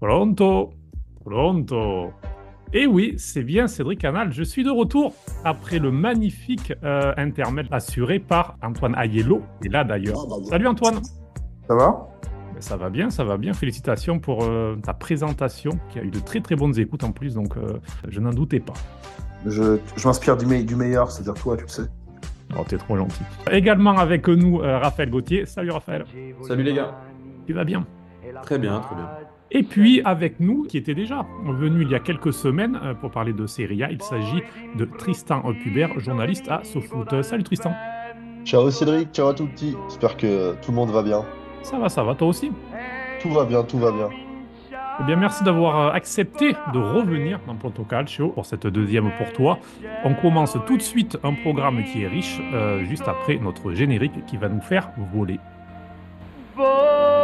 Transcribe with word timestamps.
Pronto, 0.00 0.70
pronto. 1.24 2.12
Et 2.72 2.86
oui, 2.86 3.14
c'est 3.16 3.42
bien 3.44 3.68
Cédric 3.68 4.00
Canal, 4.00 4.32
je 4.32 4.42
suis 4.42 4.64
de 4.64 4.70
retour 4.70 5.14
après 5.44 5.78
le 5.78 5.90
magnifique 5.90 6.72
euh, 6.82 7.14
intermède 7.16 7.68
assuré 7.70 8.18
par 8.18 8.56
Antoine 8.62 8.94
Aiello, 8.98 9.42
et 9.64 9.68
là 9.68 9.84
d'ailleurs. 9.84 10.18
Salut 10.48 10.66
Antoine 10.66 10.96
Ça 11.68 11.74
va? 11.74 12.08
Ben, 12.52 12.60
Ça 12.60 12.76
va 12.76 12.90
bien, 12.90 13.08
ça 13.08 13.24
va 13.24 13.36
bien. 13.38 13.52
Félicitations 13.54 14.18
pour 14.18 14.42
euh, 14.44 14.76
ta 14.82 14.92
présentation 14.94 15.70
qui 15.90 15.98
a 15.98 16.02
eu 16.02 16.10
de 16.10 16.18
très 16.18 16.40
très 16.40 16.56
bonnes 16.56 16.78
écoutes 16.78 17.04
en 17.04 17.12
plus, 17.12 17.34
donc 17.34 17.56
euh, 17.56 17.78
je 18.08 18.20
n'en 18.20 18.30
doutais 18.30 18.60
pas. 18.60 18.74
Je, 19.46 19.78
je 19.96 20.06
m'inspire 20.08 20.36
du, 20.36 20.44
me- 20.44 20.62
du 20.64 20.74
meilleur, 20.74 21.10
c'est-à-dire 21.10 21.34
toi, 21.40 21.56
tu 21.56 21.62
le 21.62 21.68
sais. 21.68 21.82
Oh, 22.58 22.62
t'es 22.66 22.78
trop 22.78 22.96
gentil. 22.96 23.22
Également 23.50 23.96
avec 23.96 24.26
nous, 24.28 24.60
euh, 24.60 24.78
Raphaël 24.78 25.10
Gauthier. 25.10 25.46
Salut 25.46 25.70
Raphaël, 25.70 26.04
Salut 26.42 26.62
les 26.64 26.74
gars. 26.74 26.94
tu 27.46 27.52
vas 27.52 27.64
bien? 27.64 27.86
Très 28.42 28.58
bien, 28.58 28.80
très 28.80 28.94
bien. 28.96 29.08
Et 29.50 29.62
puis 29.62 30.02
avec 30.04 30.40
nous, 30.40 30.64
qui 30.64 30.76
était 30.78 30.94
déjà 30.94 31.24
venu 31.44 31.82
il 31.82 31.90
y 31.90 31.94
a 31.94 32.00
quelques 32.00 32.32
semaines 32.32 32.78
euh, 32.82 32.94
pour 32.94 33.10
parler 33.10 33.32
de 33.32 33.46
Serie 33.46 33.82
A, 33.82 33.90
il 33.90 34.02
s'agit 34.02 34.42
de 34.76 34.84
Tristan 34.84 35.42
Pubert, 35.62 35.98
journaliste 36.00 36.48
à 36.48 36.62
SoFoot. 36.64 37.12
Euh, 37.12 37.22
Salut 37.22 37.44
Tristan. 37.44 37.72
Ciao 38.44 38.70
Cédric, 38.70 39.12
ciao 39.12 39.28
à 39.28 39.34
tout 39.34 39.46
petit. 39.46 39.76
J'espère 39.88 40.16
que 40.16 40.54
tout 40.62 40.70
le 40.70 40.76
monde 40.76 40.90
va 40.90 41.02
bien. 41.02 41.24
Ça 41.62 41.78
va, 41.78 41.88
ça 41.88 42.02
va, 42.04 42.14
toi 42.14 42.28
aussi 42.28 42.52
Tout 43.20 43.30
va 43.30 43.44
bien, 43.44 43.62
tout 43.64 43.78
va 43.78 43.90
bien. 43.90 44.08
Eh 44.98 45.02
bien, 45.02 45.16
merci 45.16 45.44
d'avoir 45.44 45.88
euh, 45.88 45.90
accepté 45.92 46.52
de 46.72 46.78
revenir 46.78 47.40
dans 47.46 47.54
Ponto 47.54 47.82
Calcio 47.82 48.28
pour 48.28 48.46
cette 48.46 48.66
deuxième 48.66 49.10
pour 49.18 49.32
toi. 49.32 49.58
On 50.04 50.14
commence 50.14 50.56
tout 50.66 50.76
de 50.76 50.82
suite 50.82 51.18
un 51.22 51.34
programme 51.34 51.84
qui 51.84 52.02
est 52.02 52.08
riche, 52.08 52.40
euh, 52.54 52.82
juste 52.84 53.06
après 53.06 53.36
notre 53.36 53.72
générique 53.72 54.24
qui 54.26 54.36
va 54.36 54.48
nous 54.48 54.62
faire 54.62 54.90
voler. 55.12 55.38
volare. 56.56 57.15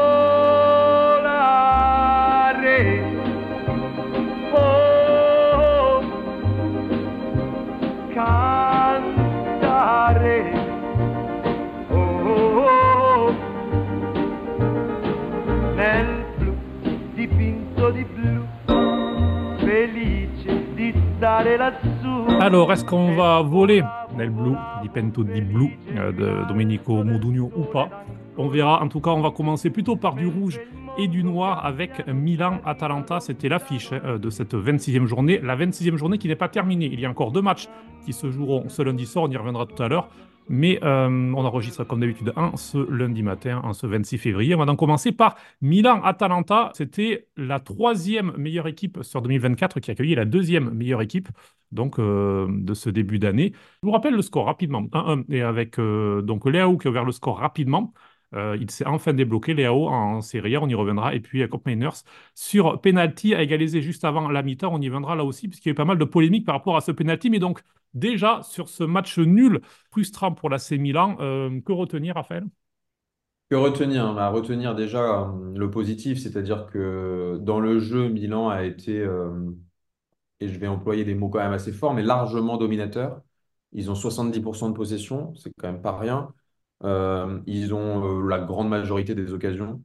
Di. 21.43 22.41
Alors, 22.41 22.73
est-ce 22.73 22.85
qu'on 22.85 23.15
va 23.15 23.43
voler 23.43 23.83
Nel 24.17 24.31
Blue, 24.31 24.55
Dipento 24.83 25.25
di 25.25 25.41
Blue 25.41 25.79
euh, 25.97 26.13
de 26.13 26.49
Domenico 26.49 27.05
Modugno 27.05 27.51
ou 27.57 27.63
pas 27.63 28.05
On 28.37 28.49
verra. 28.49 28.83
En 28.83 28.89
tout 28.89 29.01
cas, 29.01 29.11
on 29.11 29.21
va 29.21 29.31
commencer 29.31 29.71
plutôt 29.71 29.97
par 29.97 30.15
du 30.15 30.27
rouge 30.27 30.61
et 30.99 31.09
du 31.09 31.25
noir 31.25 31.65
avec 31.65 32.07
Milan-Atalanta. 32.07 33.21
C'était 33.21 33.49
l'affiche 33.49 33.93
hein, 33.93 34.19
de 34.19 34.31
cette 34.31 34.55
26e 34.55 35.07
journée. 35.07 35.41
La 35.43 35.57
26e 35.57 35.97
journée 35.97 36.19
qui 36.19 36.29
n'est 36.29 36.37
pas 36.37 36.49
terminée. 36.49 36.91
Il 36.93 37.01
y 37.01 37.07
a 37.07 37.11
encore 37.11 37.33
deux 37.33 37.43
matchs 37.43 37.69
qui 38.05 38.13
se 38.13 38.31
joueront 38.31 38.69
ce 38.69 38.83
lundi 38.83 39.07
soir. 39.07 39.25
On 39.27 39.31
y 39.31 39.37
reviendra 39.37 39.67
tout 39.67 39.81
à 39.83 39.89
l'heure. 39.89 40.09
Mais 40.49 40.79
euh, 40.83 41.09
on 41.09 41.45
enregistre 41.45 41.85
comme 41.85 42.01
d'habitude 42.01 42.33
un 42.37 42.57
ce 42.57 42.79
lundi 42.91 43.23
matin, 43.23 43.61
en 43.65 43.73
ce 43.73 43.87
26 43.87 44.19
février. 44.19 44.55
On 44.55 44.59
va 44.59 44.67
donc 44.67 44.79
commencer 44.79 45.13
par 45.13 45.37
Milan-Atalanta. 45.61 46.73
C'était 46.75 47.29
la 47.37 47.61
troisième 47.61 48.33
meilleure 48.37 48.67
équipe 48.67 49.03
sur 49.03 49.23
2024 49.23 49.81
qui 49.81 49.91
accueillait 49.91 50.17
la 50.17 50.25
deuxième 50.25 50.71
meilleure 50.71 51.03
équipe 51.03 51.29
donc, 51.71 51.99
euh, 51.99 52.47
de 52.51 52.75
ce 52.75 52.91
début 52.91 53.19
d'année. 53.19 53.53
Je 53.83 53.87
vous 53.87 53.93
rappelle 53.93 54.15
le 54.15 54.23
score 54.23 54.47
rapidement. 54.47 54.83
1-1. 54.93 55.25
Et 55.31 55.43
avec 55.43 55.79
euh, 55.79 56.23
donc 56.23 56.43
qui 56.51 56.57
a 56.59 56.69
ouvert 56.69 57.05
le 57.05 57.13
score 57.13 57.39
rapidement. 57.39 57.93
Euh, 58.35 58.57
il 58.61 58.71
s'est 58.71 58.87
enfin 58.87 59.13
débloqué, 59.13 59.55
Léao, 59.55 59.89
en 59.89 60.21
série 60.23 60.57
A, 60.57 60.63
on 60.63 60.69
y 60.69 60.75
reviendra. 60.75 61.15
Et 61.15 61.21
puis, 61.21 61.47
Cop 61.49 61.67
Miners 61.67 61.91
sur 62.35 62.81
penalty 62.81 63.35
à 63.35 63.43
égaliser 63.43 63.83
juste 63.83 64.05
avant 64.05 64.29
la 64.29 64.43
mi-temps, 64.43 64.73
on 64.75 64.81
y 64.81 64.89
viendra 64.89 65.15
là 65.17 65.25
aussi, 65.25 65.49
puisqu'il 65.49 65.69
y 65.69 65.71
a 65.71 65.73
eu 65.73 65.75
pas 65.75 65.85
mal 65.85 65.99
de 65.99 66.05
polémiques 66.05 66.47
par 66.47 66.55
rapport 66.57 66.77
à 66.77 66.81
ce 66.81 66.93
penalty. 66.93 67.31
Mais 67.31 67.39
donc, 67.39 67.61
déjà, 67.95 68.43
sur 68.43 68.69
ce 68.69 68.85
match 68.85 69.19
nul, 69.19 69.61
frustrant 69.91 70.33
pour 70.33 70.51
l'AC 70.51 70.79
Milan, 70.79 71.17
euh, 71.21 71.61
que 71.61 71.73
retenir, 71.73 72.15
Raphaël? 72.15 72.45
Que 73.51 73.57
retenir? 73.57 74.15
Bah, 74.15 74.31
retenir 74.31 74.75
déjà 74.75 75.25
euh, 75.29 75.53
le 75.55 75.71
positif, 75.71 76.19
c'est-à-dire 76.19 76.67
que 76.67 77.39
dans 77.43 77.61
le 77.61 77.79
jeu, 77.81 78.09
Milan 78.09 78.49
a 78.49 78.65
été, 78.65 79.07
et 80.41 80.49
je 80.49 80.59
vais 80.59 80.67
employer 80.67 81.05
des 81.05 81.15
mots 81.15 81.29
quand 81.29 81.39
même 81.39 81.53
assez 81.53 81.73
forts, 81.73 81.95
mais 81.95 82.03
largement 82.03 82.57
dominateur. 82.57 83.23
Ils 83.73 83.91
ont 83.91 83.95
70% 83.95 84.69
de 84.71 84.75
possession, 84.75 85.35
c'est 85.37 85.53
quand 85.59 85.69
même 85.73 85.81
pas 85.83 85.97
rien. 85.99 86.35
Euh, 86.85 87.41
ils 87.47 87.75
ont 87.75 88.23
euh, 88.25 88.29
la 88.29 88.39
grande 88.41 88.69
majorité 88.69 89.15
des 89.15 89.33
occasions. 89.33 89.83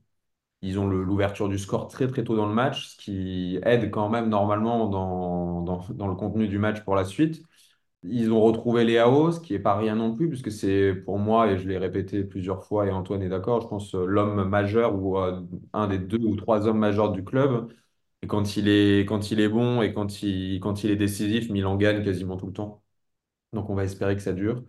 Ils 0.61 0.79
ont 0.79 0.87
l'ouverture 0.87 1.49
du 1.49 1.59
score 1.59 1.87
très 1.87 2.07
très 2.07 2.23
tôt 2.23 2.35
dans 2.35 2.47
le 2.47 2.53
match, 2.53 2.87
ce 2.89 2.97
qui 2.97 3.59
aide 3.63 3.91
quand 3.91 4.09
même 4.09 4.29
normalement 4.29 4.87
dans, 4.89 5.61
dans, 5.61 6.07
le 6.07 6.15
contenu 6.15 6.47
du 6.47 6.59
match 6.59 6.83
pour 6.83 6.95
la 6.95 7.05
suite. 7.05 7.43
Ils 8.03 8.31
ont 8.31 8.41
retrouvé 8.41 8.83
Léao, 8.85 9.31
ce 9.31 9.39
qui 9.39 9.53
est 9.55 9.59
pas 9.59 9.75
rien 9.77 9.95
non 9.95 10.13
plus, 10.15 10.29
puisque 10.29 10.51
c'est 10.51 10.93
pour 10.95 11.19
moi, 11.19 11.51
et 11.51 11.57
je 11.57 11.67
l'ai 11.67 11.77
répété 11.77 12.23
plusieurs 12.23 12.63
fois, 12.65 12.87
et 12.87 12.91
Antoine 12.91 13.21
est 13.23 13.29
d'accord, 13.29 13.61
je 13.61 13.67
pense 13.67 13.93
l'homme 13.93 14.47
majeur 14.47 14.95
ou 14.95 15.17
euh, 15.17 15.41
un 15.73 15.87
des 15.87 15.97
deux 15.99 16.19
ou 16.19 16.35
trois 16.35 16.67
hommes 16.67 16.79
majeurs 16.79 17.11
du 17.11 17.23
club. 17.23 17.71
Et 18.21 18.27
quand 18.27 18.57
il 18.57 18.67
est, 18.69 19.05
quand 19.05 19.31
il 19.31 19.39
est 19.39 19.49
bon 19.49 19.81
et 19.81 19.93
quand 19.93 20.23
il, 20.23 20.59
quand 20.59 20.83
il 20.83 20.91
est 20.91 20.95
décisif, 20.95 21.49
Milan 21.49 21.75
gagne 21.77 22.03
quasiment 22.03 22.37
tout 22.37 22.47
le 22.47 22.53
temps. 22.53 22.83
Donc 23.53 23.69
on 23.69 23.75
va 23.75 23.83
espérer 23.85 24.15
que 24.15 24.21
ça 24.21 24.33
dure. 24.33 24.63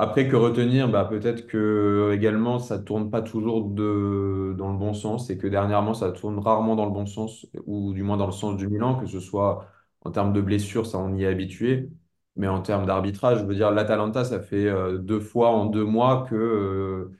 Après, 0.00 0.28
que 0.28 0.36
retenir? 0.36 0.88
Bah, 0.88 1.04
peut-être 1.04 1.46
que 1.48 2.12
également 2.14 2.58
ça 2.60 2.78
tourne 2.78 3.10
pas 3.10 3.20
toujours 3.20 3.64
de, 3.68 4.54
dans 4.56 4.70
le 4.72 4.78
bon 4.78 4.94
sens 4.94 5.28
et 5.28 5.36
que 5.38 5.48
dernièrement 5.48 5.92
ça 5.92 6.12
tourne 6.12 6.38
rarement 6.38 6.76
dans 6.76 6.84
le 6.86 6.92
bon 6.92 7.04
sens, 7.06 7.46
ou 7.66 7.92
du 7.92 8.04
moins 8.04 8.16
dans 8.16 8.26
le 8.26 8.32
sens 8.32 8.56
du 8.56 8.68
Milan, 8.68 8.94
que 9.00 9.06
ce 9.06 9.18
soit 9.18 9.66
en 10.02 10.12
termes 10.12 10.32
de 10.32 10.40
blessures, 10.40 10.86
ça 10.86 10.98
on 10.98 11.14
y 11.16 11.24
est 11.24 11.26
habitué, 11.26 11.90
mais 12.36 12.46
en 12.46 12.62
termes 12.62 12.86
d'arbitrage, 12.86 13.40
je 13.40 13.44
veux 13.44 13.56
dire, 13.56 13.72
l'Atalanta, 13.72 14.24
ça 14.24 14.40
fait 14.40 14.66
euh, 14.68 14.98
deux 14.98 15.18
fois 15.20 15.50
en 15.50 15.66
deux 15.66 15.84
mois 15.84 16.24
que, 16.30 16.36
euh, 16.36 17.12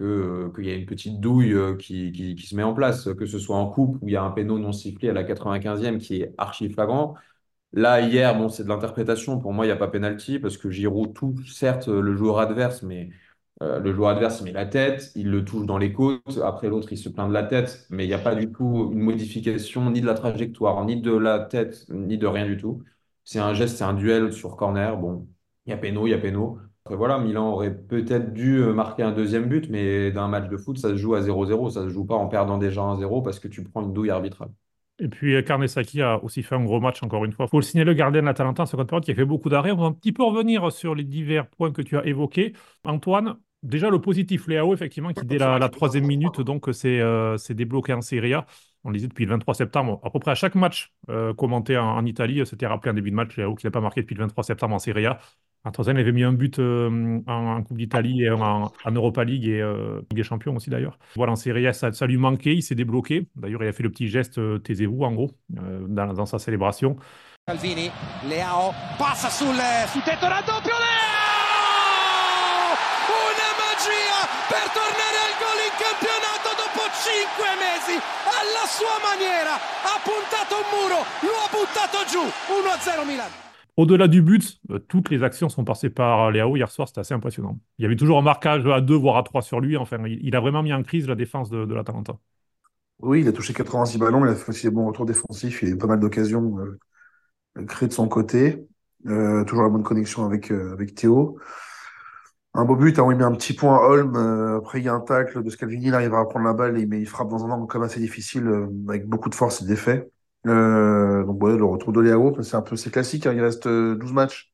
euh, 0.00 0.52
qu'il 0.54 0.66
y 0.66 0.70
a 0.70 0.74
une 0.74 0.86
petite 0.86 1.20
douille 1.20 1.52
euh, 1.54 1.76
qui, 1.76 2.12
qui, 2.12 2.34
qui 2.36 2.46
se 2.46 2.56
met 2.56 2.62
en 2.62 2.74
place, 2.74 3.08
que 3.14 3.26
ce 3.26 3.38
soit 3.38 3.56
en 3.56 3.68
coupe 3.70 3.98
où 4.02 4.08
il 4.08 4.12
y 4.12 4.16
a 4.16 4.22
un 4.22 4.30
péno 4.30 4.58
non 4.58 4.72
sifflé 4.72 5.10
à 5.10 5.12
la 5.12 5.24
95e 5.24 5.98
qui 5.98 6.22
est 6.22 6.34
archi 6.38 6.70
flagrant. 6.70 7.14
Là, 7.74 8.00
hier, 8.02 8.36
bon, 8.36 8.48
c'est 8.50 8.64
de 8.64 8.68
l'interprétation. 8.68 9.38
Pour 9.38 9.52
moi, 9.54 9.64
il 9.64 9.68
n'y 9.68 9.72
a 9.72 9.76
pas 9.76 9.88
pénalty 9.88 10.38
parce 10.38 10.58
que 10.58 10.70
Giroud 10.70 11.14
touche, 11.14 11.52
certes, 11.54 11.88
le 11.88 12.14
joueur 12.14 12.38
adverse, 12.38 12.82
mais 12.82 13.08
euh, 13.62 13.78
le 13.80 13.92
joueur 13.94 14.10
adverse, 14.10 14.40
il 14.40 14.44
met 14.44 14.52
la 14.52 14.66
tête, 14.66 15.12
il 15.16 15.30
le 15.30 15.44
touche 15.44 15.66
dans 15.66 15.78
les 15.78 15.92
côtes. 15.92 16.38
Après, 16.44 16.68
l'autre, 16.68 16.92
il 16.92 16.98
se 16.98 17.08
plaint 17.08 17.28
de 17.28 17.34
la 17.34 17.44
tête, 17.44 17.86
mais 17.90 18.04
il 18.04 18.08
n'y 18.08 18.14
a 18.14 18.18
pas 18.18 18.34
du 18.34 18.52
tout 18.52 18.90
une 18.92 19.00
modification 19.00 19.90
ni 19.90 20.00
de 20.02 20.06
la 20.06 20.14
trajectoire, 20.14 20.84
ni 20.84 21.00
de 21.00 21.12
la 21.12 21.40
tête, 21.40 21.86
ni 21.90 22.18
de 22.18 22.26
rien 22.26 22.46
du 22.46 22.56
tout. 22.58 22.82
C'est 23.24 23.38
un 23.38 23.54
geste, 23.54 23.78
c'est 23.78 23.84
un 23.84 23.94
duel 23.94 24.32
sur 24.32 24.56
corner. 24.56 24.98
Bon, 24.98 25.28
il 25.66 25.70
y 25.70 25.72
a 25.72 25.78
péno, 25.78 26.06
il 26.06 26.10
y 26.10 26.14
a 26.14 26.18
péno. 26.18 26.58
Voilà, 26.90 27.18
Milan 27.18 27.50
aurait 27.52 27.74
peut-être 27.74 28.32
dû 28.34 28.58
euh, 28.60 28.72
marquer 28.74 29.02
un 29.04 29.12
deuxième 29.12 29.48
but, 29.48 29.70
mais 29.70 30.10
d'un 30.12 30.28
match 30.28 30.48
de 30.50 30.56
foot, 30.58 30.78
ça 30.78 30.88
se 30.90 30.96
joue 30.96 31.14
à 31.14 31.22
0-0. 31.22 31.70
Ça 31.70 31.82
se 31.84 31.88
joue 31.90 32.04
pas 32.04 32.16
en 32.16 32.28
perdant 32.28 32.58
déjà 32.58 32.82
1-0 32.82 33.22
parce 33.22 33.38
que 33.40 33.48
tu 33.48 33.62
prends 33.64 33.82
une 33.82 33.92
douille 33.94 34.10
arbitrale. 34.10 34.50
Et 34.98 35.08
puis 35.08 35.34
euh, 35.34 35.42
Karnesaki 35.42 36.00
a 36.02 36.22
aussi 36.22 36.42
fait 36.42 36.54
un 36.54 36.64
gros 36.64 36.80
match 36.80 37.02
encore 37.02 37.24
une 37.24 37.32
fois. 37.32 37.46
Il 37.46 37.48
faut 37.48 37.58
le 37.58 37.64
signaler, 37.64 37.90
le 37.90 37.94
gardien 37.94 38.20
de 38.20 38.26
l'Atalanta 38.26 38.62
en 38.62 38.66
seconde 38.66 38.88
période 38.88 39.04
qui 39.04 39.10
a 39.10 39.14
fait 39.14 39.24
beaucoup 39.24 39.48
d'arrêts. 39.48 39.72
On 39.72 39.76
va 39.76 39.86
un 39.86 39.92
petit 39.92 40.12
peu 40.12 40.22
revenir 40.22 40.70
sur 40.70 40.94
les 40.94 41.04
divers 41.04 41.48
points 41.48 41.72
que 41.72 41.82
tu 41.82 41.96
as 41.96 42.04
évoqués. 42.06 42.52
Antoine, 42.84 43.36
déjà 43.62 43.90
le 43.90 44.00
positif, 44.00 44.46
Léao, 44.46 44.74
effectivement, 44.74 45.12
qui 45.12 45.26
dès 45.26 45.38
la, 45.38 45.58
la 45.58 45.68
troisième 45.68 46.04
minute, 46.04 46.40
donc 46.40 46.68
c'est 46.72 47.00
euh, 47.00 47.36
c'est 47.38 47.54
débloqué 47.54 47.92
en 47.94 48.02
Serie 48.02 48.34
A. 48.34 48.46
On 48.84 48.90
le 48.90 48.94
disait 48.94 49.08
depuis 49.08 49.24
le 49.24 49.30
23 49.30 49.54
septembre, 49.54 50.00
à 50.02 50.10
peu 50.10 50.18
près 50.18 50.32
à 50.32 50.34
chaque 50.34 50.54
match 50.54 50.92
euh, 51.08 51.32
commenté 51.34 51.78
en, 51.78 52.04
Italie, 52.04 52.44
c'était 52.46 52.66
rappelé 52.66 52.90
en 52.90 52.94
début 52.94 53.10
de 53.10 53.16
match, 53.16 53.36
Léao 53.36 53.54
qui 53.54 53.66
n'a 53.66 53.70
pas 53.70 53.80
marqué 53.80 54.02
depuis 54.02 54.14
le 54.14 54.22
23 54.22 54.44
septembre 54.44 54.74
en 54.74 54.78
Serie 54.78 55.06
A. 55.06 55.18
Il 55.64 55.90
avait 55.90 56.12
mis 56.12 56.24
un 56.24 56.32
but 56.32 56.58
euh, 56.58 57.20
en, 57.28 57.62
Coupe 57.62 57.76
d'Italie 57.78 58.24
et 58.24 58.30
en, 58.30 58.72
Europa 58.86 59.22
League 59.22 59.46
et 59.46 59.60
euh, 59.60 60.00
Ligue 60.10 60.16
des 60.16 60.24
Champions 60.24 60.56
aussi 60.56 60.70
d'ailleurs. 60.70 60.98
Voilà, 61.14 61.32
en 61.32 61.36
Serie 61.36 61.68
A, 61.68 61.72
ça, 61.72 61.92
ça 61.92 62.06
lui 62.06 62.16
manquait, 62.16 62.56
il 62.56 62.62
s'est 62.62 62.74
débloqué. 62.74 63.28
D'ailleurs, 63.36 63.62
il 63.62 63.68
a 63.68 63.72
fait 63.72 63.84
le 63.84 63.90
petit 63.90 64.08
geste 64.08 64.38
euh, 64.38 64.58
taisez-vous 64.58 65.02
en 65.04 65.12
gros 65.12 65.30
euh, 65.58 65.86
dans, 65.86 66.26
sa 66.26 66.40
célébration. 66.40 66.96
Calvini, 67.46 67.90
Leao 68.28 68.72
raddoppio, 68.98 70.76
Leao! 70.84 71.22
Una 73.22 73.50
magia 73.62 74.18
per 74.50 74.66
tornare 74.74 75.18
al 75.26 75.34
gol 75.38 75.58
in 75.62 75.74
campionato 75.78 76.50
dopo 76.58 76.82
5 77.92 77.98
mesi, 77.98 78.00
alla 78.24 78.66
sua 78.66 78.96
maniera, 79.02 79.54
ha 79.56 80.00
puntato 80.02 80.56
un 80.56 80.68
muro, 80.72 81.00
lo 81.20 81.34
ha 81.36 81.48
buttato 81.50 81.98
giù, 82.08 82.22
1-0 82.48 83.06
Milan. 83.06 83.30
Au-delà 83.76 84.06
du 84.06 84.22
but, 84.22 84.60
euh, 84.70 84.78
toutes 84.78 85.10
les 85.10 85.22
actions 85.22 85.48
sont 85.48 85.64
passées 85.64 85.90
par 85.90 86.30
Léao 86.30 86.56
hier 86.56 86.70
soir, 86.70 86.88
c'était 86.88 87.00
assez 87.00 87.14
impressionnant. 87.14 87.58
Il 87.78 87.82
y 87.82 87.86
avait 87.86 87.96
toujours 87.96 88.18
un 88.18 88.22
marquage 88.22 88.66
à 88.66 88.80
2 88.80 88.94
voire 88.94 89.16
à 89.16 89.22
3 89.22 89.42
sur 89.42 89.60
lui. 89.60 89.76
Enfin, 89.76 89.98
il, 90.06 90.18
il 90.22 90.36
a 90.36 90.40
vraiment 90.40 90.62
mis 90.62 90.72
en 90.72 90.82
crise 90.82 91.08
la 91.08 91.14
défense 91.14 91.48
de, 91.50 91.64
de 91.64 91.74
l'Atalanta. 91.74 92.18
Oui, 93.00 93.20
il 93.22 93.28
a 93.28 93.32
touché 93.32 93.52
86 93.52 93.98
ballons, 93.98 94.24
il 94.24 94.30
a 94.30 94.34
fait 94.34 94.50
aussi 94.50 94.66
des 94.66 94.70
bons 94.70 94.86
retours 94.86 95.06
défensifs, 95.06 95.62
il 95.62 95.68
a 95.68 95.70
eu 95.72 95.78
pas 95.78 95.88
mal 95.88 95.98
d'occasions 95.98 96.58
euh, 96.58 97.64
créées 97.66 97.88
de 97.88 97.94
son 97.94 98.08
côté. 98.08 98.66
Euh, 99.06 99.44
toujours 99.44 99.64
la 99.64 99.70
bonne 99.70 99.82
connexion 99.82 100.24
avec, 100.24 100.52
euh, 100.52 100.72
avec 100.72 100.94
Théo. 100.94 101.38
Un 102.54 102.64
beau 102.66 102.76
but, 102.76 102.98
hein, 102.98 103.06
il 103.10 103.16
met 103.16 103.24
un 103.24 103.32
petit 103.32 103.54
point 103.54 103.76
à 103.76 103.80
Holm. 103.88 104.14
euh, 104.16 104.58
après, 104.58 104.78
il 104.80 104.84
y 104.84 104.88
a 104.88 104.94
un 104.94 105.00
tacle 105.00 105.42
de 105.42 105.48
Scalvini, 105.50 105.86
il 105.86 105.94
arrive 105.94 106.14
à 106.14 106.24
prendre 106.26 106.44
la 106.44 106.52
balle 106.52 106.78
et 106.78 106.82
il, 106.82 107.06
frappe 107.06 107.28
dans 107.30 107.44
un 107.46 107.50
angle 107.50 107.66
comme 107.66 107.82
assez 107.82 107.98
difficile, 108.00 108.46
euh, 108.46 108.66
avec 108.88 109.08
beaucoup 109.08 109.30
de 109.30 109.34
force 109.34 109.62
et 109.62 109.64
d'effet. 109.66 110.10
Euh, 110.46 111.24
donc, 111.24 111.42
ouais, 111.42 111.56
le 111.56 111.64
retour 111.64 111.92
de 111.92 112.00
Léao, 112.00 112.42
c'est 112.42 112.56
un 112.56 112.62
peu, 112.62 112.76
c'est 112.76 112.90
classique, 112.90 113.26
hein, 113.26 113.32
il 113.32 113.40
reste 113.40 113.66
euh, 113.66 113.94
12 113.96 114.12
matchs. 114.12 114.52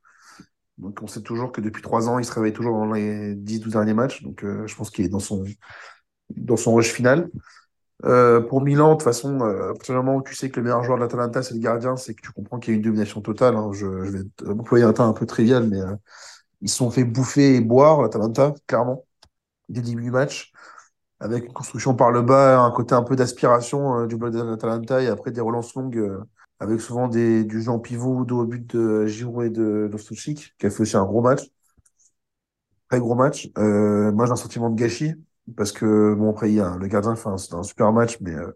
Donc, 0.78 1.00
on 1.02 1.08
sait 1.08 1.22
toujours 1.22 1.52
que 1.52 1.60
depuis 1.60 1.82
3 1.82 2.08
ans, 2.08 2.18
il 2.20 2.24
se 2.24 2.32
réveille 2.32 2.52
toujours 2.52 2.74
dans 2.78 2.92
les 2.92 3.34
10-12 3.34 3.72
derniers 3.72 3.94
matchs. 3.94 4.22
Donc, 4.22 4.44
euh, 4.44 4.66
je 4.66 4.76
pense 4.76 4.90
qu'il 4.90 5.04
est 5.04 5.08
dans 5.08 5.18
son, 5.18 5.44
dans 6.30 6.56
son 6.56 6.74
rush 6.74 6.92
final. 6.92 7.30
Euh, 8.04 8.40
pour 8.40 8.60
Milan, 8.62 8.90
de 8.90 8.94
toute 8.94 9.02
façon, 9.02 9.40
euh, 9.40 9.72
où 9.72 10.22
tu 10.22 10.34
sais 10.34 10.50
que 10.50 10.60
le 10.60 10.62
meilleur 10.64 10.84
joueur 10.84 10.98
de 10.98 11.02
l'Atalanta, 11.02 11.42
c'est 11.42 11.54
le 11.54 11.60
gardien, 11.60 11.96
c'est 11.96 12.14
que 12.14 12.22
tu 12.22 12.30
comprends 12.30 12.58
qu'il 12.60 12.72
y 12.72 12.76
a 12.76 12.76
une 12.76 12.84
domination 12.84 13.20
totale. 13.20 13.56
hein. 13.56 13.70
Je, 13.72 13.86
vais 13.86 14.20
employer 14.46 14.84
un 14.84 14.92
terme 14.92 15.08
un 15.08 15.12
peu 15.12 15.26
trivial, 15.26 15.66
mais 15.68 15.80
euh, 15.80 15.96
ils 16.60 16.69
se 16.69 16.76
sont 16.76 16.90
fait 16.90 17.05
bouffer 17.05 17.56
et 17.56 17.60
boire, 17.60 18.02
l'Atalanta, 18.02 18.55
clairement, 18.66 19.05
dès 19.69 19.81
le 19.81 19.87
début 19.87 20.02
du 20.05 20.10
match, 20.10 20.52
avec 21.20 21.46
une 21.46 21.52
construction 21.52 21.94
par 21.94 22.10
le 22.12 22.22
bas, 22.22 22.60
un 22.60 22.70
côté 22.72 22.94
un 22.94 23.02
peu 23.02 23.16
d'aspiration 23.16 24.00
euh, 24.00 24.06
du 24.06 24.16
bloc 24.16 24.32
de 24.32 24.43
l'Atalanta, 24.43 25.02
et 25.02 25.08
après 25.08 25.32
des 25.32 25.40
relances 25.40 25.75
longues, 25.75 25.99
euh, 25.99 26.25
avec 26.60 26.81
souvent 26.81 27.08
des, 27.08 27.44
du 27.44 27.62
jeu 27.62 27.70
en 27.70 27.78
pivot, 27.81 28.25
dos 28.25 28.40
au 28.43 28.46
but 28.46 28.66
de 28.76 29.06
Giroud 29.06 29.46
et 29.46 29.50
de 29.50 29.88
Loftus-Cheek, 29.93 30.55
qui 30.58 30.66
a 30.66 30.70
fait 30.70 30.82
aussi 30.82 30.96
un 30.96 31.05
gros 31.05 31.22
match, 31.22 31.43
très 32.88 32.99
gros 33.00 33.14
match. 33.14 33.50
Euh, 33.58 34.12
moi, 34.12 34.26
j'ai 34.26 34.32
un 34.32 34.37
sentiment 34.37 34.70
de 34.70 34.76
gâchis, 34.76 35.14
parce 35.56 35.72
que, 35.72 36.14
bon, 36.14 36.31
après, 36.31 36.49
le 36.49 36.87
gardien 36.87 37.14
un, 37.25 37.38
c'est 37.38 37.54
un 37.54 37.62
super 37.62 37.93
match, 37.93 38.19
mais 38.20 38.34
euh, 38.34 38.52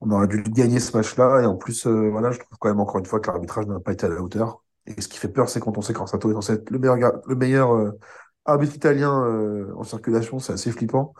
on 0.00 0.10
aurait 0.10 0.28
dû 0.28 0.42
gagner 0.42 0.80
ce 0.80 0.96
match-là. 0.96 1.42
Et 1.42 1.46
en 1.46 1.56
plus, 1.56 1.86
voilà, 1.86 2.30
je 2.30 2.38
trouve 2.38 2.58
quand 2.58 2.68
même 2.68 2.80
encore 2.80 2.98
une 2.98 3.06
fois 3.06 3.20
que 3.20 3.30
l'arbitrage 3.30 3.66
n'a 3.66 3.80
pas 3.80 3.92
été 3.92 4.06
à 4.06 4.08
la 4.08 4.20
hauteur. 4.20 4.62
Et 4.86 5.00
ce 5.00 5.08
qui 5.08 5.18
fait 5.18 5.28
peur, 5.28 5.48
c'est 5.48 5.60
quand 5.60 5.78
on 5.78 5.82
sait 5.82 5.92
qu'Orsato 5.92 6.30
est 6.30 6.34
censé 6.34 6.54
être 6.54 6.70
le 6.70 6.78
meilleur, 6.78 7.12
le 7.26 7.34
meilleur 7.36 7.72
euh, 7.74 7.98
arbitre 8.44 8.74
italien 8.74 9.24
euh, 9.24 9.72
en 9.76 9.84
circulation. 9.84 10.38
C'est 10.38 10.52
assez 10.54 10.72
flippant. 10.72 11.14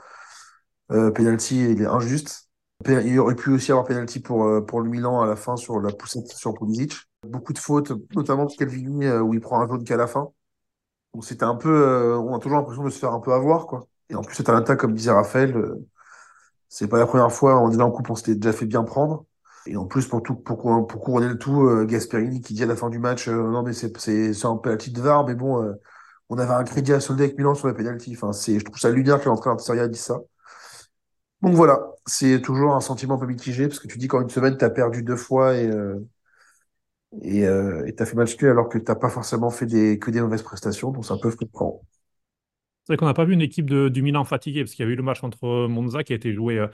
Euh, 0.90 1.10
penalty, 1.10 1.70
il 1.72 1.82
est 1.82 1.86
injuste. 1.86 2.48
Il 2.86 3.18
aurait 3.20 3.36
pu 3.36 3.50
aussi 3.50 3.70
avoir 3.70 3.86
penalty 3.86 4.18
pour, 4.20 4.44
euh, 4.44 4.60
pour 4.60 4.80
le 4.80 4.90
Milan 4.90 5.20
à 5.20 5.26
la 5.26 5.36
fin 5.36 5.56
sur 5.56 5.80
la 5.80 5.92
poussette 5.92 6.26
sur 6.32 6.54
Pulisic. 6.54 6.94
Beaucoup 7.26 7.52
de 7.52 7.58
fautes, 7.58 7.92
notamment 8.16 8.46
pour 8.46 8.56
Calvini, 8.56 9.06
euh, 9.06 9.20
où 9.20 9.34
il 9.34 9.40
prend 9.40 9.60
un 9.60 9.68
jaune 9.68 9.84
qu'à 9.84 9.96
la 9.96 10.08
fin. 10.08 10.30
Donc 11.14 11.24
c'était 11.24 11.44
un 11.44 11.54
peu, 11.54 11.70
euh, 11.70 12.18
on 12.18 12.34
a 12.34 12.38
toujours 12.40 12.58
l'impression 12.58 12.82
de 12.82 12.90
se 12.90 12.98
faire 12.98 13.12
un 13.12 13.20
peu 13.20 13.32
avoir, 13.32 13.66
quoi. 13.66 13.86
Et 14.08 14.16
en 14.16 14.22
plus, 14.22 14.34
c'est 14.34 14.48
un 14.50 14.56
attaque, 14.56 14.80
comme 14.80 14.94
disait 14.94 15.12
Raphaël, 15.12 15.54
c'est 16.68 16.88
pas 16.88 16.98
la 16.98 17.06
première 17.06 17.30
fois, 17.30 17.56
en 17.56 17.68
déjà 17.68 17.84
en 17.84 17.90
coupe, 17.90 18.10
on 18.10 18.14
s'était 18.14 18.34
déjà 18.34 18.52
fait 18.52 18.66
bien 18.66 18.82
prendre. 18.82 19.24
Et 19.66 19.76
en 19.76 19.86
plus, 19.86 20.06
pour 20.08 20.22
tout, 20.22 20.34
pour, 20.36 20.58
cou- 20.58 20.82
pour 20.86 21.00
couronner 21.00 21.28
le 21.28 21.38
tout, 21.38 21.62
euh, 21.66 21.84
Gasperini 21.86 22.40
qui 22.40 22.54
dit 22.54 22.62
à 22.64 22.66
la 22.66 22.76
fin 22.76 22.90
du 22.90 22.98
match, 22.98 23.28
euh, 23.28 23.50
non 23.50 23.62
mais 23.62 23.72
c'est 23.72 24.44
un 24.44 24.56
penalty 24.56 24.90
de 24.90 25.00
VAR, 25.00 25.26
mais 25.26 25.34
bon, 25.34 25.62
euh, 25.62 25.74
on 26.30 26.38
avait 26.38 26.52
un 26.54 26.64
crédit 26.64 26.92
à 26.92 27.00
solder 27.00 27.24
avec 27.24 27.38
Milan 27.38 27.54
sur 27.54 27.68
les 27.68 27.74
penalty. 27.74 28.14
Enfin, 28.16 28.32
je 28.32 28.58
trouve 28.64 28.78
ça 28.78 28.90
lunaire 28.90 29.20
que 29.20 29.28
l'entraîneur 29.28 29.56
de 29.56 29.62
Serie 29.62 29.80
A 29.80 29.88
dise 29.88 30.00
ça. 30.02 30.18
Donc 31.42 31.54
voilà, 31.54 31.80
c'est 32.06 32.40
toujours 32.40 32.74
un 32.74 32.80
sentiment 32.80 33.14
un 33.14 33.18
peu 33.18 33.26
mitigé 33.26 33.66
parce 33.68 33.80
que 33.80 33.88
tu 33.88 33.98
dis 33.98 34.06
qu'en 34.08 34.22
une 34.22 34.30
semaine, 34.30 34.56
tu 34.56 34.64
as 34.64 34.70
perdu 34.70 35.02
deux 35.02 35.16
fois 35.16 35.56
et 35.56 35.68
et 37.22 37.46
euh, 37.46 37.86
et 37.86 37.94
t'as 37.94 38.04
fait 38.06 38.16
match 38.16 38.36
nul 38.40 38.50
alors 38.50 38.68
que 38.68 38.76
t'as 38.78 38.94
pas 38.94 39.08
forcément 39.10 39.50
fait 39.50 39.66
que 39.98 40.10
des 40.10 40.20
mauvaises 40.20 40.42
prestations, 40.42 40.90
donc 40.90 41.04
c'est 41.06 41.12
un 41.12 41.18
peu 41.18 41.30
frustrant. 41.30 41.82
C'est 42.84 42.92
vrai 42.94 42.96
qu'on 42.96 43.06
n'a 43.06 43.14
pas 43.14 43.24
vu 43.24 43.34
une 43.34 43.42
équipe 43.42 43.66
du 43.66 44.02
Milan 44.02 44.24
fatiguée, 44.24 44.64
parce 44.64 44.74
qu'il 44.74 44.84
y 44.84 44.88
a 44.88 44.90
eu 44.92 44.96
le 44.96 45.02
match 45.02 45.20
contre 45.20 45.66
Monza 45.68 46.02
qui 46.02 46.12
a 46.12 46.16
été 46.16 46.32
joué 46.34 46.64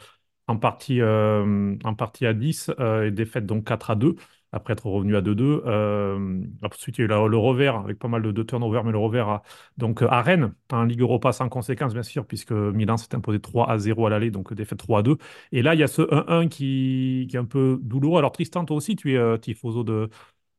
en 0.49 0.57
partie, 0.57 1.01
euh, 1.01 1.77
en 1.85 1.95
partie 1.95 2.27
à 2.27 2.35
10 2.35 2.71
euh, 2.81 3.07
et 3.07 3.11
défaite 3.11 3.47
donc 3.47 3.65
4 3.67 3.91
à 3.91 3.95
2, 3.95 4.17
après 4.53 4.73
être 4.73 4.87
revenu 4.87 5.15
à 5.17 5.21
2-2. 5.21 5.63
Euh, 5.67 6.43
ensuite, 6.63 6.99
il 6.99 7.03
y 7.03 7.05
a 7.05 7.05
eu 7.05 7.29
le 7.29 7.37
revers 7.37 7.77
avec 7.77 7.99
pas 7.99 8.09
mal 8.09 8.23
de, 8.23 8.33
de 8.33 8.43
turnovers, 8.43 8.83
mais 8.85 8.93
le 8.93 8.99
revers 8.99 9.29
à, 9.29 9.43
donc, 9.77 10.03
à 10.03 10.23
Rennes, 10.23 10.55
en 10.73 10.85
Ligue 10.85 11.01
Europa 11.03 11.33
sans 11.33 11.49
conséquence, 11.49 11.93
bien 11.93 12.03
sûr, 12.03 12.27
puisque 12.27 12.53
Milan 12.53 12.97
s'est 12.97 13.15
imposé 13.15 13.41
3 13.41 13.71
à 13.71 13.79
0 13.79 14.07
à 14.07 14.11
l'aller, 14.11 14.31
donc 14.31 14.53
défaite 14.55 14.79
3 14.79 15.01
à 15.01 15.03
2. 15.03 15.19
Et 15.53 15.63
là, 15.63 15.75
il 15.75 15.81
y 15.81 15.83
a 15.85 15.87
ce 15.89 16.03
1-1 16.03 16.49
qui, 16.49 17.27
qui 17.31 17.37
est 17.37 17.39
un 17.41 17.45
peu 17.45 17.79
douloureux. 17.83 18.19
Alors, 18.19 18.33
Tristan, 18.33 18.65
toi 18.65 18.77
aussi, 18.77 18.97
tu 18.97 19.13
es 19.15 19.17
euh, 19.19 19.37
tifoso 19.37 19.85
de, 19.85 20.09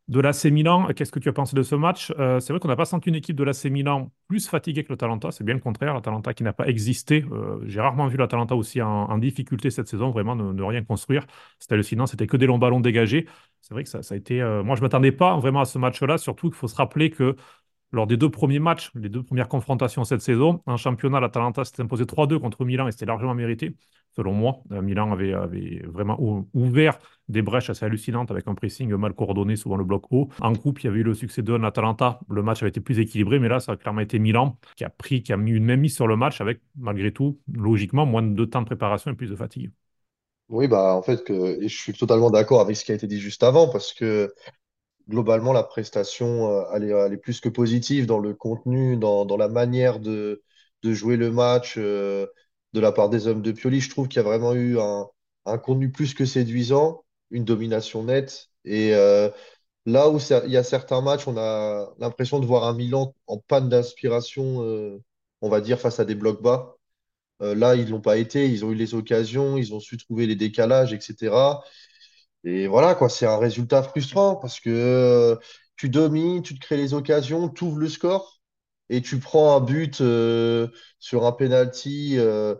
de 0.10 0.20
l'AC 0.20 0.46
Milan, 0.46 0.88
qu'est-ce 0.96 1.12
que 1.12 1.20
tu 1.20 1.30
as 1.30 1.34
pensé 1.34 1.56
de 1.56 1.62
ce 1.62 1.76
match? 1.76 2.12
Euh, 2.18 2.40
c'est 2.40 2.52
vrai 2.52 2.60
qu'on 2.60 2.68
n'a 2.68 2.76
pas 2.76 2.86
senti 2.86 3.10
une 3.10 3.16
équipe 3.16 3.36
de 3.36 3.44
l'AC 3.44 3.66
Milan 3.66 4.12
plus 4.28 4.48
fatiguée 4.50 4.84
que 4.84 4.92
l'Atalanta, 4.92 5.30
c'est 5.32 5.44
bien 5.44 5.54
le 5.54 5.60
contraire, 5.60 5.94
l'Atalanta 5.94 6.34
qui 6.34 6.44
n'a 6.44 6.52
pas 6.52 6.68
existé. 6.68 7.24
Euh, 7.32 7.60
j'ai 7.68 7.80
rarement 7.80 8.08
vu 8.08 8.18
l'Atalanta 8.18 8.56
aussi 8.56 8.82
en, 8.82 9.18
difficulté 9.20 9.70
cette 9.70 9.88
saison, 9.88 10.10
vraiment 10.10 10.36
ne, 10.36 10.52
ne 10.52 10.64
rien 10.64 10.84
construire. 10.84 11.28
C'était 11.60 11.76
hallucinant, 11.76 12.08
c'était 12.08 12.26
que 12.26 12.38
des 12.38 12.48
longs 12.48 12.58
ballons 12.58 12.80
dégagés. 12.80 13.28
C'est 13.62 13.76
vrai 13.76 13.84
que 13.84 13.90
ça, 13.90 14.02
ça 14.02 14.16
a 14.16 14.18
été. 14.18 14.42
euh, 14.42 14.64
moi, 14.64 14.76
je 14.76 14.82
ne 14.82 14.86
m'attendais 14.86 15.12
pas 15.12 15.38
vraiment 15.38 15.62
à 15.62 15.66
ce 15.66 15.78
match-là, 15.78 16.18
surtout 16.18 16.50
qu'il 16.50 16.58
faut 16.58 16.68
se 16.68 16.76
rappeler 16.76 17.12
que 17.12 17.36
lors 17.92 18.08
des 18.08 18.18
deux 18.18 18.30
premiers 18.30 18.60
matchs, 18.60 18.92
les 18.96 19.10
deux 19.10 19.24
premières 19.24 19.48
confrontations 19.48 20.04
cette 20.04 20.22
saison, 20.22 20.62
en 20.66 20.78
championnat, 20.78 21.20
l'Atalanta 21.20 21.66
s'était 21.66 21.82
imposé 21.82 22.06
3-2 22.06 22.40
contre 22.40 22.66
Milan 22.66 22.88
et 22.88 22.92
c'était 22.92 23.06
largement 23.06 23.34
mérité, 23.34 23.76
selon 24.16 24.34
moi. 24.34 24.60
Euh, 24.72 24.82
Milan 24.82 25.12
avait, 25.12 25.34
vraiment 25.88 26.18
ou- 26.22 26.48
ouvert 26.54 27.00
des 27.28 27.42
brèches 27.42 27.70
assez 27.70 27.86
hallucinantes 27.86 28.32
avec 28.32 28.48
un 28.48 28.56
pressing 28.56 28.94
mal 28.96 29.14
coordonné, 29.14 29.56
souvent 29.56 29.78
le 29.78 29.84
bloc 29.84 30.06
haut. 30.12 30.30
En 30.40 30.54
coupe, 30.56 30.82
il 30.82 30.86
y 30.86 30.90
avait 30.90 31.00
eu 31.00 31.04
le 31.04 31.14
succès 31.14 31.42
de 31.42 31.54
l'Atalanta. 31.54 32.20
Le 32.30 32.42
match 32.44 32.62
avait 32.64 32.70
été 32.70 32.82
plus 32.82 33.00
équilibré, 33.00 33.40
mais 33.40 33.48
là, 33.50 33.60
ça 33.60 33.74
a 33.74 33.78
clairement 33.78 34.02
été 34.02 34.20
Milan 34.20 34.58
qui 34.76 34.84
a 34.84 34.90
pris, 34.90 35.24
qui 35.24 35.34
a 35.34 35.38
mis 35.38 35.52
une 35.52 35.66
même 35.66 35.82
mise 35.82 35.96
sur 35.96 36.08
le 36.08 36.16
match 36.16 36.42
avec, 36.42 36.62
malgré 36.78 37.12
tout, 37.12 37.40
logiquement, 37.54 38.06
moins 38.06 38.22
de 38.24 38.46
temps 38.46 38.62
de 38.62 38.66
préparation 38.66 39.12
et 39.12 39.16
plus 39.16 39.30
de 39.30 39.36
fatigue. 39.36 39.72
Oui, 40.50 40.68
bah, 40.68 40.96
en 40.96 41.04
fait, 41.04 41.22
je 41.28 41.68
suis 41.68 41.94
totalement 41.94 42.32
d'accord 42.32 42.60
avec 42.62 42.76
ce 42.76 42.84
qui 42.84 42.92
a 42.92 42.96
été 42.96 43.06
dit 43.06 43.20
juste 43.20 43.44
avant, 43.44 43.70
parce 43.70 43.94
que 43.94 44.34
globalement, 45.10 45.54
la 45.54 45.64
prestation, 45.64 46.50
euh, 46.52 46.64
elle 46.74 47.14
est, 47.14 47.18
plus 47.18 47.42
que 47.42 47.50
positive 47.50 48.06
dans 48.06 48.20
le 48.20 48.34
contenu, 48.34 48.98
dans, 48.98 49.26
la 49.38 49.50
manière 49.50 50.00
de, 50.00 50.44
jouer 50.84 51.18
le 51.18 51.32
match 51.32 51.76
euh, 51.78 52.28
de 52.74 52.80
la 52.80 52.92
part 52.92 53.10
des 53.10 53.28
hommes 53.28 53.42
de 53.42 53.52
Pioli. 53.52 53.82
Je 53.82 53.90
trouve 53.90 54.08
qu'il 54.08 54.18
y 54.18 54.26
a 54.26 54.28
vraiment 54.28 54.54
eu 54.54 54.80
un, 54.80 55.08
contenu 55.58 55.92
plus 55.92 56.14
que 56.14 56.26
séduisant, 56.26 57.04
une 57.32 57.44
domination 57.44 58.04
nette. 58.04 58.50
Et 58.66 58.94
euh, 58.96 59.30
là 59.86 60.10
où 60.10 60.20
il 60.20 60.52
y 60.52 60.58
a 60.58 60.64
certains 60.64 61.02
matchs, 61.02 61.28
on 61.28 61.38
a 61.38 61.90
l'impression 62.00 62.40
de 62.40 62.46
voir 62.46 62.66
un 62.66 62.74
Milan 62.74 63.16
en 63.28 63.40
panne 63.40 63.70
d'inspiration, 63.70 64.60
on 65.42 65.50
va 65.50 65.62
dire, 65.62 65.80
face 65.80 66.00
à 66.00 66.06
des 66.06 66.16
blocs 66.16 66.42
bas. 66.42 66.76
Là, 67.42 67.76
ils 67.76 67.90
l'ont 67.90 68.02
pas 68.02 68.18
été, 68.18 68.50
ils 68.50 68.66
ont 68.66 68.72
eu 68.72 68.76
les 68.76 68.94
occasions, 68.94 69.58
ils 69.58 69.74
ont 69.74 69.80
su 69.80 69.98
trouver 69.98 70.28
les 70.28 70.36
décalages, 70.36 70.94
etc. 70.94 71.62
Et 72.44 72.68
voilà, 72.68 72.96
quoi, 72.96 73.10
c'est 73.10 73.26
un 73.26 73.38
résultat 73.38 73.84
frustrant 73.84 74.36
parce 74.36 74.60
que 74.60 74.70
euh, 74.70 75.36
tu 75.76 75.90
domines, 75.90 76.42
tu 76.42 76.56
te 76.56 76.60
crées 76.60 76.78
les 76.78 76.94
occasions, 76.94 77.50
tu 77.50 77.66
ouvres 77.66 77.80
le 77.80 77.90
score 77.90 78.40
et 78.90 79.02
tu 79.02 79.20
prends 79.20 79.56
un 79.58 79.62
but 79.62 80.02
euh, 80.02 80.68
sur 81.00 81.26
un 81.26 81.32
penalty 81.34 82.16
euh, 82.18 82.56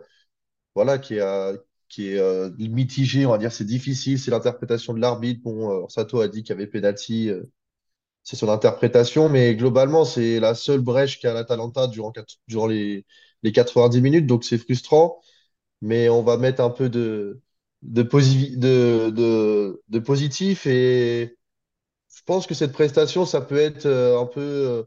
voilà, 0.74 0.98
qui 0.98 1.16
est, 1.16 2.58
mitigé, 2.58 3.26
on 3.26 3.30
va 3.32 3.38
dire, 3.38 3.52
c'est 3.52 3.64
difficile, 3.64 4.18
c'est 4.18 4.30
l'interprétation 4.30 4.94
de 4.94 5.00
l'arbitre. 5.00 5.42
Bon, 5.42 5.88
Sato 5.88 6.20
a 6.20 6.28
dit 6.28 6.42
qu'il 6.42 6.50
y 6.50 6.58
avait 6.58 6.66
penalty, 6.66 7.30
c'est 8.22 8.36
son 8.36 8.48
interprétation, 8.48 9.28
mais 9.28 9.56
globalement, 9.56 10.04
c'est 10.04 10.40
la 10.40 10.54
seule 10.54 10.80
brèche 10.80 11.20
qu'a 11.20 11.34
l'Atalanta 11.34 11.88
durant, 11.88 12.12
durant 12.48 12.66
les, 12.66 13.06
les 13.42 13.52
90 13.52 14.00
minutes, 14.02 14.26
donc 14.26 14.44
c'est 14.44 14.58
frustrant 14.58 15.20
mais 15.80 16.08
on 16.08 16.22
va 16.22 16.36
mettre 16.36 16.62
un 16.62 16.70
peu 16.70 16.88
de, 16.88 17.40
de, 17.82 18.02
posi- 18.02 18.56
de, 18.58 19.10
de, 19.10 19.82
de 19.88 19.98
positif 19.98 20.66
et 20.66 21.36
je 22.16 22.22
pense 22.26 22.46
que 22.46 22.54
cette 22.54 22.72
prestation, 22.72 23.26
ça 23.26 23.40
peut 23.40 23.58
être 23.58 23.86
euh, 23.86 24.20
un 24.20 24.26
peu 24.26 24.40
euh, 24.42 24.84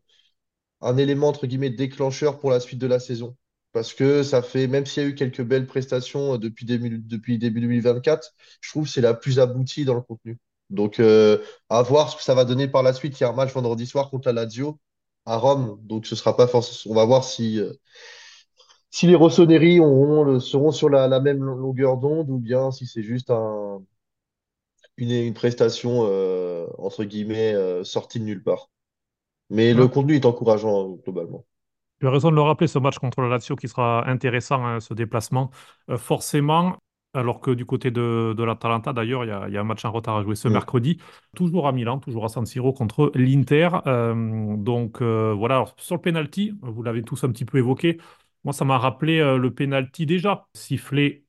un 0.81 0.97
élément 0.97 1.29
entre 1.29 1.47
guillemets 1.47 1.69
déclencheur 1.71 2.39
pour 2.39 2.51
la 2.51 2.59
suite 2.59 2.79
de 2.79 2.87
la 2.87 2.99
saison. 2.99 3.37
Parce 3.73 3.93
que 3.93 4.23
ça 4.23 4.41
fait, 4.43 4.67
même 4.67 4.85
s'il 4.85 5.03
y 5.03 5.05
a 5.05 5.09
eu 5.09 5.15
quelques 5.15 5.41
belles 5.43 5.67
prestations 5.67 6.35
euh, 6.35 6.37
depuis 6.37 6.65
début, 6.65 6.99
depuis 6.99 7.37
début 7.39 7.61
2024, 7.61 8.33
je 8.61 8.69
trouve 8.71 8.85
que 8.85 8.91
c'est 8.91 9.01
la 9.01 9.13
plus 9.15 9.39
aboutie 9.39 9.85
dans 9.85 9.95
le 9.95 10.01
contenu. 10.01 10.39
Donc, 10.69 10.99
à 11.69 11.81
voir 11.83 12.09
ce 12.09 12.15
que 12.17 12.23
ça 12.23 12.33
va 12.35 12.45
donner 12.45 12.67
par 12.67 12.83
la 12.83 12.93
suite. 12.93 13.19
Il 13.19 13.23
y 13.23 13.25
a 13.25 13.29
un 13.29 13.33
match 13.33 13.53
vendredi 13.53 13.85
soir 13.85 14.09
contre 14.09 14.27
la 14.29 14.33
Lazio 14.43 14.79
à 15.25 15.37
Rome. 15.37 15.77
Donc, 15.83 16.05
ce 16.07 16.15
sera 16.15 16.35
pas 16.37 16.47
forcément. 16.47 16.93
On 16.93 16.97
va 16.97 17.05
voir 17.05 17.23
si, 17.23 17.59
si 18.93 19.07
les 19.07 19.15
le- 20.23 20.39
seront 20.39 20.71
sur 20.71 20.89
la, 20.89 21.07
la 21.09 21.19
même 21.19 21.43
longueur 21.43 21.97
d'onde 21.97 22.29
ou 22.29 22.37
bien 22.39 22.71
si 22.71 22.85
c'est 22.87 23.03
juste 23.03 23.29
un, 23.31 23.83
une, 24.97 25.11
une 25.11 25.33
prestation 25.35 26.05
euh, 26.07 26.65
entre 26.79 27.03
guillemets 27.03 27.53
euh, 27.53 27.83
sortie 27.83 28.19
de 28.19 28.25
nulle 28.25 28.43
part. 28.43 28.69
Mais 29.51 29.73
le 29.75 29.87
contenu 29.89 30.15
est 30.17 30.25
encourageant 30.27 30.91
globalement. 31.05 31.45
Tu 31.99 32.07
as 32.07 32.11
raison 32.11 32.31
de 32.31 32.35
le 32.35 32.41
rappeler, 32.41 32.67
ce 32.67 32.79
match 32.79 32.99
contre 32.99 33.21
la 33.21 33.29
Lazio 33.29 33.55
qui 33.55 33.67
sera 33.69 34.07
intéressant, 34.09 34.65
hein, 34.65 34.79
ce 34.81 34.93
déplacement. 34.93 35.51
Euh, 35.89 35.97
forcément, 35.97 36.77
alors 37.13 37.39
que 37.39 37.51
du 37.51 37.65
côté 37.65 37.91
de, 37.91 38.33
de 38.37 38.43
l'Atalanta, 38.43 38.91
d'ailleurs, 38.91 39.23
il 39.23 39.29
y 39.29 39.31
a, 39.31 39.47
il 39.47 39.53
y 39.53 39.57
a 39.57 39.61
un 39.61 39.63
match 39.63 39.85
en 39.85 39.91
retard 39.91 40.17
à 40.17 40.23
jouer 40.23 40.35
ce 40.35 40.47
Mm. 40.47 40.59
mercredi, 40.59 40.99
toujours 41.35 41.65
à 41.67 41.71
Milan, 41.71 41.99
toujours 41.99 42.25
à 42.25 42.29
San 42.29 42.45
Siro 42.45 42.73
contre 42.73 43.11
l'Inter. 43.15 43.69
Donc 44.57 45.01
voilà, 45.01 45.55
Alors, 45.55 45.75
sur 45.77 45.95
le 45.95 46.01
penalty, 46.01 46.53
vous 46.61 46.83
l'avez 46.83 47.03
tous 47.03 47.23
un 47.23 47.29
petit 47.31 47.45
peu 47.45 47.57
évoqué. 47.59 47.99
Moi, 48.43 48.53
ça 48.53 48.65
m'a 48.65 48.77
rappelé 48.77 49.19
euh, 49.19 49.37
le 49.37 49.53
penalty 49.53 50.05
déjà 50.05 50.47
sifflé 50.53 51.25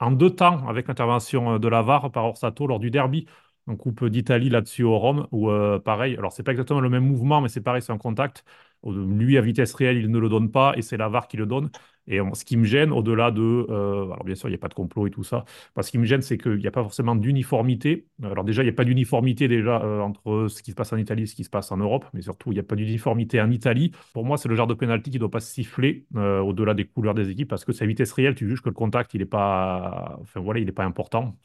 en 0.00 0.12
deux 0.12 0.30
temps 0.34 0.66
avec 0.68 0.88
l'intervention 0.88 1.54
euh, 1.54 1.58
de 1.58 1.68
la 1.68 1.82
VAR 1.82 2.10
par 2.12 2.24
Orsato 2.26 2.66
lors 2.66 2.80
du 2.80 2.90
derby 2.90 3.26
en 3.66 3.76
Coupe 3.76 4.04
d'Italie 4.06 4.50
là-dessus 4.50 4.84
au 4.84 4.98
Rome, 4.98 5.28
où 5.32 5.50
euh, 5.50 5.78
pareil, 5.78 6.16
alors 6.16 6.32
c'est 6.32 6.42
pas 6.42 6.52
exactement 6.52 6.80
le 6.80 6.90
même 6.90 7.06
mouvement, 7.06 7.40
mais 7.40 7.48
c'est 7.48 7.60
pareil, 7.62 7.82
c'est 7.82 7.92
un 7.92 7.98
contact. 7.98 8.44
Lui, 8.84 9.38
à 9.38 9.42
vitesse 9.42 9.74
réelle, 9.74 9.98
il 9.98 10.10
ne 10.10 10.18
le 10.18 10.28
donne 10.28 10.50
pas 10.50 10.74
et 10.76 10.82
c'est 10.82 10.96
la 10.96 11.08
VAR 11.08 11.28
qui 11.28 11.36
le 11.36 11.46
donne. 11.46 11.70
Et 12.10 12.18
ce 12.34 12.44
qui 12.44 12.56
me 12.56 12.64
gêne, 12.64 12.90
au-delà 12.92 13.30
de. 13.30 13.40
euh, 13.70 14.04
alors, 14.06 14.24
bien 14.24 14.34
sûr, 14.34 14.48
il 14.48 14.52
n'y 14.52 14.56
a 14.56 14.58
pas 14.58 14.68
de 14.68 14.74
complot 14.74 15.06
et 15.06 15.10
tout 15.10 15.22
ça. 15.22 15.44
Ce 15.80 15.90
qui 15.90 15.98
me 15.98 16.04
gêne, 16.04 16.22
c'est 16.22 16.38
qu'il 16.38 16.56
n'y 16.58 16.66
a 16.66 16.70
pas 16.72 16.82
forcément 16.82 17.14
d'uniformité. 17.14 18.06
Alors, 18.22 18.42
déjà, 18.44 18.62
il 18.62 18.66
n'y 18.66 18.70
a 18.70 18.74
pas 18.74 18.84
d'uniformité 18.84 19.46
déjà 19.46 19.80
euh, 19.82 20.00
entre 20.00 20.48
ce 20.48 20.60
qui 20.62 20.72
se 20.72 20.76
passe 20.76 20.92
en 20.92 20.96
Italie 20.96 21.22
et 21.22 21.26
ce 21.26 21.36
qui 21.36 21.44
se 21.44 21.50
passe 21.50 21.70
en 21.70 21.76
Europe. 21.76 22.04
Mais 22.12 22.22
surtout, 22.22 22.50
il 22.50 22.54
n'y 22.54 22.60
a 22.60 22.64
pas 22.64 22.74
d'uniformité 22.74 23.40
en 23.40 23.50
Italie. 23.50 23.92
Pour 24.12 24.24
moi, 24.24 24.36
c'est 24.38 24.48
le 24.48 24.56
genre 24.56 24.66
de 24.66 24.74
pénalty 24.74 25.10
qui 25.10 25.16
ne 25.16 25.20
doit 25.20 25.30
pas 25.30 25.40
siffler 25.40 26.04
euh, 26.16 26.40
au-delà 26.40 26.74
des 26.74 26.84
couleurs 26.84 27.14
des 27.14 27.30
équipes. 27.30 27.48
Parce 27.48 27.64
que 27.64 27.72
c'est 27.72 27.84
à 27.84 27.86
vitesse 27.86 28.10
réelle, 28.12 28.34
tu 28.34 28.48
juges 28.48 28.60
que 28.60 28.68
le 28.68 28.74
contact, 28.74 29.14
il 29.14 29.18
n'est 29.20 29.24
pas. 29.26 30.18
Enfin, 30.20 30.40
voilà, 30.40 30.58
il 30.60 30.70
pas 30.72 30.84
important. 30.84 31.36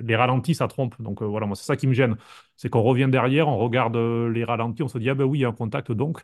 Les 0.00 0.16
ralentis, 0.16 0.54
ça 0.54 0.66
trompe. 0.68 1.00
Donc, 1.00 1.22
voilà, 1.22 1.46
moi, 1.46 1.56
c'est 1.56 1.64
ça 1.64 1.76
qui 1.76 1.86
me 1.86 1.92
gêne. 1.92 2.16
C'est 2.56 2.68
qu'on 2.70 2.82
revient 2.82 3.08
derrière, 3.10 3.48
on 3.48 3.56
regarde 3.58 3.96
les 3.96 4.44
ralentis, 4.44 4.82
on 4.82 4.88
se 4.88 4.98
dit, 4.98 5.10
ah 5.10 5.14
ben 5.14 5.24
oui, 5.24 5.38
il 5.38 5.42
y 5.42 5.44
a 5.44 5.48
un 5.48 5.52
contact 5.52 5.92
donc. 5.92 6.20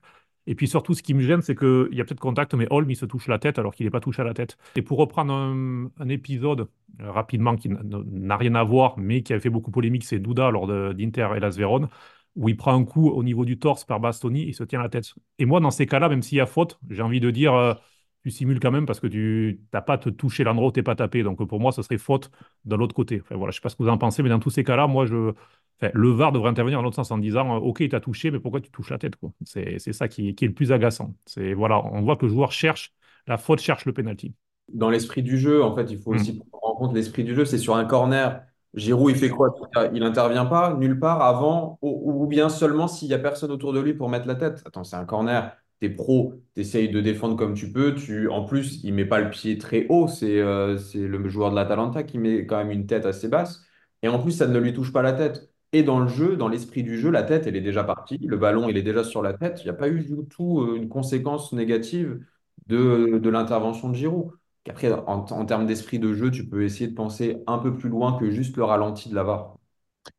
Et 0.47 0.55
puis 0.55 0.67
surtout, 0.67 0.95
ce 0.95 1.03
qui 1.03 1.15
me 1.15 1.21
gêne, 1.21 1.41
c'est 1.41 1.55
qu'il 1.55 1.89
y 1.93 2.01
a 2.01 2.05
peut-être 2.05 2.21
contact, 2.21 2.55
mais 2.55 2.67
Holm, 2.71 2.91
il 2.91 2.97
se 2.97 3.07
touche 3.07 3.29
la 3.29 3.39
tête 3.39 3.59
alors 3.59 3.75
qu'il 3.75 3.87
n'est 3.87 3.91
pas 3.91 4.01
touché 4.01 4.23
à 4.23 4.25
la 4.25 4.35
tête. 4.35 4.59
Et 4.77 4.83
pour 4.83 4.99
reprendre 4.99 5.33
un, 5.33 6.09
épisode 6.09 6.69
euh, 7.01 7.11
rapidement 7.11 7.57
qui 7.57 7.69
n'a 7.69 8.37
rien 8.37 8.55
à 8.55 8.65
voir, 8.65 8.99
mais 8.99 9.23
qui 9.23 9.33
avait 9.33 9.41
fait 9.41 9.51
beaucoup 9.51 9.71
polémique, 9.71 10.05
c'est 10.05 10.19
Douda 10.19 10.51
lors 10.51 10.67
d'Inter 10.67 11.29
et 11.37 11.41
Las 11.41 11.57
Vérone, 11.57 11.89
où 12.35 12.49
il 12.49 12.57
prend 12.57 12.75
un 12.75 12.85
coup 12.85 13.09
au 13.09 13.23
niveau 13.23 13.45
du 13.45 13.59
torse 13.59 13.85
par 13.85 14.01
Bastoni 14.01 14.43
il 14.43 14.55
se 14.55 14.65
tient 14.65 14.83
la 14.83 14.89
tête. 14.89 15.15
Et 15.39 15.45
moi, 15.47 15.61
dans 15.61 15.71
ces 15.71 15.87
cas-là, 15.87 16.09
même 16.09 16.23
s'il 16.23 16.39
y 16.39 16.41
a 16.41 16.47
faute, 16.47 16.79
j'ai 16.91 17.03
envie 17.03 17.21
de 17.21 17.31
dire, 17.31 17.55
euh, 17.55 17.75
tu 18.23 18.31
simules 18.31 18.61
quand 18.61 18.71
même 18.71 18.87
parce 18.87 19.01
que 19.01 19.07
tu 19.07 19.61
n'as 19.73 19.83
pas 19.83 19.99
te 19.99 20.09
toucher 20.09 20.45
l'endroit 20.45 20.69
où 20.69 20.73
tu 20.73 20.79
n'es 20.81 20.85
pas 20.85 20.95
tapé. 20.95 21.23
Donc 21.23 21.45
pour 21.47 21.61
moi, 21.61 21.73
ce 21.73 21.83
serait 21.83 21.99
faute 21.99 22.31
de 22.65 22.77
l'autre 22.77 22.95
côté. 22.95 23.21
Enfin, 23.21 23.37
voilà, 23.37 23.51
je 23.51 23.57
ne 23.57 23.61
sais 23.61 23.63
pas 23.63 23.69
ce 23.69 23.77
que 23.77 23.83
vous 23.83 23.89
en 23.89 23.99
pensez, 23.99 24.23
mais 24.23 24.29
dans 24.29 24.39
tous 24.39 24.51
ces 24.51 24.65
cas-là, 24.65 24.87
moi, 24.87 25.07
je, 25.07 25.33
Enfin, 25.81 25.91
le 25.95 26.11
VAR 26.11 26.31
devrait 26.33 26.51
intervenir 26.51 26.79
dans 26.79 26.83
l'autre 26.85 26.97
sens 26.97 27.11
en 27.11 27.19
disant, 27.19 27.57
euh, 27.57 27.59
OK, 27.59 27.81
il 27.81 27.89
t'a 27.89 28.01
touché, 28.01 28.31
mais 28.31 28.39
pourquoi 28.39 28.61
tu 28.61 28.71
touches 28.71 28.91
la 28.91 28.99
tête, 28.99 29.17
quoi? 29.17 29.33
C'est, 29.45 29.79
ça 29.81 30.07
qui, 30.07 30.35
qui 30.35 30.45
est 30.45 30.49
le 30.49 30.55
plus 30.55 30.71
agaçant. 30.71 31.15
C'est, 31.27 31.55
voilà, 31.55 31.85
on 31.85 32.03
voit 32.03 32.17
que 32.17 32.27
le 32.27 32.33
joueur 32.33 32.53
cherche, 32.53 32.93
la 33.27 33.37
faute 33.37 33.61
cherche 33.61 33.85
le 33.85 33.93
penalty. 33.93 34.35
Dans 34.73 34.91
l'esprit 34.91 35.23
du 35.23 35.39
jeu, 35.39 35.63
en 35.63 35.75
fait, 35.75 35.91
il 35.91 35.99
faut 35.99 36.13
Mm. 36.13 36.17
aussi 36.17 36.39
prendre 36.39 36.65
en 36.65 36.77
compte 36.77 36.95
l'esprit 36.95 37.25
du 37.25 37.35
jeu. 37.35 37.45
C'est 37.45 37.59
sur 37.59 37.75
un 37.75 37.85
corner. 37.85 38.43
Giroud, 38.75 39.11
il 39.11 39.19
fait 39.19 39.29
quoi? 39.29 39.55
Il 39.93 40.01
n'intervient 40.01 40.47
pas 40.47 40.75
nulle 40.75 40.99
part 40.99 41.21
avant, 41.21 41.79
ou, 41.83 42.23
ou 42.23 42.27
bien 42.27 42.49
seulement 42.49 42.89
s'il 42.89 43.09
n'y 43.09 43.15
a 43.15 43.19
personne 43.19 43.51
autour 43.51 43.73
de 43.73 43.81
lui 43.81 43.93
pour 43.93 44.09
mettre 44.09 44.27
la 44.27 44.35
tête. 44.37 44.63
Attends, 44.65 44.85
c'est 44.85 44.97
un 44.97 45.05
corner. 45.05 45.55
T'es 45.83 45.91
pro, 45.91 46.35
t'essayes 46.55 46.91
de 46.91 47.01
défendre 47.03 47.37
comme 47.37 47.55
tu 47.55 47.73
peux. 47.73 47.95
Tu, 47.95 48.29
en 48.31 48.45
plus, 48.45 48.81
il 48.85 48.95
met 48.95 49.05
pas 49.05 49.21
le 49.21 49.31
pied 49.31 49.59
très 49.59 49.87
haut. 49.89 50.09
C'est 50.09 50.41
euh, 50.41 50.79
c'est 50.79 51.01
le 51.09 51.29
joueur 51.29 51.51
de 51.51 51.57
l'Atalanta 51.57 52.05
qui 52.05 52.19
met 52.19 52.47
quand 52.47 52.59
même 52.59 52.71
une 52.71 52.87
tête 52.87 53.07
assez 53.07 53.29
basse. 53.29 53.65
Et 54.03 54.09
en 54.09 54.21
plus, 54.23 54.33
ça 54.33 54.47
ne 54.47 54.59
lui 54.61 54.73
touche 54.75 54.93
pas 54.93 55.03
la 55.03 55.13
tête. 55.13 55.51
Et 55.73 55.83
dans 55.83 56.01
le 56.01 56.09
jeu, 56.09 56.37
dans 56.37 56.49
l'esprit 56.49 56.85
du 56.85 56.99
jeu, 57.01 57.11
la 57.11 57.25
tête, 57.25 57.47
elle 57.49 57.57
est 57.57 57.61
déjà 57.63 57.85
partie. 57.85 58.19
Le 58.19 58.37
ballon, 58.39 58.69
il 58.69 58.77
est 58.77 58.83
déjà 58.83 59.05
sur 59.05 59.23
la 59.23 59.35
tête. 59.35 59.61
Il 59.63 59.65
n'y 59.65 59.71
a 59.71 59.75
pas 59.75 59.89
eu 59.89 60.01
du 60.03 60.15
tout 60.31 60.61
euh, 60.63 60.77
une 60.77 60.89
conséquence 60.89 61.53
négative 61.53 62.21
de, 62.69 63.19
de 63.19 63.31
l'intervention 63.31 63.89
de 63.91 63.95
Giroud. 63.97 64.33
Après, 64.69 64.93
en, 64.93 65.25
en 65.25 65.47
termes 65.47 65.67
d'esprit 65.67 65.99
de 65.99 66.15
jeu, 66.15 66.31
tu 66.31 66.49
peux 66.49 66.65
essayer 66.65 66.89
de 66.89 66.95
penser 66.95 67.43
un 67.49 67.59
peu 67.59 67.77
plus 67.77 67.89
loin 67.89 68.19
que 68.19 68.31
juste 68.31 68.57
le 68.57 68.65
ralenti 68.65 69.09
de 69.11 69.17
la. 69.17 69.55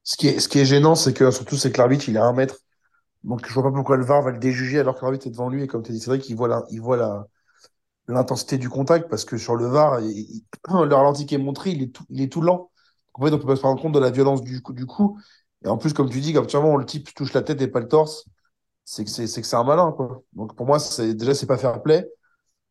Ce 0.04 0.16
qui 0.18 0.28
est, 0.28 0.40
ce 0.40 0.48
qui 0.48 0.60
est 0.60 0.66
gênant, 0.66 0.96
c'est 0.96 1.14
que 1.14 1.30
surtout, 1.32 1.58
c'est 1.58 1.72
que 1.74 1.78
l'arbitre, 1.78 2.08
il 2.10 2.16
est 2.16 2.20
à 2.20 2.26
un 2.26 2.34
mètre. 2.34 2.58
Donc, 3.24 3.48
je 3.48 3.54
vois 3.54 3.64
pas 3.64 3.72
pourquoi 3.72 3.98
le 3.98 4.04
VAR 4.06 4.22
va 4.22 4.32
le 4.32 4.38
déjuger 4.40 4.80
alors 4.80 4.96
que 4.98 5.02
l'arbitre 5.04 5.28
est 5.28 5.32
devant 5.32 5.50
lui. 5.50 5.64
Et 5.64 5.68
comme 5.68 5.84
tu 5.84 5.92
as 5.92 5.94
dit, 5.96 6.00
c'est 6.02 6.08
vrai 6.12 6.20
qu'il 6.20 6.36
voit 6.36 6.48
la, 6.48 6.64
il 6.72 6.82
voit 6.82 6.98
la, 6.98 7.28
l'intensité 8.08 8.58
du 8.58 8.70
contact 8.70 9.10
parce 9.10 9.26
que 9.26 9.38
sur 9.38 9.56
le 9.56 9.68
VAR, 9.68 10.02
il- 10.02 10.12
il- 10.12 10.46
le 10.88 10.96
ralenti 10.96 11.26
qui 11.26 11.36
est 11.36 11.38
montré, 11.38 11.72
il 11.72 11.84
est 11.84 11.88
tout, 11.96 12.06
il 12.10 12.22
est 12.22 12.32
tout 12.32 12.42
lent. 12.42 12.72
En 13.14 13.26
fait, 13.26 13.34
on 13.34 13.40
peut 13.40 13.48
pas 13.48 13.56
se 13.56 13.62
rendre 13.64 13.82
compte 13.82 13.94
de 13.94 14.00
la 14.00 14.12
violence 14.12 14.42
du 14.44 14.62
coup, 14.62 14.74
du 14.74 14.86
coup. 14.86 15.20
Et 15.66 15.68
en 15.70 15.78
plus, 15.78 15.94
comme 15.94 16.10
tu 16.10 16.20
dis, 16.22 16.34
quand 16.34 16.78
le 16.78 16.86
type 16.86 17.14
touche 17.16 17.34
la 17.34 17.42
tête 17.44 17.62
et 17.62 17.68
pas 17.68 17.80
le 17.80 17.88
torse, 17.88 18.26
c'est 18.86 19.04
que 19.06 19.10
c'est 19.12 19.26
que 19.42 19.48
c'est 19.48 19.56
un 19.58 19.64
malin, 19.66 19.92
quoi. 19.94 20.24
Donc, 20.34 20.56
pour 20.56 20.66
moi, 20.68 20.80
c'est, 20.80 21.14
déjà, 21.16 21.36
c'est 21.36 21.48
pas 21.48 21.58
fair 21.58 21.82
play. 21.84 22.10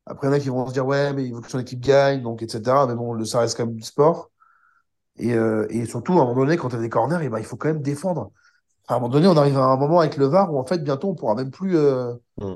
Après, 0.06 0.28
il 0.28 0.30
y 0.30 0.34
en 0.34 0.36
a 0.36 0.40
qui 0.40 0.48
vont 0.50 0.66
se 0.68 0.72
dire, 0.74 0.86
ouais, 0.86 1.12
mais 1.14 1.26
il 1.26 1.34
veut 1.34 1.40
que 1.42 1.50
son 1.50 1.60
équipe 1.60 1.80
gagne, 1.80 2.22
donc, 2.22 2.42
etc. 2.42 2.86
Mais 2.86 2.94
bon, 2.96 3.24
ça 3.26 3.40
reste 3.40 3.56
quand 3.56 3.66
même 3.66 3.76
du 3.76 3.82
sport. 3.84 4.30
Et, 5.16 5.34
euh, 5.34 5.66
et 5.70 5.84
surtout, 5.86 6.14
à 6.14 6.22
un 6.22 6.26
moment 6.26 6.34
donné, 6.44 6.56
quand 6.56 6.70
tu 6.70 6.76
as 6.76 6.80
des 6.80 6.88
corners, 6.88 7.18
eh 7.22 7.28
ben, 7.28 7.38
il 7.38 7.44
faut 7.44 7.56
quand 7.56 7.68
même 7.68 7.82
défendre. 7.82 8.32
À 8.92 8.96
un 8.96 9.00
moment 9.00 9.08
donné, 9.10 9.26
on 9.28 9.36
arrive 9.36 9.58
à 9.58 9.64
un 9.64 9.76
moment 9.76 10.00
avec 10.00 10.16
le 10.16 10.26
VAR 10.26 10.52
où, 10.52 10.58
en 10.58 10.66
fait, 10.66 10.78
bientôt, 10.84 11.10
on 11.10 11.14
pourra 11.14 11.34
même 11.34 11.50
plus 11.50 11.76
euh, 11.76 12.14
Mm. 12.38 12.54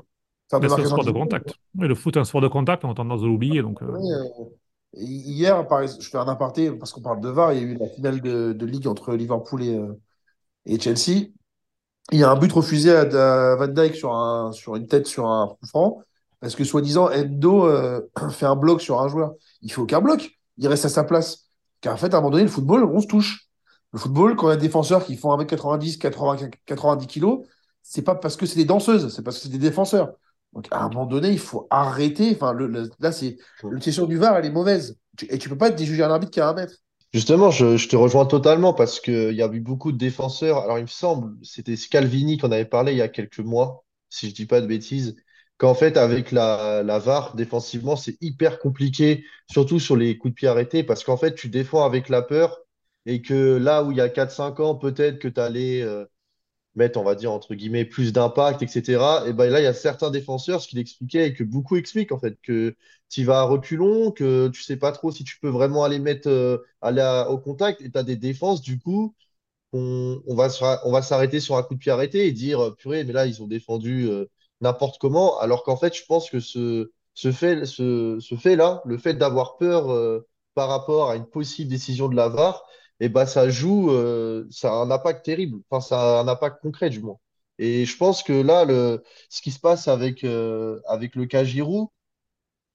faire 0.49 0.59
de 0.61 0.65
Mais 0.65 0.69
c'est 0.69 0.81
un 0.81 0.85
sport 0.85 1.03
de 1.05 1.11
contact. 1.11 1.55
Oui, 1.75 1.87
le 1.87 1.95
foot 1.95 2.15
est 2.15 2.19
un 2.19 2.25
sport 2.25 2.41
de 2.41 2.47
contact, 2.47 2.83
on 2.85 2.91
a 2.91 2.95
tendance 2.95 3.21
à 3.21 3.25
l'oublier. 3.25 3.61
Donc, 3.61 3.81
euh, 3.83 3.97
Oui, 3.99 4.11
euh, 4.11 4.23
hier, 4.93 5.67
par 5.67 5.81
exemple, 5.81 6.03
je 6.03 6.09
fais 6.09 6.17
un 6.17 6.27
aparté 6.27 6.71
parce 6.71 6.91
qu'on 6.91 7.01
parle 7.01 7.21
de 7.21 7.29
VAR. 7.29 7.53
Il 7.53 7.59
y 7.59 7.61
a 7.61 7.63
eu 7.65 7.77
la 7.77 7.87
finale 7.89 8.21
de, 8.21 8.53
de 8.53 8.65
Ligue 8.65 8.87
entre 8.87 9.13
Liverpool 9.15 9.63
et, 9.63 9.75
euh, 9.77 9.93
et 10.65 10.79
Chelsea. 10.79 11.29
Il 12.11 12.19
y 12.19 12.23
a 12.23 12.31
un 12.31 12.37
but 12.37 12.51
refusé 12.53 12.91
à, 12.95 13.01
à 13.53 13.55
Van 13.57 13.67
Dijk 13.67 13.95
sur, 13.95 14.13
un, 14.13 14.51
sur 14.53 14.75
une 14.75 14.87
tête 14.87 15.07
sur 15.07 15.27
un 15.27 15.49
coup 15.49 15.67
franc 15.67 16.01
parce 16.41 16.55
que 16.55 16.63
soi-disant 16.63 17.09
Endo 17.11 17.67
euh, 17.67 18.01
fait 18.31 18.45
un 18.47 18.55
bloc 18.57 18.81
sur 18.81 19.01
un 19.01 19.07
joueur. 19.09 19.33
Il 19.61 19.71
fait 19.71 19.81
aucun 19.81 20.01
bloc. 20.01 20.31
Il 20.57 20.67
reste 20.67 20.85
à 20.85 20.89
sa 20.89 21.03
place. 21.03 21.49
Car 21.81 21.93
en 21.93 21.97
fait, 21.97 22.13
à 22.13 22.17
un 22.17 22.21
moment 22.21 22.31
donné, 22.31 22.43
le 22.43 22.49
football, 22.49 22.85
on 22.85 23.01
se 23.01 23.07
touche. 23.07 23.46
Le 23.93 23.99
football, 23.99 24.35
quand 24.35 24.47
il 24.47 24.51
y 24.51 24.53
a 24.53 24.57
des 24.57 24.67
défenseurs 24.67 25.05
qui 25.05 25.15
font 25.17 25.31
1m90, 25.31 25.97
80, 25.97 26.37
90 26.65 27.07
kilos, 27.07 27.45
c'est 27.81 28.01
pas 28.01 28.15
parce 28.15 28.35
que 28.35 28.45
c'est 28.45 28.57
des 28.57 28.65
danseuses, 28.65 29.13
c'est 29.15 29.23
parce 29.23 29.37
que 29.37 29.43
c'est 29.43 29.49
des 29.49 29.57
défenseurs. 29.57 30.13
Donc, 30.53 30.67
à 30.71 30.81
un 30.83 30.89
moment 30.89 31.05
donné, 31.05 31.29
il 31.31 31.39
faut 31.39 31.67
arrêter. 31.69 32.31
Enfin, 32.35 32.53
le, 32.53 32.67
le- 32.67 32.89
là, 32.99 33.11
c'est 33.11 33.37
l'utilisation 33.69 34.05
du 34.07 34.17
VAR, 34.17 34.37
elle 34.37 34.45
est 34.45 34.51
mauvaise. 34.51 34.97
Et 35.29 35.37
tu 35.37 35.49
peux 35.49 35.57
pas 35.57 35.69
déjuger 35.71 36.03
un 36.03 36.11
arbitre 36.11 36.31
qui 36.31 36.39
a 36.41 36.49
un 36.49 36.53
mètre. 36.53 36.75
Justement, 37.13 37.51
je, 37.51 37.77
je 37.77 37.87
te 37.87 37.95
rejoins 37.95 38.25
totalement 38.25 38.73
parce 38.73 38.99
qu'il 38.99 39.31
y 39.33 39.41
a 39.41 39.47
eu 39.51 39.59
beaucoup 39.61 39.91
de 39.91 39.97
défenseurs. 39.97 40.59
Alors, 40.59 40.77
il 40.77 40.83
me 40.83 40.87
semble, 40.87 41.37
c'était 41.43 41.75
Scalvini 41.75 42.37
qu'on 42.37 42.51
avait 42.51 42.65
parlé 42.65 42.91
il 42.91 42.97
y 42.97 43.01
a 43.01 43.07
quelques 43.07 43.39
mois, 43.39 43.85
si 44.09 44.29
je 44.29 44.35
dis 44.35 44.45
pas 44.45 44.61
de 44.61 44.67
bêtises, 44.67 45.15
qu'en 45.57 45.73
fait, 45.73 45.97
avec 45.97 46.31
la, 46.31 46.83
la 46.83 46.99
VAR, 46.99 47.35
défensivement, 47.35 47.95
c'est 47.95 48.17
hyper 48.21 48.59
compliqué, 48.59 49.23
surtout 49.49 49.79
sur 49.79 49.95
les 49.95 50.17
coups 50.17 50.33
de 50.33 50.35
pied 50.35 50.47
arrêtés, 50.47 50.83
parce 50.83 51.03
qu'en 51.03 51.17
fait, 51.17 51.33
tu 51.33 51.49
défends 51.49 51.85
avec 51.85 52.09
la 52.09 52.21
peur 52.21 52.59
et 53.07 53.21
que 53.21 53.57
là 53.57 53.83
où 53.83 53.91
il 53.91 53.97
y 53.97 54.01
a 54.01 54.09
4-5 54.09 54.59
ans, 54.61 54.75
peut-être 54.75 55.19
que 55.19 55.29
tu 55.29 55.39
allais 55.39 55.81
euh, 55.81 56.05
mettre, 56.75 56.99
on 56.99 57.03
va 57.05 57.15
dire, 57.15 57.31
entre 57.31 57.55
guillemets, 57.55 57.85
plus 57.85 58.13
d'impact, 58.13 58.61
etc. 58.63 59.23
Et 59.27 59.33
ben 59.33 59.49
là, 59.49 59.61
il 59.61 59.63
y 59.63 59.67
a 59.67 59.73
certains 59.73 60.11
défenseurs, 60.11 60.61
ce 60.61 60.67
qu'il 60.69 60.79
expliquait 60.79 61.27
et 61.29 61.33
que 61.33 61.43
beaucoup 61.43 61.77
expliquent, 61.77 62.11
en 62.11 62.19
fait, 62.19 62.37
que 62.43 62.75
tu 63.09 63.23
vas 63.25 63.41
à 63.41 63.43
reculons, 63.43 64.11
que 64.11 64.49
tu 64.49 64.63
sais 64.63 64.77
pas 64.77 64.91
trop 64.91 65.11
si 65.11 65.23
tu 65.23 65.39
peux 65.39 65.49
vraiment 65.49 65.83
aller 65.85 65.99
mettre, 65.99 66.29
euh, 66.29 66.59
aller 66.81 67.25
au 67.29 67.39
contact, 67.39 67.81
et 67.81 67.91
tu 67.91 67.97
as 67.97 68.03
des 68.03 68.17
défenses, 68.17 68.61
du 68.61 68.79
coup, 68.79 69.15
on, 69.73 70.21
va, 70.35 70.49
s'arrêter 71.01 71.39
sur 71.39 71.57
un 71.57 71.63
coup 71.63 71.75
de 71.75 71.79
pied 71.79 71.91
arrêté 71.91 72.27
et 72.27 72.31
dire, 72.33 72.61
euh, 72.61 72.75
purée, 72.75 73.03
mais 73.05 73.13
là, 73.13 73.25
ils 73.27 73.43
ont 73.43 73.47
défendu 73.47 74.09
n'importe 74.61 74.99
comment, 74.99 75.39
alors 75.39 75.63
qu'en 75.63 75.77
fait, 75.77 75.95
je 75.95 76.05
pense 76.05 76.29
que 76.29 76.39
ce, 76.39 76.91
ce 77.13 77.31
fait, 77.31 77.65
ce, 77.65 78.17
ce 78.19 78.35
fait-là, 78.35 78.81
le 78.85 78.97
fait 78.97 79.13
d'avoir 79.15 79.57
peur 79.57 80.23
par 80.55 80.69
rapport 80.69 81.11
à 81.11 81.15
une 81.15 81.27
possible 81.27 81.69
décision 81.69 82.09
de 82.09 82.15
la 82.15 82.29
VAR, 82.29 82.65
eh 82.99 83.09
ben, 83.09 83.25
ça 83.25 83.49
joue, 83.49 83.91
euh, 83.91 84.47
ça 84.51 84.69
a 84.71 84.75
un 84.75 84.91
impact 84.91 85.25
terrible, 85.25 85.61
enfin, 85.69 85.81
ça 85.81 86.19
a 86.19 86.21
un 86.21 86.27
impact 86.27 86.61
concret, 86.61 86.89
du 86.89 86.99
moins. 87.01 87.17
Et 87.59 87.85
je 87.85 87.97
pense 87.97 88.23
que 88.23 88.33
là, 88.33 88.65
le, 88.65 89.03
ce 89.29 89.41
qui 89.41 89.51
se 89.51 89.59
passe 89.59 89.87
avec, 89.87 90.23
euh, 90.23 90.79
le 91.15 91.25
cas 91.25 91.43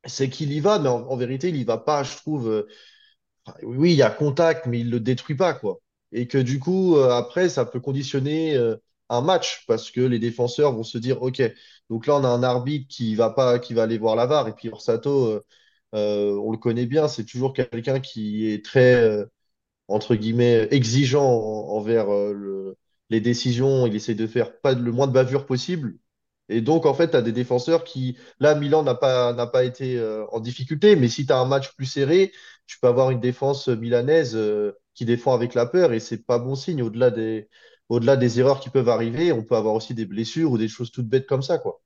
c'est 0.06 0.28
qu'il 0.30 0.52
y 0.52 0.60
va, 0.60 0.78
mais 0.78 0.88
en, 0.88 1.16
vérité, 1.16 1.48
il 1.48 1.56
y 1.56 1.64
va 1.64 1.78
pas, 1.78 2.02
je 2.02 2.16
trouve. 2.16 2.48
euh, 2.48 2.66
oui, 3.62 3.92
il 3.92 3.96
y 3.96 4.02
a 4.02 4.10
contact, 4.10 4.66
mais 4.66 4.80
il 4.80 4.90
le 4.90 5.00
détruit 5.00 5.36
pas, 5.36 5.54
quoi. 5.54 5.78
Et 6.12 6.28
que 6.28 6.38
du 6.38 6.58
coup, 6.60 6.96
après, 6.98 7.48
ça 7.48 7.64
peut 7.64 7.80
conditionner 7.80 8.56
un 9.08 9.20
match 9.22 9.64
parce 9.66 9.90
que 9.90 10.00
les 10.00 10.18
défenseurs 10.18 10.72
vont 10.74 10.82
se 10.84 10.98
dire, 10.98 11.22
OK, 11.22 11.42
donc 11.90 12.06
là, 12.06 12.16
on 12.16 12.24
a 12.24 12.28
un 12.28 12.42
arbitre 12.42 12.86
qui 12.88 13.14
va 13.14 13.30
pas, 13.30 13.58
qui 13.58 13.74
va 13.74 13.84
aller 13.84 13.98
voir 13.98 14.16
la 14.16 14.26
VAR. 14.26 14.48
Et 14.48 14.52
puis 14.54 14.68
Orsato, 14.68 15.42
on 15.92 16.52
le 16.52 16.58
connaît 16.58 16.86
bien, 16.86 17.08
c'est 17.08 17.24
toujours 17.24 17.52
quelqu'un 17.54 18.00
qui 18.00 18.50
est 18.50 18.64
très, 18.64 19.24
entre 19.88 20.14
guillemets, 20.16 20.68
exigeant 20.70 21.24
en- 21.26 21.76
envers 21.76 22.10
euh, 22.12 22.32
le- 22.32 22.76
les 23.10 23.20
décisions. 23.20 23.86
Il 23.86 23.94
essaie 23.96 24.14
de 24.14 24.26
faire 24.26 24.58
pas 24.60 24.72
le 24.74 24.92
moins 24.92 25.06
de 25.06 25.12
bavure 25.12 25.46
possible. 25.46 25.96
Et 26.48 26.60
donc, 26.60 26.86
en 26.86 26.94
fait, 26.94 27.10
tu 27.10 27.16
as 27.16 27.22
des 27.22 27.32
défenseurs 27.32 27.84
qui, 27.84 28.16
là, 28.40 28.54
Milan 28.54 28.82
n'a 28.82 28.94
pas, 28.94 29.32
n'a 29.32 29.46
pas 29.46 29.64
été 29.64 29.98
euh, 29.98 30.26
en 30.32 30.40
difficulté, 30.40 30.96
mais 30.96 31.08
si 31.08 31.26
tu 31.26 31.32
as 31.32 31.38
un 31.38 31.46
match 31.46 31.74
plus 31.76 31.86
serré, 31.86 32.32
tu 32.66 32.78
peux 32.80 32.88
avoir 32.88 33.10
une 33.10 33.20
défense 33.20 33.68
milanaise 33.68 34.34
euh, 34.36 34.72
qui 34.94 35.04
défend 35.04 35.34
avec 35.34 35.54
la 35.54 35.66
peur 35.66 35.92
et 35.92 36.00
c'est 36.00 36.24
pas 36.26 36.38
bon 36.38 36.54
signe. 36.54 36.82
Au-delà 36.82 37.10
des, 37.10 37.48
au-delà 37.88 38.16
des 38.16 38.40
erreurs 38.40 38.60
qui 38.60 38.70
peuvent 38.70 38.88
arriver, 38.88 39.32
on 39.32 39.44
peut 39.44 39.56
avoir 39.56 39.74
aussi 39.74 39.94
des 39.94 40.04
blessures 40.06 40.50
ou 40.52 40.58
des 40.58 40.68
choses 40.68 40.90
toutes 40.90 41.08
bêtes 41.08 41.26
comme 41.26 41.42
ça, 41.42 41.58
quoi. 41.58 41.80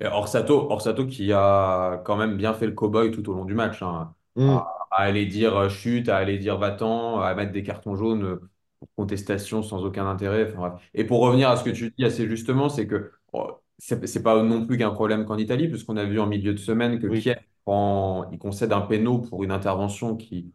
Et 0.00 0.06
Orsato, 0.06 0.70
Orsato 0.70 1.06
qui 1.06 1.32
a 1.32 1.98
quand 2.04 2.16
même 2.16 2.36
bien 2.36 2.52
fait 2.54 2.66
le 2.66 2.72
cow-boy 2.72 3.12
tout 3.12 3.28
au 3.30 3.34
long 3.34 3.44
du 3.44 3.54
match, 3.54 3.80
hein, 3.82 4.14
Mm. 4.36 4.58
à, 4.58 4.83
à 4.94 5.02
aller 5.02 5.26
dire 5.26 5.56
euh, 5.56 5.68
chute, 5.68 6.08
à 6.08 6.16
aller 6.18 6.38
dire 6.38 6.58
va-t'en, 6.58 7.20
à 7.20 7.34
mettre 7.34 7.52
des 7.52 7.62
cartons 7.62 7.96
jaunes 7.96 8.24
euh, 8.24 8.50
pour 8.78 8.88
contestation 8.96 9.62
sans 9.62 9.84
aucun 9.84 10.06
intérêt. 10.06 10.52
Enfin. 10.56 10.76
Et 10.94 11.04
pour 11.04 11.20
revenir 11.20 11.50
à 11.50 11.56
ce 11.56 11.64
que 11.64 11.70
tu 11.70 11.92
dis 11.96 12.04
assez 12.04 12.28
justement, 12.28 12.68
c'est 12.68 12.86
que 12.86 13.12
oh, 13.32 13.60
c'est 13.78 14.22
pas 14.22 14.42
non 14.42 14.66
plus 14.66 14.78
qu'un 14.78 14.90
problème 14.90 15.24
qu'en 15.24 15.38
Italie, 15.38 15.68
puisqu'on 15.68 15.96
a 15.96 16.04
vu 16.04 16.20
en 16.20 16.26
milieu 16.26 16.52
de 16.52 16.58
semaine 16.58 16.98
que 17.00 17.06
Oui. 17.06 17.20
Kiev, 17.20 17.38
quand 17.66 18.28
il 18.32 18.38
concède 18.38 18.72
un 18.72 18.82
péno 18.82 19.18
pour 19.18 19.42
une 19.44 19.50
intervention 19.52 20.16
qui 20.16 20.52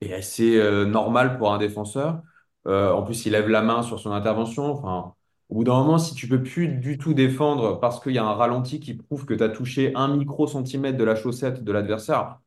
est 0.00 0.12
assez 0.14 0.56
euh, 0.58 0.84
normale 0.86 1.38
pour 1.38 1.52
un 1.52 1.58
défenseur, 1.58 2.22
Euh, 2.66 2.92
en 2.92 3.02
plus, 3.02 3.24
il 3.24 3.32
lève 3.32 3.48
la 3.48 3.62
main 3.62 3.82
sur 3.82 3.98
son 3.98 4.12
intervention. 4.12 4.64
Enfin, 4.72 5.14
au 5.48 5.54
bout 5.56 5.64
d'un 5.64 5.74
moment, 5.78 5.96
si 5.98 6.14
tu 6.14 6.28
peux 6.28 6.42
plus 6.42 6.68
du 6.68 6.98
tout 6.98 7.14
défendre 7.14 7.80
parce 7.80 7.98
qu'il 8.00 8.12
y 8.12 8.18
a 8.18 8.24
un 8.24 8.34
ralenti 8.34 8.78
qui 8.80 8.94
prouve 8.94 9.24
que 9.24 9.32
tu 9.34 9.42
as 9.42 9.48
touché 9.48 9.92
un 9.94 10.14
microcentimètre 10.16 10.98
de 10.98 11.04
la 11.04 11.14
chaussette 11.16 11.64
de 11.64 11.72
l'adversaire, 11.72 12.40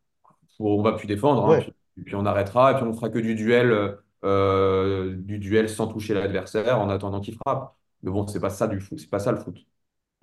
on 0.66 0.82
va 0.82 0.94
plus 0.94 1.08
défendre. 1.08 1.46
hein. 1.46 1.50
Ouais. 1.50 1.74
puis, 1.96 2.04
puis 2.04 2.16
on 2.16 2.26
arrêtera 2.26 2.72
et 2.72 2.76
puis 2.76 2.84
on 2.84 2.94
fera 2.94 3.10
que 3.10 3.20
du 3.20 3.36
duel, 3.36 3.98
euh, 4.24 5.16
du 5.18 5.40
duel 5.40 5.70
sans 5.70 5.88
toucher 5.88 6.14
l'adversaire 6.14 6.80
en 6.80 6.90
attendant 6.90 7.20
qu'il 7.22 7.36
frappe. 7.36 7.76
Mais 8.04 8.12
bon, 8.12 8.26
c'est 8.28 8.40
pas 8.40 8.50
ça 8.50 8.68
du 8.68 8.80
foot. 8.80 9.00
C'est 9.00 9.10
pas 9.10 9.20
ça 9.20 9.32
le 9.32 9.38
foot. 9.38 9.58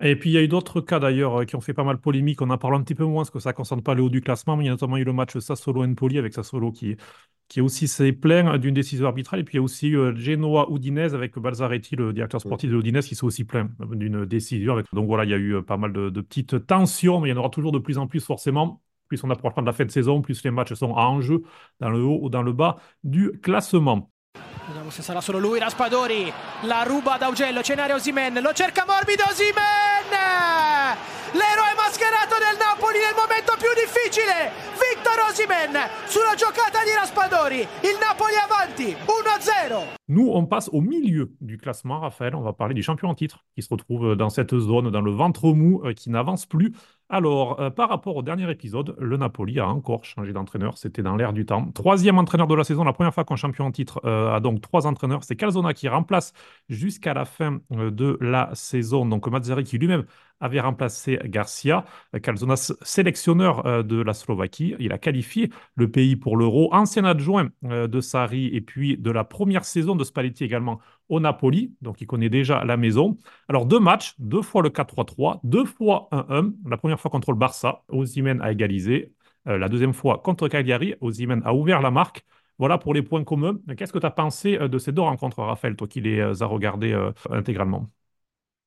Et 0.01 0.15
puis 0.15 0.29
il 0.29 0.33
y 0.33 0.37
a 0.37 0.41
eu 0.41 0.47
d'autres 0.47 0.79
cas 0.79 0.99
d'ailleurs 0.99 1.41
euh, 1.41 1.45
qui 1.45 1.57
ont 1.57 1.61
fait 1.61 1.73
pas 1.73 1.83
mal 1.83 1.99
polémique. 1.99 2.41
On 2.41 2.49
en 2.49 2.57
parle 2.57 2.75
un 2.75 2.83
petit 2.83 2.95
peu 2.95 3.03
moins 3.03 3.23
parce 3.23 3.31
que 3.31 3.39
ça 3.39 3.49
ne 3.49 3.55
concerne 3.55 3.81
pas 3.81 3.93
le 3.95 4.03
haut 4.03 4.09
du 4.09 4.21
classement, 4.21 4.55
mais 4.55 4.63
il 4.63 4.67
y 4.67 4.69
a 4.69 4.71
notamment 4.71 4.95
eu 4.97 5.03
le 5.03 5.11
match 5.13 5.37
Sassuolo-Empoli 5.37 6.17
avec 6.17 6.33
Sassuolo 6.33 6.71
qui, 6.71 6.95
qui 7.49 7.59
aussi 7.61 7.87
s'est 7.89 8.13
plaint 8.13 8.55
d'une 8.57 8.73
décision 8.73 9.07
arbitrale. 9.07 9.41
Et 9.41 9.43
puis 9.43 9.55
il 9.55 9.57
y 9.57 9.59
a 9.59 9.63
aussi 9.63 9.89
eu 9.89 10.15
Genoa-Udinese 10.15 11.15
avec 11.15 11.37
Balzaretti, 11.37 11.97
le 11.97 12.13
directeur 12.13 12.39
sportif 12.39 12.69
de 12.69 12.75
l'Udinese, 12.75 13.07
qui 13.07 13.15
s'est 13.15 13.25
aussi 13.25 13.43
plaint 13.43 13.71
d'une 13.91 14.25
décision. 14.25 14.73
Avec... 14.73 14.85
Donc 14.93 15.07
voilà, 15.07 15.25
il 15.25 15.31
y 15.31 15.33
a 15.33 15.37
eu 15.37 15.55
euh, 15.55 15.61
pas 15.61 15.75
mal 15.77 15.91
de, 15.91 16.09
de 16.09 16.21
petites 16.21 16.65
tensions, 16.65 17.19
mais 17.19 17.29
il 17.29 17.31
y 17.31 17.35
en 17.35 17.37
aura 17.39 17.49
toujours 17.49 17.73
de 17.73 17.79
plus 17.79 17.97
en 17.97 18.07
plus 18.07 18.23
forcément. 18.23 18.81
Plus 19.09 19.23
on 19.23 19.29
approche 19.31 19.55
de 19.55 19.65
la 19.65 19.73
fin 19.73 19.85
de 19.85 19.91
saison, 19.91 20.21
plus 20.21 20.41
les 20.43 20.51
matchs 20.51 20.73
sont 20.75 20.91
en 20.91 21.19
jeu 21.19 21.41
dans 21.79 21.89
le 21.89 22.01
haut 22.01 22.19
ou 22.21 22.29
dans 22.29 22.43
le 22.43 22.53
bas 22.53 22.77
du 23.03 23.31
classement. 23.41 24.09
Vediamo 24.69 24.91
se 24.91 25.01
sarà 25.01 25.19
solo 25.19 25.39
lui, 25.39 25.57
Raspadori, 25.57 26.31
la 26.61 26.83
ruba 26.83 27.17
da 27.17 27.25
Augello, 27.25 27.63
Cenario 27.63 27.95
Osimen, 27.95 28.39
lo 28.39 28.53
cerca 28.53 28.85
morbido 28.85 29.23
Osimen! 29.27 30.05
L'eroe 31.33 31.73
mascherato 31.75 32.37
del 32.37 32.57
Napoli 32.57 32.99
nel 32.99 33.15
momento 33.17 33.53
più 33.57 33.69
difficile, 33.73 34.51
Victor 34.77 35.25
Osimen, 35.29 35.73
sulla 36.05 36.35
giocata 36.35 36.83
di 36.85 36.93
Raspadori, 36.93 37.61
il 37.81 37.97
Napoli 37.99 38.37
avanti, 38.37 38.93
1-0. 38.93 39.97
Nous, 40.07 40.27
on 40.27 40.45
passe 40.45 40.69
au 40.71 40.81
milieu 40.81 41.31
du 41.39 41.57
classement, 41.57 41.99
Raphaël. 41.99 42.35
On 42.35 42.41
va 42.41 42.53
parler 42.53 42.73
du 42.73 42.81
champion 42.83 43.09
en 43.09 43.15
titre 43.15 43.45
qui 43.55 43.61
se 43.61 43.69
retrouve 43.69 44.15
dans 44.15 44.29
cette 44.29 44.57
zone, 44.57 44.89
dans 44.89 45.01
le 45.01 45.11
ventre 45.11 45.51
mou, 45.53 45.81
euh, 45.83 45.93
qui 45.93 46.09
n'avance 46.09 46.47
plus. 46.47 46.73
Alors, 47.11 47.59
euh, 47.59 47.71
par 47.71 47.89
rapport 47.89 48.15
au 48.15 48.21
dernier 48.21 48.49
épisode, 48.51 48.95
le 48.99 49.17
Napoli 49.17 49.59
a 49.59 49.67
encore 49.67 50.05
changé 50.05 50.31
d'entraîneur. 50.31 50.77
C'était 50.77 51.01
dans 51.01 51.15
l'air 51.15 51.33
du 51.33 51.43
temps. 51.43 51.71
Troisième 51.71 52.19
entraîneur 52.19 52.45
de 52.45 52.53
la 52.53 52.63
saison. 52.63 52.83
La 52.83 52.93
première 52.93 53.15
fois 53.15 53.25
qu'un 53.25 53.35
champion 53.35 53.65
en 53.65 53.71
titre 53.71 53.99
euh, 54.05 54.31
a 54.31 54.39
donc 54.39 54.61
trois 54.61 54.85
entraîneurs. 54.85 55.23
C'est 55.23 55.35
Calzona 55.35 55.73
qui 55.73 55.87
remplace 55.87 56.33
jusqu'à 56.69 57.15
la 57.15 57.25
fin 57.25 57.61
euh, 57.71 57.89
de 57.89 58.15
la 58.21 58.51
saison. 58.53 59.07
Donc, 59.07 59.27
Mazzari 59.27 59.63
qui 59.63 59.79
lui-même 59.79 60.05
avait 60.39 60.59
remplacé 60.59 61.19
Garcia. 61.25 61.83
Calzona, 62.21 62.55
sélectionneur 62.55 63.83
de 63.83 64.01
la 64.01 64.13
Slovaquie. 64.13 64.75
Il 64.79 64.93
a 64.93 64.97
qualifié 64.97 65.49
le 65.75 65.89
pays 65.91 66.15
pour 66.15 66.37
l'Euro. 66.37 66.73
Ancien 66.73 67.03
adjoint 67.03 67.49
de 67.61 67.99
Sarri 67.99 68.45
et 68.55 68.61
puis 68.61 68.97
de 68.97 69.11
la 69.11 69.25
première 69.25 69.65
saison 69.65 69.97
de 69.97 70.03
Spalletti 70.05 70.45
également 70.45 70.79
au 71.09 71.19
Napoli. 71.19 71.75
Donc, 71.81 72.01
il 72.01 72.07
connaît 72.07 72.29
déjà 72.29 72.63
la 72.63 72.77
maison. 72.77 73.17
Alors, 73.47 73.65
deux 73.65 73.79
matchs, 73.79 74.15
deux 74.19 74.41
fois 74.41 74.61
le 74.61 74.69
4-3-3, 74.69 75.39
deux 75.43 75.65
fois 75.65 76.07
1-1. 76.11 76.53
La 76.69 76.77
première 76.77 76.99
fois 76.99 77.11
contre 77.11 77.31
le 77.31 77.37
Barça, 77.37 77.83
Osimhen 77.89 78.41
a 78.41 78.51
égalisé. 78.51 79.13
Euh, 79.47 79.57
la 79.57 79.69
deuxième 79.69 79.93
fois 79.93 80.19
contre 80.23 80.47
Cagliari, 80.47 80.95
Osimhen 81.01 81.41
a 81.45 81.53
ouvert 81.53 81.81
la 81.81 81.91
marque. 81.91 82.25
Voilà 82.57 82.77
pour 82.77 82.93
les 82.93 83.01
points 83.01 83.23
communs. 83.23 83.57
Qu'est-ce 83.77 83.93
que 83.93 83.99
tu 83.99 84.05
as 84.05 84.11
pensé 84.11 84.57
euh, 84.57 84.67
de 84.67 84.77
ces 84.77 84.91
deux 84.91 85.01
rencontres, 85.01 85.41
Raphaël, 85.41 85.75
toi 85.75 85.87
qui 85.87 86.01
les 86.01 86.19
euh, 86.19 86.41
as 86.41 86.45
regardées 86.45 86.93
intégralement? 87.31 87.89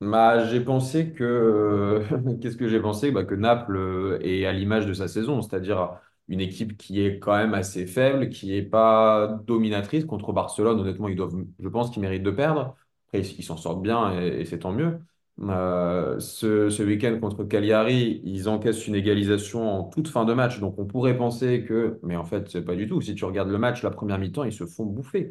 Bah, 0.00 0.46
j'ai 0.48 0.60
pensé 0.60 1.12
que. 1.12 2.02
Qu'est-ce 2.40 2.56
que 2.56 2.68
j'ai 2.68 2.80
pensé? 2.80 3.12
Bah, 3.12 3.24
que 3.24 3.34
Naples 3.34 4.18
est 4.22 4.44
à 4.46 4.52
l'image 4.52 4.86
de 4.86 4.94
sa 4.94 5.06
saison, 5.08 5.42
c'est-à-dire 5.42 6.00
une 6.28 6.40
équipe 6.40 6.76
qui 6.76 7.00
est 7.04 7.18
quand 7.18 7.36
même 7.36 7.54
assez 7.54 7.86
faible, 7.86 8.28
qui 8.30 8.48
n'est 8.48 8.62
pas 8.62 9.40
dominatrice. 9.44 10.04
Contre 10.04 10.32
Barcelone, 10.32 10.80
honnêtement, 10.80 11.08
je 11.08 11.68
pense 11.68 11.90
qu'ils 11.90 12.02
méritent 12.02 12.22
de 12.22 12.30
perdre. 12.30 12.74
Après, 13.08 13.20
ils 13.20 13.42
s'en 13.44 13.56
sortent 13.56 13.82
bien 13.82 14.18
et, 14.20 14.44
c'est 14.44 14.60
tant 14.60 14.72
mieux. 14.72 15.00
Euh, 15.40 16.20
ce, 16.20 16.82
week-end 16.82 17.18
contre 17.20 17.44
Cagliari, 17.44 18.20
ils 18.24 18.48
encaissent 18.48 18.86
une 18.86 18.94
égalisation 18.94 19.68
en 19.70 19.84
toute 19.84 20.08
fin 20.08 20.24
de 20.24 20.32
match. 20.34 20.60
Donc 20.60 20.78
on 20.78 20.86
pourrait 20.86 21.16
penser 21.16 21.64
que. 21.64 21.98
Mais 22.02 22.16
en 22.16 22.24
fait, 22.24 22.48
c'est 22.50 22.64
pas 22.64 22.76
du 22.76 22.86
tout. 22.86 23.00
Si 23.00 23.14
tu 23.14 23.24
regardes 23.24 23.50
le 23.50 23.58
match, 23.58 23.82
la 23.82 23.90
première 23.90 24.18
mi-temps, 24.18 24.44
ils 24.44 24.52
se 24.52 24.66
font 24.66 24.86
bouffer. 24.86 25.30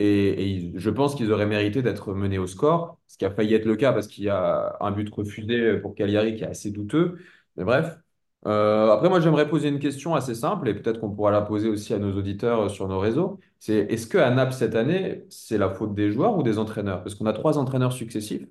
Et, 0.00 0.56
et 0.56 0.72
je 0.76 0.90
pense 0.90 1.14
qu'ils 1.14 1.32
auraient 1.32 1.46
mérité 1.46 1.82
d'être 1.82 2.14
menés 2.14 2.38
au 2.38 2.46
score, 2.48 3.00
ce 3.06 3.16
qui 3.18 3.24
a 3.24 3.30
failli 3.30 3.54
être 3.54 3.66
le 3.66 3.76
cas 3.76 3.92
parce 3.92 4.08
qu'il 4.08 4.24
y 4.24 4.28
a 4.28 4.76
un 4.80 4.90
but 4.92 5.08
refusé 5.10 5.78
pour 5.78 5.94
Cagliari 5.94 6.36
qui 6.36 6.44
est 6.44 6.46
assez 6.48 6.70
douteux. 6.70 7.18
Mais 7.56 7.64
bref. 7.64 7.98
Euh, 8.46 8.90
après, 8.90 9.08
moi, 9.08 9.20
j'aimerais 9.20 9.48
poser 9.48 9.68
une 9.68 9.78
question 9.78 10.14
assez 10.14 10.34
simple 10.34 10.68
et 10.68 10.74
peut-être 10.74 11.00
qu'on 11.00 11.10
pourra 11.10 11.30
la 11.30 11.40
poser 11.40 11.68
aussi 11.68 11.94
à 11.94 11.98
nos 11.98 12.12
auditeurs 12.16 12.70
sur 12.70 12.88
nos 12.88 12.98
réseaux. 12.98 13.40
C'est 13.58 13.76
est-ce 13.90 14.06
que 14.06 14.18
à 14.18 14.30
Naples 14.30 14.52
cette 14.52 14.74
année, 14.74 15.24
c'est 15.30 15.56
la 15.58 15.70
faute 15.70 15.94
des 15.94 16.12
joueurs 16.12 16.36
ou 16.36 16.42
des 16.42 16.58
entraîneurs? 16.58 17.02
Parce 17.02 17.14
qu'on 17.14 17.26
a 17.26 17.32
trois 17.32 17.56
entraîneurs 17.58 17.92
successifs 17.92 18.46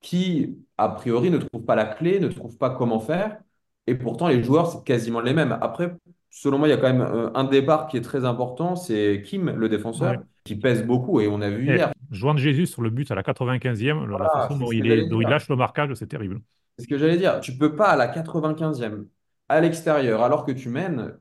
qui, 0.00 0.56
a 0.78 0.88
priori, 0.90 1.30
ne 1.30 1.38
trouvent 1.38 1.64
pas 1.64 1.74
la 1.76 1.86
clé, 1.86 2.20
ne 2.20 2.28
trouvent 2.28 2.56
pas 2.58 2.70
comment 2.70 3.00
faire. 3.00 3.38
Et 3.86 3.94
pourtant, 3.94 4.28
les 4.28 4.42
joueurs, 4.42 4.66
c'est 4.70 4.84
quasiment 4.84 5.20
les 5.20 5.32
mêmes. 5.34 5.58
Après, 5.60 5.94
selon 6.30 6.58
moi, 6.58 6.68
il 6.68 6.70
y 6.70 6.74
a 6.74 6.76
quand 6.76 6.92
même 6.92 7.00
euh, 7.00 7.30
un 7.34 7.44
départ 7.44 7.88
qui 7.88 7.96
est 7.96 8.02
très 8.02 8.24
important. 8.24 8.76
C'est 8.76 9.22
Kim, 9.24 9.50
le 9.50 9.68
défenseur, 9.68 10.12
Ouais. 10.12 10.18
qui 10.44 10.56
pèse 10.56 10.86
beaucoup. 10.86 11.20
Et 11.20 11.28
on 11.28 11.40
a 11.40 11.50
vu 11.50 11.68
Et 11.68 11.74
hier. 11.76 11.92
Juan 12.10 12.38
Jésus 12.38 12.66
sur 12.66 12.82
le 12.82 12.90
but 12.90 13.10
à 13.10 13.14
la 13.14 13.22
95e, 13.22 14.06
la 14.06 14.28
façon 14.30 14.56
dont 14.58 14.70
il, 14.72 14.86
est, 14.86 14.88
j'allais 14.88 15.08
dont 15.08 15.16
il 15.20 15.26
dire. 15.26 15.30
lâche 15.30 15.48
le 15.48 15.56
marquage, 15.56 15.92
c'est 15.94 16.06
terrible. 16.06 16.40
C'est 16.78 16.84
ce 16.84 16.88
que 16.88 16.98
j'allais 16.98 17.16
dire. 17.16 17.40
Tu 17.40 17.56
peux 17.56 17.74
pas 17.74 17.88
à 17.88 17.96
la 17.96 18.08
95e, 18.08 19.08
à 19.48 19.60
l'extérieur, 19.60 20.22
alors 20.22 20.44
que 20.44 20.52
tu 20.52 20.68
mènes. 20.68 21.18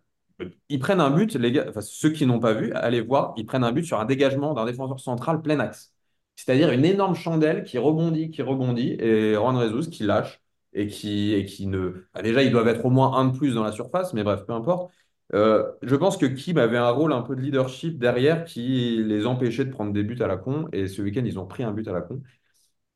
Ils 0.70 0.80
prennent 0.80 1.02
un 1.02 1.10
but, 1.10 1.34
les 1.36 1.52
gars, 1.52 1.72
ceux 1.82 2.12
qui 2.12 2.28
n'ont 2.28 2.40
pas 2.40 2.54
vu, 2.54 2.72
allez 2.74 3.02
voir, 3.02 3.34
ils 3.38 3.46
prennent 3.46 3.64
un 3.64 3.72
but 3.72 3.84
sur 3.84 4.00
un 4.00 4.06
dégagement 4.06 4.54
d'un 4.54 4.66
défenseur 4.66 5.00
central 5.00 5.42
plein 5.42 5.60
axe. 5.60 5.94
C'est-à-dire 6.36 6.72
une 6.72 6.86
énorme 6.86 7.16
chandelle 7.16 7.64
qui 7.64 7.80
rebondit, 7.80 8.30
qui 8.30 8.44
rebondit, 8.44 8.92
et 9.00 9.34
Juan 9.34 9.60
Jesus 9.60 9.90
qui 9.90 10.04
lâche 10.04 10.42
et 10.74 10.88
qui, 10.88 11.34
et 11.34 11.46
qui 11.46 11.66
ne. 11.66 12.06
déjà, 12.22 12.44
ils 12.44 12.52
doivent 12.52 12.68
être 12.68 12.86
au 12.86 12.92
moins 12.92 13.14
un 13.18 13.26
de 13.26 13.38
plus 13.38 13.56
dans 13.56 13.64
la 13.64 13.72
surface, 13.72 14.14
mais 14.14 14.24
bref, 14.24 14.46
peu 14.46 14.54
importe. 14.54 14.92
Euh, 15.34 15.72
je 15.82 15.96
pense 15.96 16.18
que 16.18 16.26
Kim 16.28 16.58
avait 16.60 16.78
un 16.78 16.90
rôle 16.92 17.12
un 17.14 17.22
peu 17.24 17.36
de 17.36 17.42
leadership 17.42 17.98
derrière 17.98 18.46
qui 18.46 19.04
les 19.04 19.26
empêchait 19.26 19.66
de 19.66 19.72
prendre 19.72 19.92
des 19.92 20.04
buts 20.04 20.22
à 20.22 20.28
la 20.28 20.38
con, 20.38 20.68
et 20.72 20.88
ce 20.88 21.02
week-end, 21.02 21.24
ils 21.26 21.40
ont 21.40 21.48
pris 21.48 21.64
un 21.64 21.72
but 21.72 21.88
à 21.88 21.94
la 21.94 22.02
con. 22.02 22.22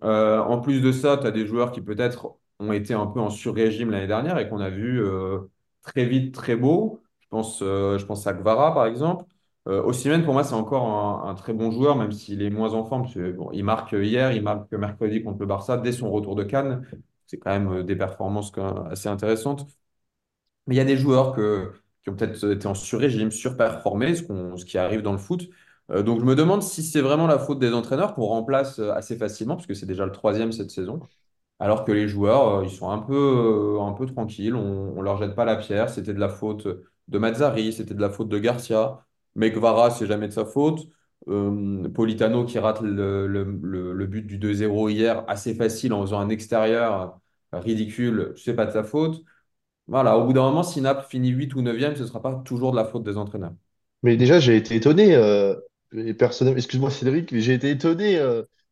Euh, 0.03 0.39
en 0.39 0.59
plus 0.61 0.81
de 0.81 0.91
ça, 0.91 1.17
tu 1.17 1.27
as 1.27 1.31
des 1.31 1.45
joueurs 1.45 1.71
qui 1.71 1.81
peut-être 1.81 2.37
ont 2.61 2.73
été 2.73 2.93
un 2.93 3.07
peu 3.07 3.19
en 3.19 3.29
sur-régime 3.29 3.91
l'année 3.91 4.07
dernière 4.07 4.37
et 4.39 4.47
qu'on 4.49 4.59
a 4.59 4.69
vu 4.69 5.03
euh, 5.03 5.39
très 5.81 6.05
vite, 6.05 6.33
très 6.33 6.55
beau. 6.55 7.01
Je 7.19 7.27
pense, 7.29 7.61
euh, 7.61 7.97
je 7.97 8.05
pense 8.05 8.27
à 8.27 8.33
Kvara, 8.33 8.73
par 8.73 8.85
exemple. 8.85 9.25
Euh, 9.67 9.83
Osimhen, 9.83 10.23
pour 10.23 10.33
moi, 10.33 10.43
c'est 10.43 10.53
encore 10.53 10.87
un, 11.27 11.35
très 11.35 11.53
bon 11.53 11.71
joueur, 11.71 11.95
même 11.95 12.11
s'il 12.11 12.41
est 12.41 12.49
moins 12.49 12.73
en 12.73 12.83
forme. 12.85 13.07
bon, 13.35 13.49
il 13.53 13.63
marque 13.63 13.93
hier, 13.93 14.31
il 14.31 14.43
marque 14.43 14.71
mercredi 14.73 15.23
contre 15.23 15.39
le 15.39 15.45
Barça 15.45 15.77
dès 15.77 15.91
son 15.91 16.11
retour 16.11 16.35
de 16.35 16.43
Cannes. 16.43 16.85
C'est 17.27 17.37
quand 17.37 17.51
même 17.51 17.83
des 17.83 17.95
performances 17.95 18.51
assez 18.89 19.09
intéressantes. 19.09 19.65
Mais 20.67 20.75
il 20.75 20.77
y 20.77 20.81
a 20.81 20.85
des 20.85 20.97
joueurs 20.97 21.35
qui 21.35 22.09
ont 22.09 22.15
peut-être 22.15 22.51
été 22.51 22.67
en 22.67 22.73
sur-régime, 22.75 23.31
surperformés, 23.31 24.15
ce 24.15 24.65
qui 24.65 24.77
arrive 24.77 25.01
dans 25.01 25.11
le 25.11 25.17
foot. 25.17 25.49
Donc 25.89 26.19
je 26.19 26.25
me 26.25 26.35
demande 26.35 26.63
si 26.63 26.83
c'est 26.83 27.01
vraiment 27.01 27.27
la 27.27 27.39
faute 27.39 27.59
des 27.59 27.73
entraîneurs 27.73 28.15
qu'on 28.15 28.25
remplace 28.25 28.79
assez 28.79 29.17
facilement, 29.17 29.55
parce 29.55 29.67
que 29.67 29.73
c'est 29.73 29.85
déjà 29.85 30.05
le 30.05 30.11
troisième 30.11 30.51
cette 30.51 30.71
saison, 30.71 30.99
alors 31.61 31.85
que 31.85 31.91
les 31.91 32.07
joueurs, 32.07 32.55
euh, 32.61 32.63
ils 32.65 32.71
sont 32.71 32.89
un 32.89 32.97
peu, 32.97 33.13
euh, 33.13 34.05
tranquilles, 34.07 34.55
on 34.55 34.95
ne 34.95 35.03
leur 35.03 35.17
jette 35.17 35.35
pas 35.35 35.45
la 35.45 35.55
pierre. 35.55 35.89
C'était 35.91 36.13
de 36.13 36.19
la 36.19 36.27
faute 36.27 36.67
de 37.07 37.17
Mazzari, 37.19 37.71
c'était 37.71 37.93
de 37.93 38.01
la 38.01 38.09
faute 38.09 38.29
de 38.29 38.39
Garcia, 38.39 39.05
mais 39.35 39.51
Kvara, 39.53 39.91
c'est 39.91 40.07
jamais 40.07 40.27
de 40.27 40.33
sa 40.33 40.43
faute. 40.43 40.87
Euh, 41.27 41.87
Politano 41.89 42.45
qui 42.45 42.57
rate 42.57 42.81
le, 42.81 43.43
but 44.07 44.25
du 44.25 44.39
2-0 44.39 44.89
hier, 44.89 45.23
assez 45.27 45.53
facile 45.53 45.93
en 45.93 46.01
faisant 46.01 46.19
un 46.19 46.29
extérieur 46.29 47.19
ridicule, 47.53 48.33
c'est 48.37 48.55
pas 48.55 48.65
de 48.65 48.71
sa 48.71 48.83
faute. 48.83 49.23
Voilà, 49.87 50.17
au 50.17 50.25
bout 50.25 50.33
d'un 50.33 50.41
moment, 50.41 50.63
si 50.63 50.81
Naples 50.81 51.05
finit 51.07 51.29
8 51.29 51.53
ou 51.53 51.61
9e, 51.61 51.95
ce 51.95 52.01
ne 52.01 52.07
sera 52.07 52.23
pas 52.23 52.33
toujours 52.43 52.71
de 52.71 52.77
la 52.77 52.85
faute 52.85 53.03
des 53.03 53.17
entraîneurs. 53.17 53.53
Mais 54.01 54.17
déjà, 54.17 54.39
j'ai 54.39 54.57
été 54.57 54.75
étonné, 54.75 55.13
excuse-moi 55.93 56.89
Cédric, 56.89 57.31
mais 57.31 57.41
j'ai 57.41 57.53
été 57.53 57.69
étonné 57.69 58.19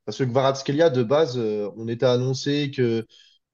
parce 0.09 0.17
que 0.17 0.23
Kvaratskhelia, 0.23 0.89
de 0.89 1.03
base, 1.03 1.37
euh, 1.37 1.69
on 1.77 1.87
était 1.87 2.07
annoncé 2.07 2.71
que 2.71 3.05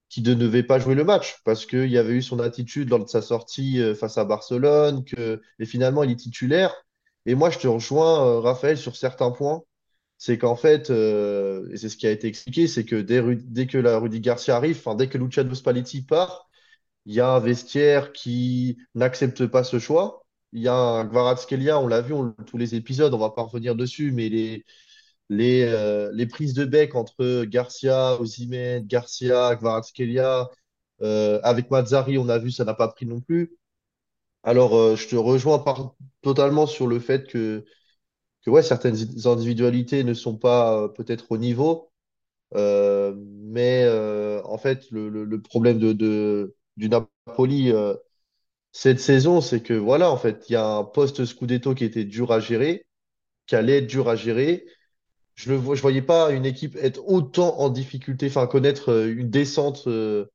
qu'il 0.07 0.23
ne 0.23 0.33
devait 0.35 0.63
pas 0.63 0.79
jouer 0.79 0.95
le 0.95 1.03
match 1.03 1.41
parce 1.43 1.65
qu'il 1.65 1.89
y 1.89 1.97
avait 1.97 2.13
eu 2.13 2.21
son 2.21 2.39
attitude 2.39 2.89
lors 2.89 3.03
de 3.03 3.09
sa 3.09 3.21
sortie 3.21 3.81
euh, 3.81 3.93
face 3.93 4.17
à 4.17 4.23
Barcelone, 4.23 5.03
que, 5.03 5.41
et 5.59 5.65
finalement, 5.65 6.03
il 6.03 6.11
est 6.11 6.15
titulaire. 6.15 6.73
Et 7.25 7.35
moi, 7.35 7.49
je 7.49 7.59
te 7.59 7.67
rejoins, 7.67 8.25
euh, 8.25 8.39
Raphaël, 8.39 8.77
sur 8.77 8.95
certains 8.95 9.31
points. 9.31 9.63
C'est 10.17 10.37
qu'en 10.37 10.55
fait, 10.55 10.89
et 10.91 11.77
c'est 11.77 11.89
ce 11.89 11.97
qui 11.97 12.07
a 12.07 12.11
été 12.11 12.27
expliqué, 12.27 12.67
c'est 12.67 12.85
que 12.85 12.95
dès, 12.95 13.67
que 13.67 13.77
la 13.77 13.97
Rudy 13.99 14.21
Garcia 14.21 14.55
arrive, 14.55 14.77
enfin, 14.77 14.95
dès 14.95 15.09
que 15.09 15.17
Luciano 15.17 15.53
Spalletti 15.53 16.03
part, 16.03 16.49
il 17.05 17.15
y 17.15 17.19
a 17.21 17.29
un 17.31 17.39
vestiaire 17.41 18.13
qui 18.13 18.77
n'accepte 18.95 19.45
pas 19.47 19.63
ce 19.65 19.79
choix. 19.79 20.25
Il 20.53 20.61
y 20.61 20.69
a 20.69 20.75
un 20.75 21.05
Kvaratskhelia, 21.07 21.79
on 21.79 21.87
l'a 21.87 22.01
vu, 22.01 22.13
tous 22.47 22.57
les 22.57 22.75
épisodes, 22.75 23.13
on 23.13 23.17
va 23.17 23.31
pas 23.31 23.43
revenir 23.43 23.75
dessus, 23.75 24.11
mais 24.13 24.29
les, 24.29 24.65
les, 25.29 25.63
euh, 25.63 26.11
les 26.13 26.25
prises 26.27 26.53
de 26.53 26.65
bec 26.65 26.95
entre 26.95 27.45
Garcia, 27.45 28.19
Osimhen, 28.21 28.85
Garcia, 28.87 29.55
Kvaratskhelia, 29.55 30.49
euh, 31.01 31.39
avec 31.43 31.71
Mazzari, 31.71 32.17
on 32.17 32.29
a 32.29 32.37
vu, 32.39 32.51
ça 32.51 32.65
n'a 32.65 32.73
pas 32.73 32.87
pris 32.89 33.05
non 33.05 33.21
plus. 33.21 33.57
Alors, 34.43 34.75
euh, 34.77 34.95
je 34.95 35.07
te 35.07 35.15
rejoins 35.15 35.63
totalement 36.21 36.67
sur 36.67 36.87
le 36.87 36.99
fait 36.99 37.27
que 37.27 37.65
que 38.43 38.51
ouais, 38.51 38.63
certaines 38.63 38.95
individualités 39.27 40.03
ne 40.03 40.13
sont 40.15 40.37
pas 40.37 40.83
euh, 40.83 40.87
peut-être 40.89 41.31
au 41.31 41.37
niveau. 41.37 41.91
Mais 42.53 43.87
en 44.45 44.57
fait, 44.57 44.89
le, 44.91 45.09
le, 45.09 45.41
problème 45.41 45.79
de, 45.79 45.93
de, 45.93 46.55
du 46.77 46.89
Napoli 46.89 47.71
cette 48.71 48.99
saison, 48.99 49.41
c'est 49.41 49.61
que 49.63 49.73
voilà, 49.73 50.11
en 50.11 50.17
fait, 50.17 50.45
il 50.49 50.53
y 50.53 50.55
a 50.55 50.65
un 50.65 50.83
poste 50.83 51.25
Scudetto 51.25 51.73
qui 51.75 51.85
était 51.85 52.03
dur 52.05 52.31
à 52.31 52.39
gérer, 52.39 52.85
qui 53.47 53.55
allait 53.55 53.79
être 53.79 53.87
dur 53.87 54.09
à 54.09 54.15
gérer. 54.15 54.65
Je 55.35 55.51
ne 55.51 55.57
voyais 55.57 56.01
pas 56.01 56.31
une 56.31 56.45
équipe 56.45 56.77
être 56.77 57.01
autant 57.07 57.59
en 57.59 57.69
difficulté, 57.69 58.27
enfin 58.27 58.47
connaître 58.47 58.89
euh, 58.91 59.13
une 59.13 59.29
descente, 59.29 59.83
euh, 59.87 60.25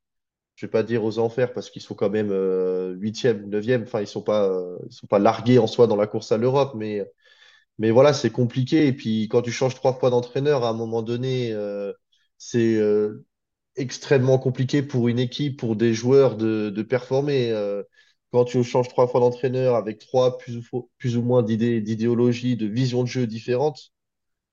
je 0.57 0.67
vais 0.67 0.71
pas 0.71 0.83
dire 0.83 1.05
aux 1.05 1.19
enfers 1.19 1.55
parce 1.55 1.71
qu'ils 1.71 1.83
sont 1.83 1.95
quand 1.95 2.11
même 2.11 2.31
euh, 2.33 2.95
huitième, 2.95 3.49
neuvième, 3.49 3.85
enfin 3.85 4.01
ils 4.03 4.07
sont 4.07 4.23
pas, 4.23 4.47
euh, 4.49 4.79
sont 4.91 5.07
pas 5.07 5.19
largués 5.19 5.59
en 5.59 5.67
soi 5.67 5.87
dans 5.87 5.97
la 5.97 6.07
course 6.07 6.33
à 6.33 6.39
l'Europe, 6.39 6.75
mais 6.77 7.91
voilà, 7.91 8.13
c'est 8.13 8.31
compliqué. 8.31 8.87
Et 8.87 8.93
puis 8.93 9.29
quand 9.29 9.43
tu 9.43 9.53
changes 9.53 9.75
trois 9.75 9.95
fois 9.95 10.11
d'entraîneur, 10.11 10.65
à 10.65 10.71
un 10.71 10.75
moment 10.75 11.03
donné, 11.03 11.57
c'est 12.39 12.79
extrêmement 13.77 14.39
compliqué 14.39 14.83
pour 14.83 15.09
une 15.09 15.19
équipe, 15.19 15.59
pour 15.59 15.77
des 15.77 15.95
joueurs 15.95 16.37
de, 16.37 16.83
performer. 16.83 17.53
Quand 18.33 18.45
tu 18.45 18.63
changes 18.65 18.89
trois 18.89 19.09
fois 19.09 19.21
d'entraîneur 19.21 19.77
avec 19.77 19.99
trois 19.99 20.39
ou, 20.73 20.91
plus 20.99 21.17
ou 21.17 21.23
moins 21.23 21.43
d'idées, 21.43 21.81
d'idéologies, 21.81 22.57
de 22.57 22.67
visions 22.67 23.03
de 23.03 23.09
jeu 23.09 23.27
différentes, 23.27 23.93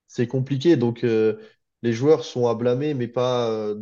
c'est 0.07 0.27
compliqué. 0.27 0.77
Donc 0.77 1.03
euh, 1.03 1.37
les 1.81 1.93
joueurs 1.93 2.23
sont 2.25 2.47
à 2.47 2.55
blâmer, 2.55 2.93
mais 2.93 3.07
pas, 3.07 3.49
euh, 3.51 3.81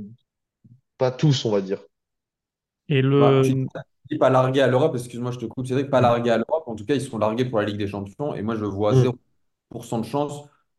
pas 0.97 1.11
tous, 1.11 1.45
on 1.45 1.51
va 1.51 1.61
dire. 1.61 1.81
Et 2.89 3.01
Bah, 3.17 3.39
tu 3.41 3.53
le... 3.53 3.67
dis 4.11 4.17
pas 4.17 4.29
largués 4.29 4.61
à 4.61 4.67
l'Europe, 4.67 4.95
excuse-moi, 4.95 5.31
je 5.31 5.39
te 5.39 5.45
coupe, 5.45 5.67
Cédric, 5.67 5.89
pas 5.89 6.01
largués 6.01 6.31
à 6.31 6.37
l'Europe. 6.37 6.65
En 6.67 6.75
tout 6.75 6.85
cas, 6.85 6.95
ils 6.95 7.01
sont 7.01 7.17
largués 7.17 7.45
pour 7.45 7.59
la 7.59 7.65
Ligue 7.65 7.77
des 7.77 7.87
Champions. 7.87 8.35
Et 8.35 8.41
moi, 8.43 8.55
je 8.55 8.65
vois 8.65 8.93
Mm. 8.93 8.95
0% 8.95 9.99
de 9.99 10.05
chance 10.05 10.33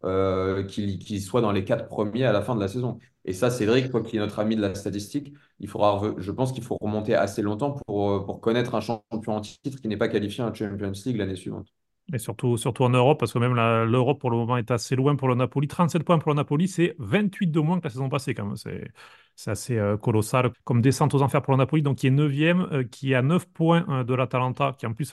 euh, 0.04 0.64
qu'ils 0.64 1.22
soient 1.22 1.40
dans 1.40 1.52
les 1.52 1.64
quatre 1.64 1.88
premiers 1.88 2.24
à 2.24 2.32
la 2.32 2.42
fin 2.42 2.54
de 2.54 2.60
la 2.60 2.68
saison. 2.68 2.98
Et 3.24 3.32
ça, 3.32 3.50
Cédric, 3.50 3.90
toi 3.90 4.02
qui 4.02 4.16
es 4.16 4.20
notre 4.20 4.38
ami 4.38 4.56
de 4.56 4.60
la 4.62 4.74
statistique, 4.74 5.32
il 5.60 5.68
faudra, 5.68 6.00
je 6.18 6.30
pense 6.32 6.52
qu'il 6.52 6.62
faut 6.64 6.76
remonter 6.80 7.14
assez 7.14 7.42
longtemps 7.42 7.72
pour, 7.86 8.24
pour 8.26 8.40
connaître 8.40 8.74
un 8.74 8.80
champion 8.80 9.34
en 9.36 9.40
titre 9.40 9.80
qui 9.80 9.88
n'est 9.88 9.96
pas 9.96 10.08
qualifié 10.08 10.44
à 10.44 10.48
la 10.48 10.54
Champions 10.54 10.92
League 11.06 11.16
l'année 11.16 11.36
suivante. 11.36 11.68
Et 12.12 12.18
surtout, 12.18 12.56
surtout 12.56 12.84
en 12.84 12.90
Europe, 12.90 13.18
parce 13.18 13.32
que 13.32 13.38
même 13.40 13.54
l'Europe 13.54 14.20
pour 14.20 14.30
le 14.30 14.36
moment 14.36 14.56
est 14.56 14.70
assez 14.70 14.94
loin 14.94 15.16
pour 15.16 15.26
le 15.28 15.34
Napoli. 15.34 15.66
37 15.66 16.04
points 16.04 16.18
pour 16.18 16.30
le 16.30 16.36
Napoli, 16.36 16.68
c'est 16.68 16.94
28 16.98 17.48
de 17.48 17.58
moins 17.60 17.80
que 17.80 17.84
la 17.84 17.90
saison 17.90 18.08
passée 18.08 18.32
quand 18.32 18.46
même. 18.46 18.56
C'est 19.34 19.50
assez 19.50 19.76
euh, 19.76 19.96
colossal 19.96 20.52
comme 20.64 20.80
descente 20.80 21.14
aux 21.14 21.22
enfers 21.22 21.42
pour 21.42 21.52
le 21.52 21.58
Napoli, 21.58 21.82
donc 21.82 21.98
qui 21.98 22.06
est 22.06 22.10
9e, 22.10 22.88
qui 22.88 23.12
est 23.12 23.16
à 23.16 23.22
9 23.22 23.48
points 23.48 23.84
euh, 23.88 24.04
de 24.04 24.14
l'Atalanta, 24.14 24.74
qui 24.78 24.86
en 24.86 24.92
plus, 24.92 25.12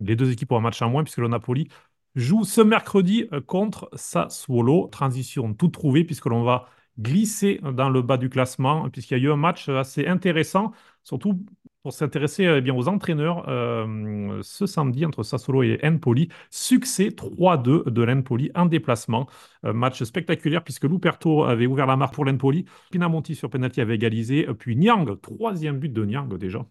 les 0.00 0.16
deux 0.16 0.30
équipes 0.30 0.52
ont 0.52 0.58
un 0.58 0.60
match 0.60 0.82
en 0.82 0.90
moins, 0.90 1.02
puisque 1.02 1.18
le 1.18 1.28
Napoli 1.28 1.68
joue 2.14 2.44
ce 2.44 2.60
mercredi 2.60 3.26
euh, 3.32 3.40
contre 3.40 3.88
Sassuolo. 3.94 4.88
Transition 4.88 5.54
toute 5.54 5.72
trouvée, 5.72 6.04
puisque 6.04 6.26
l'on 6.26 6.42
va 6.44 6.66
glisser 6.98 7.60
dans 7.62 7.88
le 7.88 8.02
bas 8.02 8.18
du 8.18 8.28
classement, 8.28 8.90
puisqu'il 8.90 9.18
y 9.18 9.20
a 9.20 9.24
eu 9.24 9.32
un 9.32 9.36
match 9.36 9.68
assez 9.70 10.06
intéressant, 10.06 10.72
surtout 11.04 11.42
pour 11.82 11.92
s'intéresser 11.92 12.46
euh, 12.46 12.58
eh 12.58 12.60
bien, 12.60 12.74
aux 12.74 12.88
entraîneurs 12.88 13.48
euh, 13.48 14.40
ce 14.42 14.66
samedi 14.66 15.06
entre 15.06 15.22
Sassuolo 15.22 15.62
et 15.62 15.78
Empoli. 15.82 16.28
Succès 16.50 17.08
3-2 17.08 17.88
de 17.90 18.02
l'Empoli 18.02 18.50
en 18.54 18.66
déplacement. 18.66 19.26
Euh, 19.64 19.72
match 19.72 20.02
spectaculaire 20.02 20.62
puisque 20.62 20.84
Luperto 20.84 21.44
avait 21.44 21.66
ouvert 21.66 21.86
la 21.86 21.96
marque 21.96 22.14
pour 22.14 22.24
l'Empoli. 22.24 22.66
Pinamonti 22.90 23.34
sur 23.34 23.50
penalty 23.50 23.80
avait 23.80 23.94
égalisé. 23.94 24.46
Puis 24.58 24.76
Niang, 24.76 25.18
troisième 25.20 25.78
but 25.78 25.92
de 25.92 26.04
Niang 26.04 26.28
déjà 26.36 26.66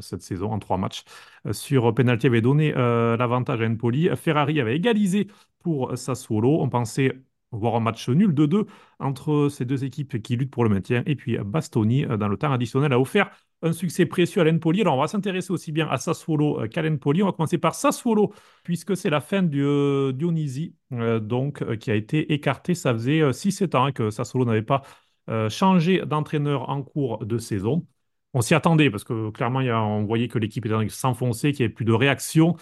cette 0.00 0.22
saison 0.22 0.52
en 0.52 0.58
trois 0.58 0.78
matchs. 0.78 1.04
Sur 1.50 1.94
penalty 1.94 2.26
avait 2.26 2.40
donné 2.40 2.72
l'avantage 2.72 3.60
à 3.60 3.66
Empoli. 3.66 4.08
Ferrari 4.16 4.60
avait 4.60 4.76
égalisé 4.76 5.28
pour 5.62 5.96
Sassuolo. 5.96 6.60
On 6.60 6.68
pensait 6.68 7.18
voir 7.50 7.74
un 7.74 7.80
match 7.80 8.08
nul 8.08 8.32
2-2 8.32 8.66
entre 8.98 9.48
ces 9.50 9.64
deux 9.64 9.84
équipes 9.84 10.22
qui 10.22 10.36
luttent 10.36 10.50
pour 10.50 10.64
le 10.64 10.70
maintien. 10.70 11.02
Et 11.06 11.16
puis 11.16 11.38
Bastoni, 11.38 12.06
dans 12.06 12.28
le 12.28 12.36
temps 12.36 12.52
additionnel, 12.52 12.92
a 12.92 13.00
offert 13.00 13.30
un 13.62 13.72
succès 13.72 14.06
précieux 14.06 14.40
à 14.40 14.44
l'Empoli. 14.44 14.80
Alors, 14.80 14.96
on 14.96 15.00
va 15.00 15.08
s'intéresser 15.08 15.52
aussi 15.52 15.72
bien 15.72 15.88
à 15.88 15.98
Sassuolo 15.98 16.60
euh, 16.62 16.68
qu'à 16.68 16.82
l'Empoli. 16.82 17.22
On 17.22 17.26
va 17.26 17.32
commencer 17.32 17.58
par 17.58 17.74
Sassuolo, 17.74 18.32
puisque 18.64 18.96
c'est 18.96 19.10
la 19.10 19.20
fin 19.20 19.42
du 19.42 19.62
euh, 19.64 20.12
Dionisi, 20.12 20.74
euh, 20.92 21.20
donc, 21.20 21.62
euh, 21.62 21.76
qui 21.76 21.90
a 21.90 21.94
été 21.94 22.32
écarté. 22.32 22.74
Ça 22.74 22.92
faisait 22.92 23.20
euh, 23.22 23.32
6-7 23.32 23.74
ans 23.74 23.84
hein, 23.86 23.92
que 23.92 24.10
Sassuolo 24.10 24.44
n'avait 24.44 24.62
pas 24.62 24.82
euh, 25.30 25.48
changé 25.48 26.00
d'entraîneur 26.04 26.68
en 26.68 26.82
cours 26.82 27.24
de 27.24 27.38
saison. 27.38 27.86
On 28.34 28.40
s'y 28.40 28.54
attendait, 28.54 28.90
parce 28.90 29.04
que 29.04 29.30
clairement, 29.30 29.60
on 29.60 30.04
voyait 30.04 30.28
que 30.28 30.38
l'équipe 30.38 30.64
était 30.64 30.74
de 30.84 30.88
s'enfoncer, 30.88 31.52
qu'il 31.52 31.64
n'y 31.64 31.66
avait 31.66 31.74
plus 31.74 31.84
de 31.84 31.92
réaction. 31.92 32.56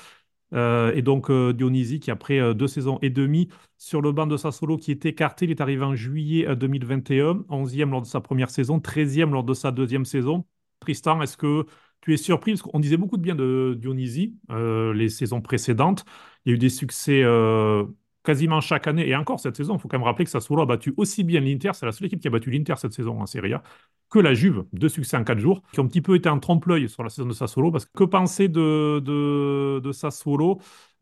Euh, 0.53 0.93
et 0.95 1.03
donc, 1.03 1.31
euh, 1.31 1.53
Dionisi, 1.53 2.01
qui 2.01 2.11
après 2.11 2.41
euh, 2.41 2.55
deux 2.55 2.67
saisons 2.67 2.99
et 3.03 3.11
demie 3.11 3.49
sur 3.79 4.03
le 4.03 4.11
banc 4.13 4.27
de 4.27 4.37
Sassuolo, 4.37 4.77
qui 4.77 4.91
est 4.91 5.07
écarté, 5.07 5.45
il 5.45 5.51
est 5.53 5.61
arrivé 5.61 5.85
en 5.85 5.95
juillet 5.95 6.49
euh, 6.49 6.57
2021, 6.57 7.45
11e 7.49 7.91
lors 7.91 8.03
de 8.03 8.07
sa 8.07 8.21
première 8.21 8.51
saison, 8.51 8.81
13e 8.81 9.31
lors 9.31 9.45
de 9.45 9.55
sa 9.55 9.71
deuxième 9.71 10.05
saison. 10.05 10.45
Tristan, 10.81 11.23
est-ce 11.23 11.37
que 11.37 11.67
tu 12.01 12.15
es 12.15 12.17
surpris? 12.17 12.53
Parce 12.53 12.63
qu'on 12.63 12.81
disait 12.81 12.97
beaucoup 12.97 13.17
de 13.17 13.23
bien 13.23 13.35
de 13.35 13.77
Dionisi 13.79 14.39
euh, 14.51 14.93
les 14.95 15.09
saisons 15.09 15.41
précédentes. 15.43 16.05
Il 16.45 16.51
y 16.51 16.53
a 16.53 16.57
eu 16.57 16.59
des 16.59 16.71
succès 16.71 17.23
euh, 17.25 17.85
quasiment 18.31 18.61
chaque 18.61 18.87
année. 18.87 19.09
Et 19.09 19.17
encore 19.17 19.41
cette 19.41 19.57
saison, 19.57 19.77
il 19.77 19.81
faut 19.81 19.89
quand 19.89 19.99
même 19.99 20.05
rappeler 20.07 20.25
que 20.25 20.31
Sassuolo 20.31 20.63
a 20.63 20.67
battu 20.67 20.95
aussi 20.97 21.25
bien 21.25 21.41
l'Inter. 21.41 21.71
C'est 21.75 21.87
la 21.87 21.93
seule 21.93 22.07
équipe 22.07 22.21
qui 22.21 22.29
a 22.29 22.31
battu 22.31 22.51
l'Inter 22.51 22.75
cette 22.79 22.93
saison 22.93 23.21
en 23.21 23.27
Serie 23.27 23.55
A 23.55 23.63
que 24.11 24.19
la 24.19 24.35
Juve, 24.35 24.65
deux 24.73 24.89
succès 24.89 25.17
en 25.17 25.23
quatre 25.25 25.39
jours, 25.39 25.63
qui 25.73 25.79
ont 25.81 25.85
un 25.85 25.87
petit 25.87 26.01
peu 26.01 26.17
été 26.17 26.29
en 26.29 26.41
trompe-l'œil 26.41 26.89
sur 26.89 27.05
la 27.05 27.11
saison 27.11 27.29
de 27.29 27.33
Sassuolo. 27.33 27.71
Parce 27.71 27.85
que 27.85 27.91
que 27.95 28.05
penser 28.05 28.49
de, 28.49 29.01
de, 29.05 29.81
de 29.81 29.93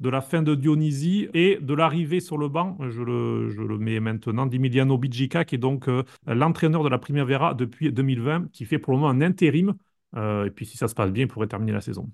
de 0.00 0.08
la 0.10 0.20
fin 0.20 0.42
de 0.42 0.54
Dionisi 0.54 1.28
et 1.34 1.58
de 1.60 1.74
l'arrivée 1.74 2.20
sur 2.20 2.38
le 2.38 2.48
banc, 2.48 2.76
je 2.88 3.02
le, 3.02 3.48
je 3.50 3.62
le 3.62 3.78
mets 3.78 4.00
maintenant, 4.00 4.46
d'Emiliano 4.46 4.96
Bigica, 4.98 5.44
qui 5.44 5.56
est 5.56 5.58
donc 5.58 5.88
euh, 5.88 6.04
l'entraîneur 6.26 6.84
de 6.84 6.88
la 6.88 6.98
Primavera 6.98 7.54
depuis 7.54 7.92
2020, 7.92 8.50
qui 8.52 8.64
fait 8.64 8.78
pour 8.78 8.92
le 8.92 8.98
moment 9.00 9.10
un 9.10 9.20
intérim. 9.22 9.74
Euh, 10.16 10.46
et 10.46 10.50
puis 10.50 10.66
si 10.66 10.76
ça 10.76 10.88
se 10.88 10.94
passe 10.94 11.10
bien, 11.10 11.24
il 11.24 11.28
pourrait 11.28 11.48
terminer 11.48 11.72
la 11.72 11.80
saison. 11.80 12.10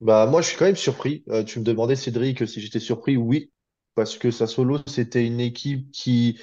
Bah, 0.00 0.26
moi, 0.26 0.42
je 0.42 0.48
suis 0.48 0.56
quand 0.58 0.64
même 0.66 0.76
surpris. 0.76 1.22
Euh, 1.28 1.44
tu 1.44 1.58
me 1.60 1.64
demandais, 1.64 1.96
Cédric, 1.96 2.46
si 2.48 2.60
j'étais 2.60 2.80
surpris. 2.80 3.16
Oui, 3.16 3.50
parce 3.94 4.16
que 4.18 4.30
Sassuolo, 4.30 4.78
c'était 4.86 5.26
une 5.26 5.40
équipe 5.40 5.90
qui, 5.90 6.40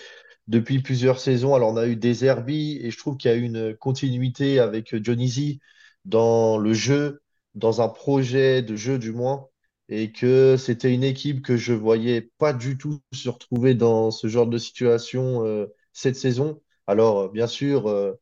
depuis 0.48 0.82
plusieurs 0.82 1.20
saisons, 1.20 1.56
alors 1.56 1.72
on 1.74 1.78
a 1.78 1.88
eu 1.88 1.96
des 1.96 2.26
Herbies 2.26 2.80
et 2.82 2.92
je 2.92 2.98
trouve 2.98 3.18
qu'il 3.18 3.32
y 3.32 3.34
a 3.34 3.38
eu 3.38 3.44
une 3.44 3.76
continuité 3.76 4.60
avec 4.60 4.96
Dionisi 4.96 5.60
dans 6.06 6.58
le 6.58 6.74
jeu, 6.74 7.22
dans 7.56 7.82
un 7.82 7.90
projet 7.90 8.62
de 8.62 8.76
jeu 8.76 9.00
du 9.00 9.12
moins, 9.12 9.48
et 9.90 10.12
que 10.12 10.56
c'était 10.58 10.94
une 10.94 11.04
équipe 11.04 11.42
que 11.42 11.58
je 11.58 11.74
voyais 11.74 12.32
pas 12.38 12.54
du 12.54 12.78
tout 12.78 13.00
se 13.14 13.30
retrouver 13.30 13.74
dans 13.76 14.12
ce 14.12 14.28
genre 14.28 14.48
de 14.48 14.58
situation 14.58 15.46
euh, 15.46 15.68
cette 15.94 16.16
saison. 16.16 16.62
Alors, 16.88 17.20
euh, 17.22 17.30
bien 17.30 17.48
sûr. 17.48 17.88
euh, 17.90 18.14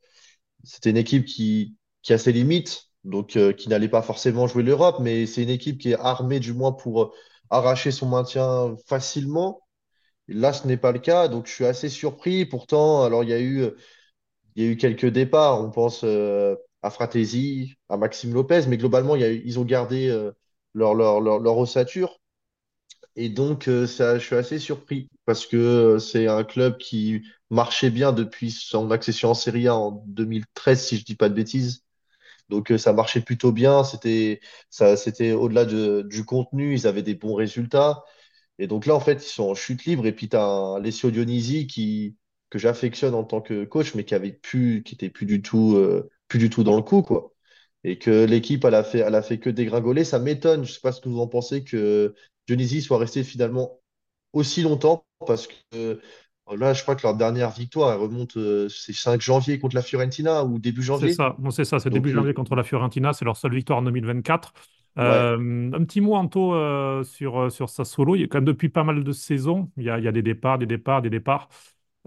c'était 0.63 0.89
une 0.89 0.97
équipe 0.97 1.25
qui, 1.25 1.75
qui 2.01 2.13
a 2.13 2.17
ses 2.17 2.31
limites, 2.31 2.89
donc 3.03 3.37
qui 3.55 3.69
n'allait 3.69 3.87
pas 3.89 4.01
forcément 4.01 4.47
jouer 4.47 4.63
l'Europe, 4.63 4.97
mais 4.99 5.25
c'est 5.25 5.43
une 5.43 5.49
équipe 5.49 5.77
qui 5.79 5.91
est 5.91 5.95
armée 5.99 6.39
du 6.39 6.53
moins 6.53 6.71
pour 6.73 7.13
arracher 7.49 7.91
son 7.91 8.07
maintien 8.09 8.75
facilement. 8.87 9.61
Là, 10.27 10.53
ce 10.53 10.67
n'est 10.67 10.77
pas 10.77 10.91
le 10.93 10.99
cas, 10.99 11.27
donc 11.29 11.47
je 11.47 11.53
suis 11.53 11.65
assez 11.65 11.89
surpris. 11.89 12.45
Pourtant, 12.45 13.03
alors 13.03 13.23
il 13.23 13.29
y 13.31 13.33
a 13.33 13.41
eu, 13.41 13.65
il 14.55 14.63
y 14.63 14.67
a 14.67 14.71
eu 14.71 14.77
quelques 14.77 15.05
départs. 15.07 15.61
On 15.63 15.71
pense 15.71 16.03
euh, 16.03 16.55
à 16.81 16.89
Fratesi, 16.89 17.75
à 17.89 17.97
Maxime 17.97 18.33
Lopez, 18.33 18.63
mais 18.67 18.77
globalement, 18.77 19.15
ils 19.15 19.59
ont 19.59 19.65
gardé 19.65 20.09
euh, 20.09 20.31
leur, 20.73 20.93
leur, 20.95 21.21
leur, 21.21 21.39
leur 21.39 21.57
ossature. 21.57 22.19
Et 23.15 23.29
donc, 23.29 23.67
euh, 23.67 23.87
ça, 23.87 24.19
je 24.19 24.25
suis 24.25 24.35
assez 24.35 24.59
surpris 24.59 25.09
parce 25.25 25.45
que 25.47 25.97
c'est 25.99 26.27
un 26.27 26.43
club 26.43 26.77
qui 26.77 27.23
marchait 27.49 27.89
bien 27.91 28.13
depuis 28.13 28.51
son 28.51 28.91
accession 28.91 29.31
en 29.31 29.33
Serie 29.33 29.67
A 29.67 29.75
en 29.75 30.03
2013, 30.07 30.85
si 30.87 30.97
je 30.97 31.05
dis 31.05 31.15
pas 31.15 31.29
de 31.29 31.33
bêtises. 31.35 31.83
Donc, 32.49 32.71
euh, 32.71 32.77
ça 32.77 32.93
marchait 32.93 33.21
plutôt 33.21 33.51
bien. 33.51 33.83
C'était, 33.83 34.39
au-delà 35.33 35.65
de- 35.65 36.01
du 36.09 36.25
contenu. 36.25 36.73
Ils 36.75 36.87
avaient 36.87 37.03
des 37.03 37.15
bons 37.15 37.33
résultats. 37.35 38.03
Et 38.59 38.67
donc 38.67 38.85
là, 38.85 38.95
en 38.95 38.99
fait, 38.99 39.15
ils 39.25 39.29
sont 39.29 39.45
en 39.51 39.55
chute 39.55 39.85
libre. 39.85 40.05
Et 40.05 40.13
puis, 40.13 40.29
tu 40.29 40.35
as 40.37 40.43
un 40.45 40.75
Alessio 40.77 41.11
Dionisi 41.11 41.67
qui, 41.67 42.17
que 42.49 42.59
j'affectionne 42.59 43.15
en 43.15 43.23
tant 43.23 43.41
que 43.41 43.65
coach, 43.65 43.95
mais 43.95 44.05
qui 44.05 44.15
avait 44.15 44.31
plus, 44.33 44.83
qui 44.83 44.95
était 44.95 45.09
plus 45.09 45.25
du 45.25 45.41
tout, 45.41 45.75
euh, 45.77 46.09
plus 46.27 46.39
du 46.39 46.49
tout 46.49 46.63
dans 46.63 46.75
le 46.77 46.81
coup, 46.83 47.01
quoi. 47.03 47.33
Et 47.83 47.97
que 47.99 48.25
l'équipe, 48.25 48.65
elle 48.65 48.75
a 48.75 48.83
fait, 48.83 48.99
elle 48.99 49.15
a 49.15 49.21
fait 49.21 49.39
que 49.39 49.49
dégringoler. 49.49 50.03
Ça 50.03 50.19
m'étonne. 50.19 50.65
Je 50.65 50.73
sais 50.73 50.79
pas 50.81 50.91
ce 50.91 51.01
que 51.01 51.09
vous 51.09 51.19
en 51.19 51.27
pensez 51.27 51.63
que 51.63 52.15
Dionisi 52.47 52.81
soit 52.81 52.97
resté 52.97 53.23
finalement 53.23 53.79
aussi 54.33 54.61
longtemps 54.61 55.05
parce 55.25 55.47
que 55.47 56.01
là, 56.55 56.73
je 56.73 56.81
crois 56.81 56.95
que 56.95 57.03
leur 57.03 57.15
dernière 57.15 57.51
victoire, 57.51 57.91
elle 57.93 57.99
remonte, 57.99 58.37
euh, 58.37 58.69
c'est 58.69 58.93
5 58.93 59.21
janvier 59.21 59.59
contre 59.59 59.75
la 59.75 59.81
Fiorentina 59.83 60.43
ou 60.45 60.59
début 60.59 60.81
C'est 60.91 61.09
janvier. 61.09 61.09
ça, 61.09 61.35
bon, 61.37 61.51
c'est 61.51 61.65
ça, 61.65 61.79
c'est 61.79 61.91
début 61.91 62.09
Donc, 62.09 62.13
janvier 62.13 62.33
euh, 62.33 62.33
contre 62.33 62.55
la 62.55 62.63
Fiorentina, 62.63 63.13
c'est 63.13 63.25
leur 63.25 63.37
seule 63.37 63.53
victoire 63.53 63.79
en 63.79 63.81
2024. 63.83 64.53
ouais. 65.01 65.27
Euh, 65.31 65.71
un 65.73 65.83
petit 65.85 66.01
mot, 66.01 66.15
Anto, 66.15 66.55
euh, 66.55 67.03
sur, 67.03 67.39
euh, 67.39 67.49
sur 67.49 67.69
Sassuolo. 67.69 68.15
Il 68.15 68.21
y 68.21 68.23
a 68.23 68.27
quand 68.27 68.37
même 68.39 68.45
depuis 68.45 68.69
pas 68.69 68.83
mal 68.83 69.03
de 69.03 69.11
saisons, 69.11 69.69
il 69.77 69.83
y 69.83 69.89
a, 69.91 69.99
il 69.99 70.03
y 70.05 70.07
a 70.07 70.11
des 70.11 70.23
départs, 70.23 70.57
des 70.57 70.65
départs, 70.65 71.01
des 71.03 71.09
départs 71.11 71.49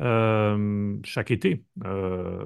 euh, 0.01 0.97
chaque 1.05 1.31
été. 1.31 1.65
Euh, 1.85 2.45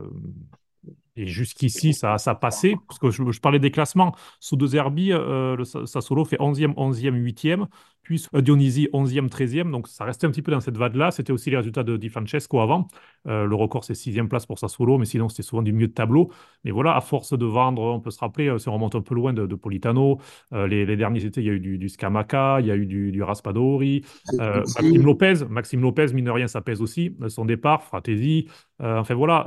et 1.16 1.26
jusqu'ici, 1.26 1.94
ça, 1.94 2.18
ça 2.18 2.34
passait, 2.34 2.82
parce 2.88 2.98
que 2.98 3.10
je, 3.10 3.22
je 3.30 3.40
parlais 3.40 3.58
des 3.60 3.70
classements. 3.70 4.14
Sous 4.40 4.56
deux 4.56 4.66
Zerbi, 4.68 5.12
euh, 5.12 5.54
le 5.56 5.64
Sa- 5.64 5.86
Sassuolo 5.86 6.24
fait 6.24 6.38
11e, 6.40 6.74
11e, 6.76 7.14
8e. 7.14 7.66
Puis 8.04 8.24
Dionisi 8.34 8.88
11e, 8.92 9.28
13e. 9.28 9.70
Donc 9.70 9.88
ça 9.88 10.04
restait 10.04 10.26
un 10.26 10.30
petit 10.30 10.42
peu 10.42 10.52
dans 10.52 10.60
cette 10.60 10.76
vague-là. 10.76 11.10
C'était 11.10 11.32
aussi 11.32 11.50
les 11.50 11.56
résultats 11.56 11.82
de 11.82 11.96
Di 11.96 12.10
Francesco 12.10 12.60
avant. 12.60 12.86
Euh, 13.26 13.46
le 13.46 13.54
record, 13.56 13.82
c'est 13.82 13.94
6e 13.94 14.28
place 14.28 14.44
pour 14.44 14.58
Sassuolo, 14.58 14.98
mais 14.98 15.06
sinon, 15.06 15.28
c'était 15.30 15.42
souvent 15.42 15.62
du 15.62 15.72
milieu 15.72 15.88
de 15.88 15.92
tableau. 15.92 16.30
Mais 16.64 16.70
voilà, 16.70 16.94
à 16.94 17.00
force 17.00 17.36
de 17.36 17.46
vendre, 17.46 17.82
on 17.82 18.00
peut 18.00 18.10
se 18.10 18.20
rappeler, 18.20 18.48
euh, 18.48 18.58
si 18.58 18.68
on 18.68 18.74
remonte 18.74 18.94
un 18.94 19.00
peu 19.00 19.14
loin 19.14 19.32
de, 19.32 19.46
Politano, 19.54 20.20
euh, 20.52 20.66
les, 20.66 20.96
derniers 20.96 21.24
étés, 21.24 21.40
il 21.40 21.46
y 21.46 21.50
a 21.50 21.54
eu 21.54 21.60
du, 21.60 21.78
du 21.78 21.88
Scamaca, 21.88 22.60
il 22.60 22.66
y 22.66 22.70
a 22.70 22.76
eu 22.76 22.84
du, 22.86 23.22
Raspadori, 23.22 24.04
Maxime 24.38 25.02
Lopez. 25.02 25.34
Maxime 25.48 25.80
Lopez, 25.80 26.06
mine 26.12 26.26
de 26.26 26.30
rien, 26.30 26.46
ça 26.46 26.60
pèse 26.60 26.82
aussi. 26.82 27.16
Son 27.28 27.46
départ, 27.46 27.82
Fratesi. 27.82 28.48
enfin 28.80 29.14
voilà, 29.14 29.46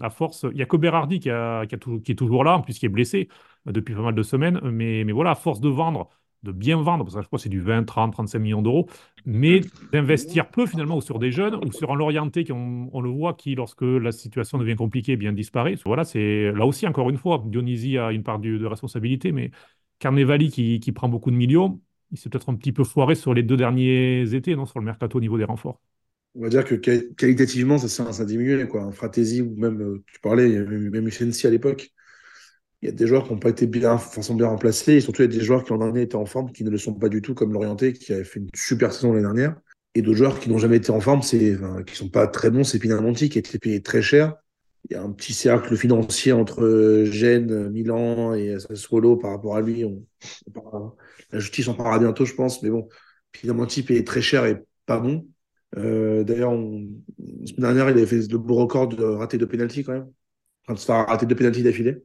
à 0.00 0.10
force, 0.10 0.46
il 0.50 0.56
n'y 0.56 0.62
a 0.62 0.66
que 0.66 0.76
Berardi 0.76 1.18
qui, 1.18 1.30
a, 1.30 1.66
qui, 1.66 2.12
est 2.12 2.14
toujours 2.14 2.44
là, 2.44 2.62
puisqu'il 2.64 2.86
est 2.86 2.90
blessé 2.90 3.28
depuis 3.66 3.94
pas 3.94 4.02
mal 4.02 4.14
de 4.14 4.22
semaines. 4.22 4.60
Mais, 4.62 5.02
mais 5.04 5.12
voilà, 5.12 5.32
à 5.32 5.34
force 5.34 5.60
de 5.60 5.68
vendre, 5.68 6.10
de 6.42 6.52
bien 6.52 6.80
vendre, 6.80 7.04
parce 7.04 7.16
que 7.16 7.22
je 7.22 7.26
crois 7.26 7.38
que 7.38 7.42
c'est 7.42 7.48
du 7.48 7.60
20, 7.60 7.84
30, 7.84 8.12
35 8.12 8.38
millions 8.38 8.62
d'euros, 8.62 8.88
mais 9.24 9.60
d'investir 9.92 10.48
peu 10.50 10.66
finalement 10.66 11.00
sur 11.00 11.18
des 11.18 11.32
jeunes 11.32 11.56
ou 11.56 11.72
sur 11.72 11.90
un 11.92 11.96
Lorienté 11.96 12.44
qui, 12.44 12.52
on, 12.52 13.00
le 13.00 13.10
voit, 13.10 13.34
qui 13.34 13.54
lorsque 13.54 13.82
la 13.82 14.12
situation 14.12 14.58
devient 14.58 14.76
compliquée, 14.76 15.12
eh 15.12 15.16
bien 15.16 15.32
disparaît. 15.32 15.74
Voilà, 15.84 16.04
c'est 16.04 16.52
là 16.52 16.66
aussi, 16.66 16.86
encore 16.86 17.10
une 17.10 17.18
fois, 17.18 17.42
Dionysi 17.46 17.98
a 17.98 18.12
une 18.12 18.22
part 18.22 18.38
de, 18.38 18.64
responsabilité, 18.64 19.32
mais 19.32 19.50
Carnevali 19.98 20.50
qui, 20.50 20.80
qui, 20.80 20.92
prend 20.92 21.08
beaucoup 21.08 21.30
de 21.30 21.36
millions, 21.36 21.80
il 22.12 22.18
s'est 22.18 22.28
peut-être 22.28 22.48
un 22.50 22.54
petit 22.54 22.72
peu 22.72 22.84
foiré 22.84 23.14
sur 23.14 23.34
les 23.34 23.42
deux 23.42 23.56
derniers 23.56 24.34
étés, 24.34 24.54
non, 24.56 24.66
sur 24.66 24.78
le 24.78 24.84
mercato 24.84 25.18
au 25.18 25.20
niveau 25.20 25.38
des 25.38 25.44
renforts. 25.44 25.80
On 26.34 26.42
va 26.42 26.48
dire 26.50 26.64
que 26.64 26.74
qualitativement, 26.74 27.78
ça, 27.78 27.88
ça, 27.88 28.22
a 28.22 28.26
diminué. 28.26 28.68
Quoi. 28.68 28.92
Fratesi, 28.92 29.40
ou 29.40 29.56
même, 29.56 29.80
euh, 29.80 30.04
tu 30.12 30.20
parlais, 30.20 30.48
il 30.48 30.54
y 30.54 30.56
avait 30.58 30.78
même 30.78 31.08
à 31.08 31.50
l'époque 31.50 31.90
il 32.82 32.86
y 32.86 32.88
a 32.88 32.92
des 32.92 33.06
joueurs 33.06 33.24
qui 33.24 33.32
n'ont 33.32 33.38
pas 33.38 33.48
été 33.48 33.66
bien, 33.66 33.98
façon 33.98 34.34
bien 34.34 34.48
remplacés, 34.48 34.94
et 34.94 35.00
surtout 35.00 35.22
il 35.22 35.32
y 35.32 35.34
a 35.34 35.38
des 35.38 35.44
joueurs 35.44 35.64
qui 35.64 35.72
en 35.72 35.80
année 35.80 36.02
étaient 36.02 36.16
en 36.16 36.26
forme, 36.26 36.52
qui 36.52 36.64
ne 36.64 36.70
le 36.70 36.78
sont 36.78 36.94
pas 36.94 37.08
du 37.08 37.22
tout, 37.22 37.34
comme 37.34 37.52
l'Orienté, 37.52 37.92
qui 37.92 38.12
avait 38.12 38.24
fait 38.24 38.40
une 38.40 38.50
super 38.54 38.92
saison 38.92 39.12
l'année 39.12 39.22
dernière, 39.22 39.56
et 39.94 40.02
d'autres 40.02 40.18
joueurs 40.18 40.40
qui 40.40 40.50
n'ont 40.50 40.58
jamais 40.58 40.76
été 40.76 40.90
en 40.90 41.00
forme, 41.00 41.22
c'est, 41.22 41.56
enfin, 41.56 41.82
qui 41.82 41.96
sont 41.96 42.10
pas 42.10 42.26
très 42.26 42.50
bons, 42.50 42.64
c'est 42.64 42.78
Pinamonti, 42.78 43.28
qui 43.28 43.38
a 43.38 43.40
été 43.40 43.58
payé 43.58 43.82
très 43.82 44.02
cher. 44.02 44.34
Il 44.88 44.92
y 44.94 44.96
a 44.96 45.02
un 45.02 45.10
petit 45.10 45.32
cercle 45.32 45.76
financier 45.76 46.32
entre 46.32 47.04
Gênes, 47.10 47.70
Milan 47.70 48.34
et 48.34 48.58
Sassuolo 48.60 49.16
par 49.16 49.32
rapport 49.32 49.56
à 49.56 49.60
lui. 49.60 49.84
la 51.32 51.38
justice 51.38 51.66
en 51.68 51.74
parlera 51.74 51.98
bientôt, 51.98 52.24
je 52.24 52.34
pense, 52.34 52.62
mais 52.62 52.70
bon, 52.70 52.88
Pinamonti 53.32 53.82
payé 53.82 54.04
très 54.04 54.22
cher 54.22 54.44
et 54.44 54.62
pas 54.84 55.00
bon. 55.00 55.26
Euh, 55.76 56.24
d'ailleurs, 56.24 56.52
la 56.52 57.46
semaine 57.46 57.56
dernière, 57.58 57.90
il 57.90 57.98
avait 57.98 58.06
fait 58.06 58.30
le 58.30 58.38
beau 58.38 58.54
record 58.54 58.88
de 58.88 59.02
rater 59.02 59.38
deux 59.38 59.48
pénalties 59.48 59.82
quand 59.82 59.92
même. 59.92 60.10
Enfin, 60.64 60.74
de 60.74 60.78
se 60.78 60.86
faire 60.86 61.06
rater 61.06 61.26
deux 61.26 61.34
d'affilée. 61.34 62.02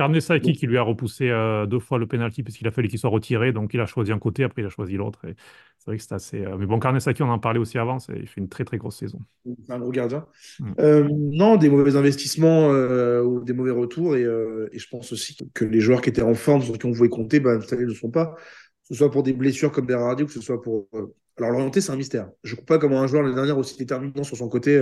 Carnesaki 0.00 0.54
qui 0.54 0.66
lui 0.66 0.78
a 0.78 0.82
repoussé 0.82 1.28
euh, 1.28 1.66
deux 1.66 1.78
fois 1.78 1.98
le 1.98 2.06
penalty 2.06 2.42
parce 2.42 2.56
qu'il 2.56 2.66
a 2.66 2.70
fallu 2.70 2.88
qu'il 2.88 2.98
soit 2.98 3.10
retiré, 3.10 3.52
donc 3.52 3.74
il 3.74 3.80
a 3.80 3.86
choisi 3.86 4.12
un 4.12 4.18
côté, 4.18 4.44
après 4.44 4.62
il 4.62 4.64
a 4.64 4.70
choisi 4.70 4.96
l'autre. 4.96 5.20
C'est 5.24 5.86
vrai 5.86 5.98
que 5.98 6.02
c'est 6.02 6.14
assez. 6.14 6.42
Euh, 6.42 6.56
mais 6.56 6.64
bon, 6.64 6.78
Carnesaki, 6.78 7.22
on 7.22 7.28
en 7.28 7.38
parlait 7.38 7.58
aussi 7.58 7.76
avant, 7.76 7.98
il 8.16 8.26
fait 8.26 8.40
une 8.40 8.48
très 8.48 8.64
très 8.64 8.78
grosse 8.78 8.96
saison. 8.96 9.20
C'est 9.44 9.72
un 9.74 9.78
gros 9.78 9.90
gardien. 9.90 10.24
Mm. 10.58 10.72
Euh, 10.78 11.08
non, 11.10 11.56
des 11.56 11.68
mauvais 11.68 11.96
investissements 11.96 12.70
ou 12.70 13.44
des 13.44 13.52
mauvais 13.52 13.72
retours, 13.72 14.16
et, 14.16 14.24
je 14.24 14.86
pense 14.90 15.12
aussi 15.12 15.36
que 15.52 15.66
les 15.66 15.80
joueurs 15.80 16.00
qui 16.00 16.08
étaient 16.08 16.22
en 16.22 16.32
forme, 16.34 16.62
sur 16.62 16.78
qui 16.78 16.86
on 16.86 16.92
voulait 16.92 17.10
compter, 17.10 17.38
ben, 17.38 17.60
année 17.70 17.82
ne 17.82 17.88
le 17.88 17.94
sont 17.94 18.10
pas. 18.10 18.36
Que 18.36 18.88
ce 18.88 18.94
soit 18.94 19.10
pour 19.10 19.22
des 19.22 19.34
blessures 19.34 19.70
comme 19.70 19.84
Berardi 19.84 20.22
ou 20.22 20.26
que 20.26 20.32
ce 20.32 20.40
soit 20.40 20.62
pour. 20.62 20.88
Alors 21.36 21.50
l'orienté, 21.50 21.82
c'est 21.82 21.92
un 21.92 21.96
mystère. 21.96 22.30
Je 22.42 22.52
ne 22.52 22.56
comprends 22.56 22.76
pas 22.76 22.78
comment 22.78 23.02
un 23.02 23.06
joueur 23.06 23.22
l'année 23.22 23.34
dernière 23.34 23.58
aussi 23.58 23.76
déterminant 23.76 24.22
sur 24.22 24.38
son 24.38 24.48
côté 24.48 24.78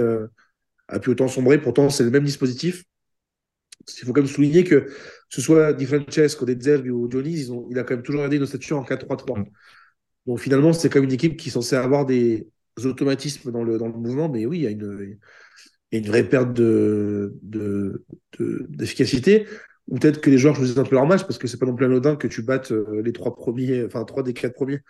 a 0.87 1.01
pu 1.01 1.11
autant 1.11 1.27
sombrer. 1.27 1.61
Pourtant, 1.61 1.91
c'est 1.91 2.05
le 2.05 2.11
même 2.11 2.25
dispositif. 2.25 2.85
Il 3.87 4.07
faut 4.07 4.13
quand 4.13 4.21
même 4.21 4.31
souligner 4.31 4.65
que, 4.65 4.77
que 4.77 4.93
ce 5.29 5.41
soit 5.41 5.73
Di 5.73 5.87
Francesco, 5.87 6.45
De 6.45 6.61
Zerbi 6.61 6.91
ou 6.91 7.09
Dionis, 7.09 7.49
il 7.71 7.79
a 7.79 7.85
quand 7.85 7.95
même 7.95 8.03
toujours 8.03 8.23
gardé 8.23 8.37
une 8.37 8.43
ossature 8.43 8.79
en 8.79 8.85
4-3-3. 8.85 9.41
Mm. 9.41 9.47
Donc 10.27 10.41
finalement, 10.41 10.73
c'est 10.73 10.89
quand 10.91 11.01
même 11.01 11.09
une 11.09 11.15
équipe 11.15 11.37
qui 11.37 11.49
est 11.49 11.53
censée 11.53 11.77
avoir 11.77 12.07
des 12.07 12.49
automatismes 12.85 13.51
dans 13.51 13.65
le, 13.65 13.79
dans 13.79 13.89
le 13.89 13.95
mouvement, 13.95 14.29
mais 14.29 14.47
oui, 14.47 14.59
il 14.59 14.63
y 14.63 14.67
a 14.67 14.71
une, 14.71 15.19
une 15.93 16.07
vraie 16.07 16.29
perte 16.29 16.53
d'efficacité. 16.53 19.41
De, 19.41 19.45
de, 19.45 19.51
ou 19.89 19.99
peut-être 19.99 20.21
que 20.21 20.31
les 20.31 20.39
joueurs 20.39 20.55
choisissent 20.55 20.79
un 20.79 20.85
peu 20.85 20.97
leur 20.97 21.07
match 21.07 21.23
parce 21.23 21.39
que 21.39 21.47
c'est 21.47 21.59
pas 21.59 21.67
non 21.67 21.75
plus 21.75 21.87
anodin 21.87 22.17
que 22.17 22.29
tu 22.29 22.43
battes 22.43 22.73
euh, 22.73 23.03
les 23.03 23.13
trois 23.13 23.35
premiers, 23.35 23.85
enfin 23.85 24.05
trois 24.05 24.23
des 24.23 24.35
quatre 24.35 24.55
premiers. 24.55 24.81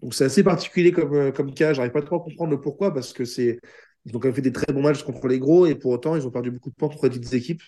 Donc 0.00 0.14
c'est 0.14 0.24
assez 0.24 0.44
particulier 0.44 0.92
comme, 0.92 1.14
euh, 1.14 1.32
comme 1.32 1.52
cas. 1.52 1.72
J'arrive 1.72 1.92
pas 1.92 2.02
trop 2.02 2.16
à 2.16 2.20
comprendre 2.20 2.52
le 2.52 2.60
pourquoi 2.60 2.94
parce 2.94 3.12
que 3.12 3.24
c'est 3.24 3.58
ils 4.04 4.16
ont 4.16 4.20
quand 4.20 4.28
même 4.28 4.34
fait 4.34 4.42
des 4.42 4.52
très 4.52 4.72
bons 4.72 4.82
matchs 4.82 5.02
contre 5.02 5.26
les 5.26 5.40
gros 5.40 5.66
et 5.66 5.74
pour 5.74 5.90
autant 5.90 6.14
ils 6.14 6.26
ont 6.26 6.30
perdu 6.30 6.52
beaucoup 6.52 6.70
de 6.70 6.76
points 6.76 6.88
contre 6.88 7.08
les 7.08 7.18
petites 7.18 7.34
équipes 7.34 7.62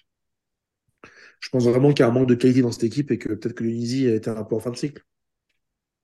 je 1.40 1.48
pense 1.48 1.64
vraiment 1.64 1.90
qu'il 1.90 2.00
y 2.00 2.03
a 2.03 2.09
un 2.09 2.12
manque 2.12 2.29
de 2.29 2.35
qualité 2.35 2.62
dans 2.62 2.72
cette 2.72 2.85
équipe 2.85 3.11
et 3.11 3.18
que 3.18 3.31
peut-être 3.31 3.55
que 3.55 3.64
l'Unisie 3.64 4.07
a 4.07 4.14
été 4.14 4.31
un 4.31 4.44
peu 4.44 4.55
en 4.55 4.61
fin 4.61 4.70
de 4.70 4.76
cycle. 4.76 5.03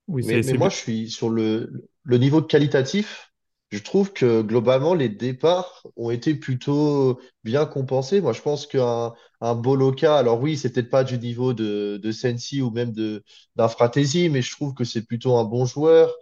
Oui, 0.08 0.24
mais, 0.26 0.42
moi, 0.54 0.68
je 0.68 0.76
suis 0.76 1.10
sur 1.10 1.30
le, 1.30 1.88
le 2.04 2.18
niveau 2.18 2.42
qualitatif. 2.42 3.32
Je 3.70 3.78
trouve 3.80 4.12
que 4.12 4.42
globalement, 4.42 4.94
les 4.94 5.08
départs 5.08 5.84
ont 5.96 6.10
été 6.10 6.34
plutôt 6.36 7.20
bien 7.42 7.66
compensés. 7.66 8.20
Moi, 8.20 8.32
je 8.32 8.40
pense 8.40 8.66
qu'un 8.66 9.12
un 9.40 9.54
Boloka, 9.56 10.16
alors 10.16 10.40
oui, 10.40 10.56
c'est 10.56 10.72
peut-être 10.72 10.90
pas 10.90 11.02
du 11.02 11.18
niveau 11.18 11.52
de, 11.52 11.98
de 12.00 12.12
Sensi 12.12 12.62
ou 12.62 12.70
même 12.70 12.92
de 12.92 13.24
d'un 13.56 13.68
Fratesi, 13.68 14.28
mais 14.28 14.40
je 14.40 14.52
trouve 14.52 14.72
que 14.74 14.84
c'est 14.84 15.02
plutôt 15.04 15.36
un 15.36 15.44
bon 15.44 15.66
joueur. 15.66 16.14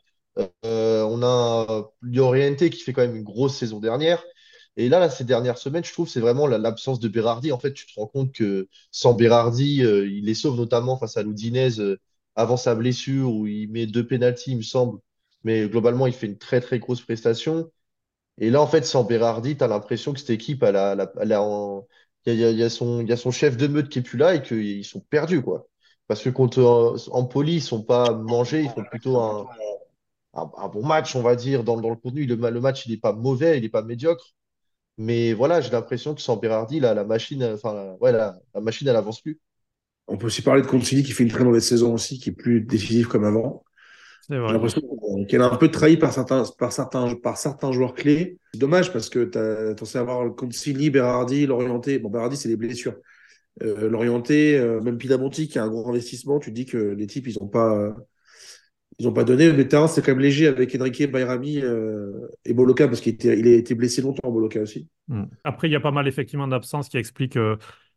Euh, 0.64 1.02
on 1.04 1.22
a 1.22 1.90
Llorente 2.00 2.70
qui 2.70 2.80
fait 2.80 2.92
quand 2.92 3.02
même 3.02 3.16
une 3.16 3.22
grosse 3.24 3.56
saison 3.56 3.78
dernière. 3.78 4.24
Et 4.76 4.88
là, 4.88 5.08
ces 5.08 5.24
dernières 5.24 5.58
semaines, 5.58 5.84
je 5.84 5.92
trouve, 5.92 6.08
c'est 6.08 6.20
vraiment 6.20 6.46
l'absence 6.46 6.98
de 7.00 7.08
Berardi. 7.08 7.52
En 7.52 7.58
fait, 7.60 7.72
tu 7.72 7.86
te 7.86 7.92
rends 7.98 8.06
compte 8.08 8.32
que 8.32 8.68
sans 8.90 9.14
Berardi, 9.14 9.84
euh, 9.84 10.06
il 10.08 10.24
les 10.24 10.34
sauve 10.34 10.56
notamment 10.56 10.98
face 10.98 11.16
à 11.16 11.22
l'Udinese 11.22 11.80
euh, 11.80 12.00
avant 12.34 12.56
sa 12.56 12.74
blessure 12.74 13.32
où 13.32 13.46
il 13.46 13.70
met 13.70 13.86
deux 13.86 14.06
pénalties, 14.06 14.52
il 14.52 14.56
me 14.58 14.62
semble. 14.62 14.98
Mais 15.44 15.68
globalement, 15.68 16.06
il 16.08 16.12
fait 16.12 16.26
une 16.26 16.38
très, 16.38 16.60
très 16.60 16.78
grosse 16.80 17.02
prestation. 17.02 17.70
Et 18.38 18.50
là, 18.50 18.60
en 18.60 18.66
fait, 18.66 18.84
sans 18.84 19.04
Berardi, 19.04 19.56
tu 19.56 19.64
as 19.64 19.68
l'impression 19.68 20.12
que 20.12 20.20
cette 20.20 20.30
équipe, 20.30 20.62
elle 20.62 20.76
a, 20.76 21.12
elle 21.20 21.32
a, 21.32 21.42
en... 21.42 21.86
il, 22.26 22.34
y 22.36 22.62
a, 22.62 22.70
son, 22.70 23.00
il 23.02 23.08
y 23.08 23.12
a 23.12 23.16
son 23.16 23.30
chef 23.30 23.56
de 23.56 23.66
meute 23.68 23.88
qui 23.88 24.00
est 24.00 24.02
plus 24.02 24.18
là 24.18 24.34
et 24.34 24.42
qu'ils 24.42 24.84
sont 24.84 25.00
perdus, 25.00 25.42
quoi. 25.42 25.68
Parce 26.08 26.22
que 26.22 26.30
contre 26.30 26.96
en 27.12 27.24
poli, 27.24 27.54
ils 27.56 27.62
sont 27.62 27.82
pas 27.82 28.12
mangés, 28.12 28.62
ils 28.62 28.70
font 28.70 28.84
plutôt 28.84 29.18
un, 29.20 29.46
un, 30.34 30.68
bon 30.68 30.84
match, 30.86 31.16
on 31.16 31.22
va 31.22 31.36
dire, 31.36 31.64
dans, 31.64 31.80
dans 31.80 31.90
le 31.90 31.96
contenu. 31.96 32.26
Le, 32.26 32.36
le 32.36 32.60
match, 32.60 32.86
il 32.86 32.92
n'est 32.92 32.98
pas 32.98 33.12
mauvais, 33.12 33.58
il 33.58 33.62
n'est 33.62 33.68
pas 33.68 33.82
médiocre. 33.82 34.34
Mais 34.96 35.32
voilà, 35.32 35.60
j'ai 35.60 35.70
l'impression 35.70 36.14
que 36.14 36.20
sans 36.20 36.36
Berardi, 36.36 36.80
la, 36.80 36.94
la 36.94 37.04
machine, 37.04 37.42
enfin, 37.44 37.96
ouais, 38.00 38.12
la, 38.12 38.38
machine, 38.60 38.86
elle 38.86 38.96
avance 38.96 39.20
plus. 39.20 39.40
On 40.06 40.16
peut 40.16 40.26
aussi 40.26 40.42
parler 40.42 40.62
de 40.62 40.66
Contini 40.66 41.02
qui 41.02 41.12
fait 41.12 41.24
une 41.24 41.30
très 41.30 41.44
mauvaise 41.44 41.66
saison 41.66 41.94
aussi, 41.94 42.18
qui 42.18 42.30
est 42.30 42.34
plus 42.34 42.60
décisif 42.60 43.08
comme 43.08 43.24
avant. 43.24 43.64
J'ai 44.30 44.36
l'impression 44.36 44.80
qu'elle 45.28 45.40
est 45.40 45.44
un 45.44 45.56
peu 45.56 45.70
trahie 45.70 45.96
par 45.96 46.12
certains, 46.12 46.44
par 46.58 46.72
certains, 46.72 47.14
par 47.16 47.36
certains 47.36 47.72
joueurs 47.72 47.94
clés. 47.94 48.38
C'est 48.52 48.60
dommage 48.60 48.92
parce 48.92 49.10
que 49.10 49.24
tu 49.24 49.38
as 49.38 49.76
censé 49.76 49.98
avoir 49.98 50.34
Contini, 50.34 50.90
Berardi, 50.90 51.46
l'orienté. 51.46 51.98
Bon, 51.98 52.08
Berardi, 52.08 52.36
c'est 52.36 52.48
des 52.48 52.56
blessures. 52.56 52.94
Euh, 53.62 53.88
l'orienté, 53.88 54.58
euh, 54.58 54.80
même 54.80 54.98
Pidamonti, 54.98 55.48
qui 55.48 55.58
a 55.58 55.64
un 55.64 55.68
gros 55.68 55.88
investissement, 55.88 56.38
tu 56.40 56.50
dis 56.52 56.66
que 56.66 56.76
les 56.76 57.06
types, 57.06 57.26
ils 57.28 57.38
n'ont 57.40 57.48
pas, 57.48 57.94
ils 58.98 59.06
n'ont 59.06 59.12
pas 59.12 59.24
donné. 59.24 59.50
Le 59.50 59.68
terrain, 59.68 59.88
c'est 59.88 60.02
quand 60.02 60.12
même 60.12 60.20
léger 60.20 60.46
avec 60.46 60.74
Enrique 60.80 61.10
Bayrami 61.10 61.60
euh, 61.60 62.28
et 62.44 62.54
Boloka, 62.54 62.86
parce 62.88 63.00
qu'il 63.00 63.16
il 63.22 63.48
a 63.48 63.52
été 63.52 63.74
blessé 63.74 64.02
longtemps, 64.02 64.30
Boloka 64.30 64.60
aussi. 64.60 64.88
Hmm. 65.08 65.24
Après, 65.42 65.68
il 65.68 65.72
y 65.72 65.76
a 65.76 65.80
pas 65.80 65.90
mal 65.90 66.06
effectivement 66.06 66.46
d'absence 66.46 66.88
qui 66.88 66.96
explique, 66.96 67.36
euh, 67.36 67.56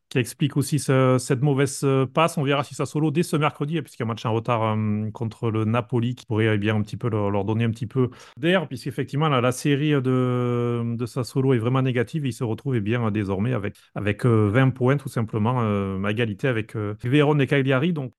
qui 0.09 0.17
explique 0.17 0.57
aussi 0.57 0.79
cette 0.79 1.41
mauvaise 1.41 1.81
euh, 1.83 2.05
passe. 2.05 2.37
On 2.37 2.43
verra 2.43 2.63
si 2.63 2.73
ça 2.73 2.85
solo 2.85 3.11
dès 3.11 3.23
ce 3.23 3.35
mercredi, 3.35 3.79
puisqu'il 3.81 4.01
y 4.01 4.03
a 4.03 4.05
un 4.05 4.09
match 4.09 4.25
en 4.25 4.33
retard 4.33 4.75
contre 5.13 5.51
le 5.51 5.65
Napoli 5.65 6.15
qui 6.15 6.25
pourrait 6.25 6.55
eh 6.55 6.57
bien 6.57 6.75
un 6.75 6.81
petit 6.81 6.97
peu 6.97 7.09
leur, 7.09 7.45
donner 7.45 7.65
un 7.65 7.71
petit 7.71 7.87
peu 7.87 8.09
d'air, 8.37 8.67
puisqu'effectivement 8.67 9.29
la, 9.29 9.41
la 9.41 9.51
série 9.51 9.91
de, 9.91 10.95
de 10.95 11.05
Sassolo 11.05 11.53
est 11.53 11.59
vraiment 11.59 11.81
négative. 11.81 12.25
il 12.25 12.33
se 12.33 12.43
retrouve 12.43 12.75
eh 12.75 12.81
bien 12.81 13.11
désormais 13.11 13.53
avec, 13.53 13.75
avec 13.93 14.25
20 14.25 14.71
points 14.71 14.97
tout 14.97 15.09
simplement, 15.09 15.59
à 15.59 16.11
égalité 16.11 16.47
avec 16.47 16.75
Vérone 16.75 17.41
et 17.41 17.47
Cagliari. 17.47 17.93
Donc 17.93 18.13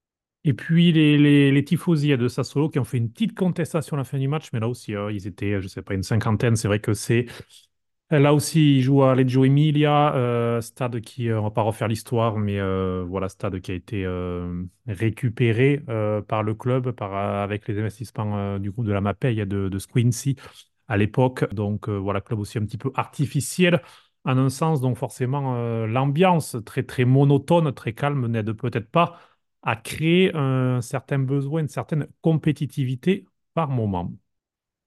et 0.45 0.55
puis 0.55 0.93
les, 0.93 1.19
les, 1.19 1.51
les 1.53 1.65
tifosi 1.65 2.17
de 2.17 2.29
Sassuolo 2.29 2.69
qui 2.69 2.79
ont 2.79 2.85
fait 2.85 2.99
une 2.99 3.11
petite 3.11 3.35
contestation 3.35 3.97
à 3.97 3.99
la 3.99 4.05
fin 4.05 4.19
du 4.19 4.29
match, 4.29 4.49
mais 4.53 4.61
là 4.61 4.69
aussi, 4.69 4.95
euh, 4.95 5.13
ils 5.13 5.27
étaient, 5.27 5.53
je 5.61 5.65
ne 5.65 5.69
sais 5.69 5.83
pas, 5.83 5.95
une 5.95 6.03
cinquantaine. 6.03 6.57
C'est 6.57 6.69
vrai 6.69 6.81
que 6.81 6.95
c'est. 6.95 7.27
Là 8.11 8.33
aussi, 8.33 8.79
ils 8.79 8.83
jouent 8.83 9.03
à 9.03 9.15
Reggio 9.15 9.45
Emilia, 9.45 10.15
euh, 10.15 10.63
stade 10.63 11.01
qui, 11.03 11.29
euh, 11.29 11.41
on 11.41 11.43
va 11.43 11.51
pas 11.51 11.61
refaire 11.61 11.89
l'histoire, 11.89 12.39
mais 12.39 12.59
voilà, 13.05 13.29
stade 13.29 13.61
qui 13.61 13.71
a 13.71 13.75
été 13.75 14.07
récupéré 14.87 15.83
par 16.27 16.43
le 16.43 16.55
club 16.55 16.93
par, 16.93 17.15
avec 17.15 17.69
les 17.69 17.79
investissements 17.79 18.59
du 18.59 18.71
groupe 18.71 18.87
de 18.87 18.93
la 18.93 19.03
Mapei 19.03 19.35
de, 19.45 19.69
de 19.69 19.79
Squincy 19.79 20.37
à 20.87 20.97
l'époque. 20.97 21.53
Donc 21.53 21.91
voilà, 21.91 22.23
club 22.23 22.39
aussi 22.41 22.57
un 22.57 22.65
petit 22.65 22.79
peu 22.79 22.91
artificiel 22.95 23.83
en 24.25 24.39
un 24.39 24.49
sens. 24.49 24.81
Donc 24.81 24.97
forcément, 24.97 25.85
l'ambiance 25.85 26.57
très 26.65 26.85
très 26.85 27.05
monotone, 27.05 27.73
très 27.73 27.93
calme 27.93 28.27
n'aide 28.27 28.53
peut-être 28.53 28.91
pas 28.91 29.21
à 29.63 29.77
créer 29.77 30.35
un 30.35 30.81
certain 30.81 31.19
besoin, 31.19 31.61
une 31.63 31.69
certaine 31.69 32.07
compétitivité 32.23 33.27
par 33.55 33.69
moment. 33.69 34.13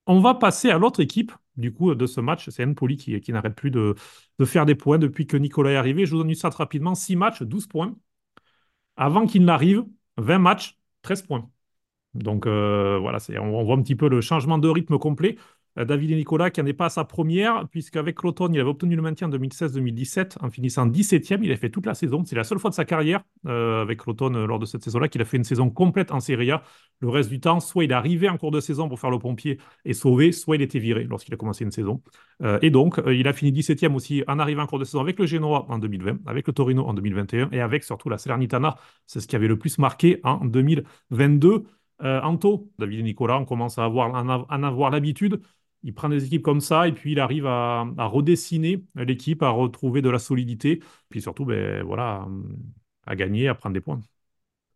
On 0.07 0.19
va 0.19 0.33
passer 0.35 0.69
à 0.69 0.77
l'autre 0.77 1.01
équipe 1.01 1.31
du 1.57 1.73
coup 1.73 1.93
de 1.95 2.05
ce 2.07 2.21
match, 2.21 2.49
c'est 2.49 2.65
Empoli 2.65 2.97
qui, 2.97 3.19
qui 3.21 3.33
n'arrête 3.33 3.55
plus 3.55 3.71
de, 3.71 3.95
faire 4.45 4.65
des 4.65 4.75
points 4.75 4.97
depuis 4.97 5.27
que 5.27 5.37
Nicolas 5.37 5.71
est 5.71 5.75
arrivé. 5.75 6.05
Je 6.05 6.11
vous 6.11 6.19
donne 6.19 6.29
une 6.29 6.35
stat 6.35 6.49
rapidement, 6.49 6.95
6 6.95 7.15
matchs, 7.15 7.43
12 7.43 7.67
points. 7.67 7.95
Avant 8.95 9.25
qu'il 9.25 9.45
n'arrive, 9.45 9.85
20 10.17 10.39
matchs, 10.39 10.79
13 11.01 11.23
points. 11.23 11.49
Donc 12.13 12.45
euh, 12.45 12.99
voilà, 12.99 13.19
on 13.39 13.63
voit 13.63 13.75
un 13.75 13.81
petit 13.81 13.95
peu 13.95 14.09
le 14.09 14.21
changement 14.21 14.57
de 14.57 14.69
rythme 14.69 14.97
complet. 14.97 15.37
Euh, 15.81 15.85
David 15.85 16.11
et 16.11 16.15
Nicolas 16.15 16.49
qui 16.49 16.61
n'est 16.63 16.73
pas 16.73 16.85
à 16.85 16.89
sa 16.89 17.03
première, 17.03 17.67
puisqu'avec 17.69 18.15
Cloton, 18.15 18.49
il 18.53 18.59
avait 18.59 18.69
obtenu 18.69 18.95
le 18.95 19.01
maintien 19.01 19.27
en 19.27 19.29
2016-2017 19.31 20.37
en 20.41 20.49
finissant 20.49 20.85
17e. 20.87 21.43
Il 21.43 21.51
a 21.51 21.57
fait 21.57 21.69
toute 21.69 21.85
la 21.85 21.93
saison. 21.93 22.23
C'est 22.25 22.35
la 22.35 22.43
seule 22.43 22.59
fois 22.59 22.69
de 22.69 22.75
sa 22.75 22.85
carrière 22.85 23.21
euh, 23.47 23.81
avec 23.81 23.99
Cloton 23.99 24.33
euh, 24.35 24.45
lors 24.45 24.59
de 24.59 24.65
cette 24.65 24.83
saison-là 24.83 25.07
qu'il 25.07 25.21
a 25.21 25.25
fait 25.25 25.37
une 25.37 25.43
saison 25.43 25.69
complète 25.69 26.11
en 26.11 26.19
Serie 26.19 26.51
A. 26.51 26.63
Le 26.99 27.09
reste 27.09 27.29
du 27.29 27.39
temps, 27.39 27.59
soit 27.59 27.83
il 27.83 27.91
est 27.91 27.93
arrivé 27.95 28.29
en 28.29 28.37
cours 28.37 28.51
de 28.51 28.59
saison 28.59 28.87
pour 28.87 28.99
faire 28.99 29.09
le 29.09 29.19
pompier 29.19 29.57
et 29.85 29.93
sauver, 29.93 30.31
soit 30.31 30.55
il 30.55 30.61
était 30.61 30.79
viré 30.79 31.03
lorsqu'il 31.05 31.33
a 31.33 31.37
commencé 31.37 31.63
une 31.63 31.71
saison. 31.71 32.01
Et 32.61 32.69
donc, 32.69 32.99
il 33.07 33.27
a 33.27 33.33
fini 33.33 33.51
17e 33.51 33.95
aussi 33.95 34.23
en 34.27 34.39
arrivant 34.39 34.63
en 34.63 34.67
cours 34.67 34.79
de 34.79 34.83
saison 34.83 34.99
avec 34.99 35.17
le 35.19 35.25
Genoa 35.25 35.65
en 35.69 35.77
2020, 35.79 36.19
avec 36.27 36.47
le 36.47 36.53
Torino 36.53 36.83
en 36.85 36.93
2021 36.93 37.49
et 37.51 37.59
avec 37.59 37.83
surtout 37.83 38.09
la 38.09 38.17
Salernitana. 38.17 38.75
C'est 39.07 39.19
ce 39.19 39.27
qui 39.27 39.35
avait 39.35 39.47
le 39.47 39.57
plus 39.57 39.77
marqué 39.79 40.19
en 40.23 40.45
2022. 40.45 41.63
Euh, 42.03 42.19
Anto, 42.21 42.71
David 42.79 42.99
et 42.99 43.03
Nicolas, 43.03 43.37
on 43.37 43.45
commence 43.45 43.77
à 43.77 43.85
avoir, 43.85 44.13
en 44.13 44.27
av- 44.29 44.45
en 44.49 44.63
avoir 44.63 44.89
l'habitude. 44.89 45.41
Il 45.83 45.93
prend 45.93 46.09
des 46.09 46.25
équipes 46.25 46.43
comme 46.43 46.61
ça 46.61 46.87
et 46.87 46.91
puis 46.91 47.13
il 47.13 47.19
arrive 47.19 47.45
à, 47.47 47.85
redessiner 47.97 48.83
l'équipe, 48.95 49.41
à 49.41 49.49
retrouver 49.49 50.01
de 50.01 50.09
la 50.09 50.19
solidité, 50.19 50.81
puis 51.09 51.21
surtout, 51.21 51.45
ben, 51.45 51.83
voilà, 51.83 52.27
à 53.05 53.15
gagner, 53.15 53.47
à 53.47 53.55
prendre 53.55 53.73
des 53.73 53.81
points. 53.81 54.01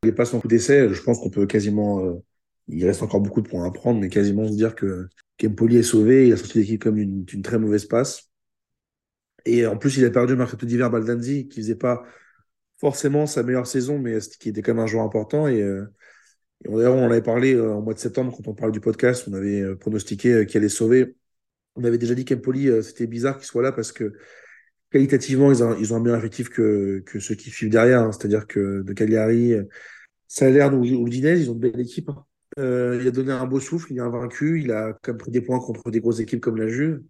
Il 0.03 0.07
n'est 0.07 0.15
pas 0.15 0.25
son 0.25 0.39
coup 0.39 0.47
d'essai. 0.47 0.93
Je 0.93 1.01
pense 1.01 1.19
qu'on 1.19 1.29
peut 1.29 1.45
quasiment. 1.45 2.05
euh, 2.05 2.13
il 2.67 2.85
reste 2.85 3.03
encore 3.03 3.21
beaucoup 3.21 3.41
de 3.41 3.47
points 3.47 3.65
à 3.65 3.71
prendre, 3.71 3.99
mais 3.99 4.09
quasiment 4.09 4.47
se 4.47 4.53
dire 4.53 4.73
que 4.73 5.07
Kempoli 5.37 5.77
est 5.77 5.83
sauvé. 5.83 6.27
Il 6.27 6.33
a 6.33 6.37
sorti 6.37 6.59
l'équipe 6.59 6.81
comme 6.81 6.95
d'une 6.95 7.41
très 7.41 7.59
mauvaise 7.59 7.85
passe. 7.85 8.29
Et 9.45 9.65
en 9.67 9.77
plus, 9.77 9.97
il 9.97 10.05
a 10.05 10.09
perdu 10.09 10.33
le 10.33 10.39
mercato 10.39 10.65
d'hiver 10.65 10.89
Baldanzi, 10.89 11.47
qui 11.47 11.61
faisait 11.61 11.75
pas 11.75 12.03
forcément 12.77 13.27
sa 13.27 13.43
meilleure 13.43 13.67
saison, 13.67 13.99
mais 13.99 14.17
qui 14.39 14.49
était 14.49 14.61
quand 14.61 14.73
même 14.73 14.83
un 14.83 14.87
joueur 14.87 15.03
important. 15.03 15.47
Et, 15.47 15.61
euh, 15.61 15.85
et 16.63 16.69
d'ailleurs, 16.69 16.95
on 16.95 17.05
en 17.05 17.11
avait 17.11 17.21
parlé 17.21 17.53
euh, 17.55 17.73
en 17.73 17.81
mois 17.81 17.93
de 17.93 17.99
septembre 17.99 18.33
quand 18.35 18.47
on 18.47 18.55
parlait 18.55 18.71
du 18.71 18.79
podcast. 18.79 19.27
On 19.29 19.33
avait 19.33 19.61
euh, 19.61 19.75
pronostiqué 19.75 20.33
euh, 20.33 20.45
qu'il 20.45 20.57
allait 20.57 20.69
sauver. 20.69 21.15
On 21.75 21.83
avait 21.83 21.97
déjà 21.97 22.15
dit 22.15 22.25
qu'Empoli, 22.25 22.69
euh, 22.69 22.81
c'était 22.81 23.07
bizarre 23.07 23.37
qu'il 23.37 23.45
soit 23.47 23.63
là 23.63 23.71
parce 23.71 23.91
que 23.91 24.13
qualitativement, 24.91 25.51
ils 25.51 25.63
ont, 25.63 25.75
ils 25.77 25.93
ont 25.93 25.97
un 25.97 25.99
meilleur 26.01 26.19
effectif 26.19 26.49
que, 26.49 26.99
que 27.05 27.19
ceux 27.19 27.35
qui 27.35 27.49
suivent 27.51 27.71
derrière. 27.71 28.01
hein. 28.01 28.11
C'est-à-dire 28.11 28.47
que 28.47 28.81
de 28.83 28.93
Cagliari, 28.93 29.53
euh, 29.53 29.63
Salerne 30.27 30.75
ou, 30.75 30.81
ou 30.81 31.07
ils 31.09 31.49
ont 31.49 31.53
une 31.53 31.59
belle 31.59 31.79
équipe. 31.79 32.09
hein. 32.09 32.25
Euh, 32.59 32.99
il 33.01 33.07
a 33.07 33.11
donné 33.11 33.31
un 33.33 33.45
beau 33.45 33.59
souffle, 33.59 33.91
il 33.91 33.97
est 33.97 34.01
invaincu, 34.01 34.61
il 34.61 34.71
a 34.71 34.93
quand 35.03 35.13
même 35.13 35.17
pris 35.17 35.31
des 35.31 35.41
points 35.41 35.59
contre 35.59 35.91
des 35.91 35.99
grosses 36.01 36.19
équipes 36.21 36.41
comme 36.41 36.57
la 36.57 36.67
Juve. 36.69 37.03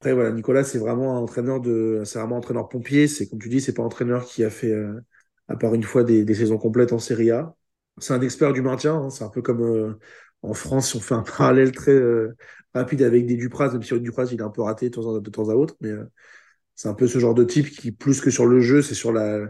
Après, 0.00 0.12
voilà, 0.14 0.32
Nicolas, 0.32 0.64
c'est 0.64 0.78
vraiment 0.78 1.16
un 1.16 1.20
entraîneur 1.20 1.60
de, 1.60 2.02
c'est 2.04 2.18
vraiment 2.20 2.36
un 2.36 2.38
entraîneur 2.38 2.68
pompier. 2.68 3.08
C'est 3.08 3.28
comme 3.28 3.40
tu 3.40 3.48
dis, 3.48 3.60
c'est 3.60 3.74
pas 3.74 3.82
un 3.82 3.86
entraîneur 3.86 4.24
qui 4.26 4.44
a 4.44 4.50
fait, 4.50 4.72
euh, 4.72 5.00
à 5.48 5.56
part 5.56 5.74
une 5.74 5.84
fois, 5.84 6.04
des, 6.04 6.24
des 6.24 6.34
saisons 6.34 6.58
complètes 6.58 6.92
en 6.92 6.98
Serie 7.00 7.30
A. 7.32 7.54
C'est 8.00 8.14
un 8.14 8.20
expert 8.20 8.52
du 8.52 8.62
maintien. 8.62 8.94
hein. 8.94 9.10
C'est 9.10 9.24
un 9.24 9.28
peu 9.28 9.42
comme 9.42 9.62
euh, 9.62 9.94
en 10.42 10.54
France, 10.54 10.90
si 10.90 10.96
on 10.96 11.00
fait 11.00 11.14
un 11.14 11.22
parallèle 11.38 11.72
très 11.72 11.92
euh, 11.92 12.36
rapide 12.74 13.02
avec 13.02 13.26
des 13.26 13.36
Dupraz, 13.36 13.72
même 13.72 13.82
si 13.82 13.98
Dupraz, 14.00 14.28
il 14.32 14.40
est 14.40 14.42
un 14.42 14.50
peu 14.50 14.62
raté 14.62 14.90
de 14.90 14.94
temps, 14.94 15.18
de 15.18 15.30
temps 15.30 15.48
à 15.48 15.54
autre, 15.54 15.76
mais 15.80 15.90
euh, 15.90 16.04
c'est 16.74 16.88
un 16.88 16.94
peu 16.94 17.06
ce 17.06 17.18
genre 17.18 17.34
de 17.34 17.44
type 17.44 17.70
qui, 17.70 17.92
plus 17.92 18.20
que 18.20 18.30
sur 18.30 18.46
le 18.46 18.60
jeu, 18.60 18.82
c'est 18.82 18.94
sur 18.94 19.12
la, 19.12 19.48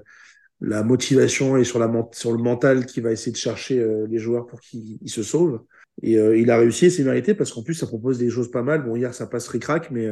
motivation 0.60 1.56
et 1.56 1.64
sur, 1.64 1.78
le 1.78 2.42
mental 2.42 2.86
qui 2.86 3.00
va 3.00 3.12
essayer 3.12 3.32
de 3.32 3.36
chercher 3.36 3.86
les 4.08 4.18
joueurs 4.18 4.46
pour 4.46 4.60
qu'ils 4.60 4.98
ils 5.02 5.10
se 5.10 5.22
sauvent. 5.22 5.62
Et 6.02 6.14
il 6.14 6.50
a 6.50 6.56
réussi 6.56 6.90
c'est 6.90 7.04
mérité 7.04 7.34
parce 7.34 7.52
qu'en 7.52 7.62
plus, 7.62 7.74
ça 7.74 7.86
propose 7.86 8.18
des 8.18 8.30
choses 8.30 8.50
pas 8.50 8.62
mal. 8.62 8.82
Bon, 8.84 8.96
hier, 8.96 9.14
ça 9.14 9.26
passe 9.26 9.46
ric-rac, 9.48 9.90
mais 9.90 10.08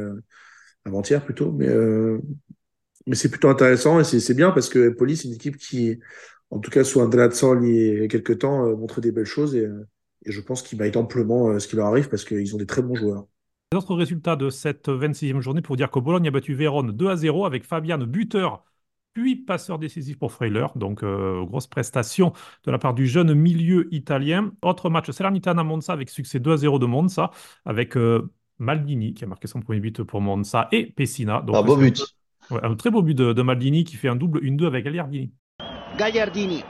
avant-hier 0.85 1.25
plutôt. 1.25 1.51
Mais, 1.51 1.67
mais 3.07 3.15
c'est 3.15 3.29
plutôt 3.29 3.49
intéressant 3.49 3.99
et 3.99 4.03
c'est 4.03 4.33
bien 4.33 4.51
parce 4.51 4.69
que 4.69 4.89
Poli, 4.89 5.17
c'est 5.17 5.27
une 5.27 5.33
équipe 5.33 5.57
qui, 5.57 5.99
en 6.49 6.59
tout 6.59 6.71
cas, 6.71 6.83
sous 6.83 6.99
Andrea 6.99 7.25
Azzoli 7.25 7.69
il 7.69 8.01
y 8.01 8.03
a 8.03 8.07
quelques 8.07 8.39
temps, 8.39 8.65
euh, 8.65 8.75
montre 8.75 9.01
des 9.01 9.11
belles 9.11 9.25
choses 9.25 9.55
et, 9.55 9.65
euh, 9.65 9.87
et 10.25 10.31
je 10.31 10.41
pense 10.41 10.61
qu'il 10.61 10.77
mérite 10.77 10.97
amplement 10.97 11.49
euh, 11.49 11.59
ce 11.59 11.67
qui 11.67 11.75
leur 11.75 11.87
arrive 11.87 12.09
parce 12.09 12.23
qu'ils 12.25 12.55
ont 12.55 12.57
des 12.57 12.65
très 12.65 12.81
bons 12.81 12.95
joueurs. 12.95 13.27
Les 13.71 13.77
autres 13.77 13.95
résultats 13.95 14.35
de 14.35 14.49
cette 14.49 14.87
26e 14.87 15.41
journée 15.41 15.61
pour 15.61 15.75
dire 15.75 15.91
que 15.91 15.99
Bologne 15.99 16.27
a 16.27 16.31
battu 16.31 16.53
Vérone 16.53 16.91
2 16.91 17.09
à 17.09 17.15
0 17.17 17.45
avec 17.45 17.65
Fabian 17.65 17.97
buteur 17.97 18.63
puis 19.13 19.35
passeur 19.35 19.79
décisif 19.79 20.19
pour 20.19 20.31
Freyler. 20.31 20.67
Donc, 20.75 21.01
euh, 21.01 21.43
grosse 21.43 21.65
prestation 21.65 22.33
de 22.65 22.71
la 22.71 22.77
part 22.77 22.93
du 22.93 23.07
jeune 23.07 23.33
milieu 23.33 23.91
italien. 23.91 24.51
Autre 24.61 24.91
match, 24.91 25.09
Salernitana-Monza 25.09 25.91
avec 25.91 26.09
succès 26.11 26.39
2 26.39 26.51
à 26.51 26.57
0 26.57 26.77
de 26.77 26.85
Monza 26.85 27.31
avec 27.65 27.97
euh, 27.97 28.31
Maldini 28.59 29.15
qui 29.15 29.23
a 29.23 29.27
marqué 29.27 29.47
son 29.47 29.59
premier 29.59 29.79
but 29.79 30.03
pour 30.03 30.21
Monza 30.21 30.67
et 30.71 30.85
Pessina. 30.85 31.41
Donc, 31.41 31.55
Un 31.55 31.63
beau 31.63 31.77
but. 31.77 32.15
Ouais, 32.51 32.59
un 32.63 32.75
très 32.75 32.91
beau 32.91 33.01
but 33.01 33.15
de, 33.15 33.33
de 33.33 33.41
Maldini 33.41 33.83
qui 33.83 33.95
fait 33.95 34.07
un 34.07 34.15
double 34.15 34.39
1-2 34.43 34.67
avec 34.67 34.85
Gagliardini. 34.85 35.33
Gagliardini. 35.97 36.63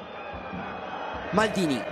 Maldini. 1.32 1.84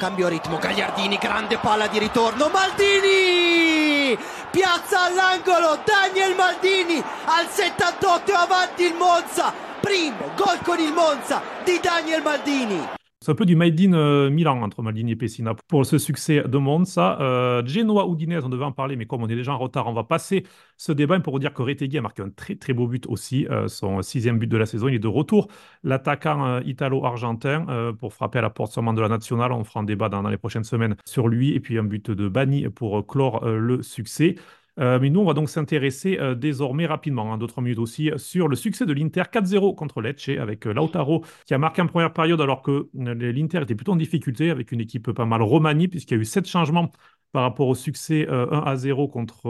Cambio 0.00 0.26
ritmo, 0.26 0.58
Gagliardini, 0.58 1.16
grande 1.16 1.58
palla 1.58 1.86
di 1.86 2.00
ritorno, 2.00 2.48
Maldini! 2.48 4.18
Piazza 4.50 5.02
all'angolo, 5.02 5.78
Daniel 5.84 6.34
Maldini 6.34 7.00
al 7.24 7.46
78 7.48 8.32
avanti 8.32 8.82
il 8.82 8.94
Monza. 8.94 9.52
Primo 9.80 10.32
gol 10.34 10.58
con 10.64 10.80
il 10.80 10.92
Monza 10.92 11.40
di 11.62 11.78
Daniel 11.80 12.22
Maldini. 12.22 12.97
C'est 13.20 13.32
un 13.32 13.34
peu 13.34 13.46
du 13.46 13.56
Made 13.56 13.80
in 13.80 13.94
euh, 13.94 14.30
Milan 14.30 14.62
entre 14.62 14.80
Maldini 14.80 15.12
et 15.12 15.16
Pessina 15.16 15.52
pour 15.66 15.84
ce 15.84 15.98
succès 15.98 16.44
de 16.46 16.56
Monza. 16.56 17.20
Euh, 17.20 17.66
Genoa 17.66 18.06
Udinese, 18.06 18.44
on 18.44 18.48
devait 18.48 18.64
en 18.64 18.70
parler, 18.70 18.94
mais 18.94 19.06
comme 19.06 19.24
on 19.24 19.28
est 19.28 19.34
déjà 19.34 19.52
en 19.52 19.58
retard, 19.58 19.88
on 19.88 19.92
va 19.92 20.04
passer 20.04 20.44
ce 20.76 20.92
débat 20.92 21.18
pour 21.18 21.40
dire 21.40 21.52
que 21.52 21.62
Retegui 21.62 21.98
a 21.98 22.00
marqué 22.00 22.22
un 22.22 22.30
très 22.30 22.54
très 22.54 22.72
beau 22.74 22.86
but 22.86 23.06
aussi, 23.08 23.46
euh, 23.48 23.66
son 23.66 24.02
sixième 24.02 24.38
but 24.38 24.46
de 24.46 24.56
la 24.56 24.66
saison. 24.66 24.86
Il 24.86 24.94
est 24.94 25.00
de 25.00 25.08
retour, 25.08 25.48
l'attaquant 25.82 26.46
euh, 26.46 26.60
italo-argentin, 26.64 27.92
pour 27.98 28.14
frapper 28.14 28.38
à 28.38 28.42
la 28.42 28.50
porte 28.50 28.70
sûrement 28.72 28.92
de 28.92 29.00
la 29.00 29.08
nationale. 29.08 29.50
On 29.52 29.64
fera 29.64 29.80
un 29.80 29.84
débat 29.84 30.08
dans, 30.08 30.22
dans 30.22 30.28
les 30.28 30.36
prochaines 30.36 30.64
semaines 30.64 30.94
sur 31.04 31.26
lui 31.26 31.54
et 31.54 31.60
puis 31.60 31.76
un 31.76 31.84
but 31.84 32.12
de 32.12 32.28
Bani 32.28 32.68
pour 32.68 33.04
clore 33.04 33.44
le 33.44 33.82
succès. 33.82 34.36
Euh, 34.78 34.98
mais 35.00 35.10
nous, 35.10 35.20
on 35.20 35.24
va 35.24 35.34
donc 35.34 35.48
s'intéresser 35.48 36.18
euh, 36.20 36.34
désormais 36.34 36.86
rapidement, 36.86 37.32
hein, 37.32 37.38
d'autres 37.38 37.60
minutes 37.60 37.78
aussi, 37.78 38.10
sur 38.16 38.46
le 38.48 38.54
succès 38.54 38.86
de 38.86 38.92
l'Inter 38.92 39.24
4-0 39.32 39.74
contre 39.74 40.00
Lecce 40.00 40.28
avec 40.28 40.66
euh, 40.66 40.72
Lautaro 40.72 41.24
qui 41.46 41.54
a 41.54 41.58
marqué 41.58 41.82
en 41.82 41.86
première 41.86 42.12
période 42.12 42.40
alors 42.40 42.62
que 42.62 42.88
l'Inter 42.94 43.62
était 43.62 43.74
plutôt 43.74 43.92
en 43.92 43.96
difficulté 43.96 44.50
avec 44.50 44.70
une 44.70 44.80
équipe 44.80 45.10
pas 45.12 45.24
mal 45.24 45.42
remaniée 45.42 45.88
puisqu'il 45.88 46.14
y 46.14 46.18
a 46.18 46.20
eu 46.20 46.24
sept 46.24 46.46
changements 46.46 46.90
par 47.32 47.42
rapport 47.42 47.68
au 47.68 47.74
succès 47.74 48.26
euh, 48.28 48.46
1 48.52 48.60
à 48.60 48.76
0 48.76 49.08
contre 49.08 49.48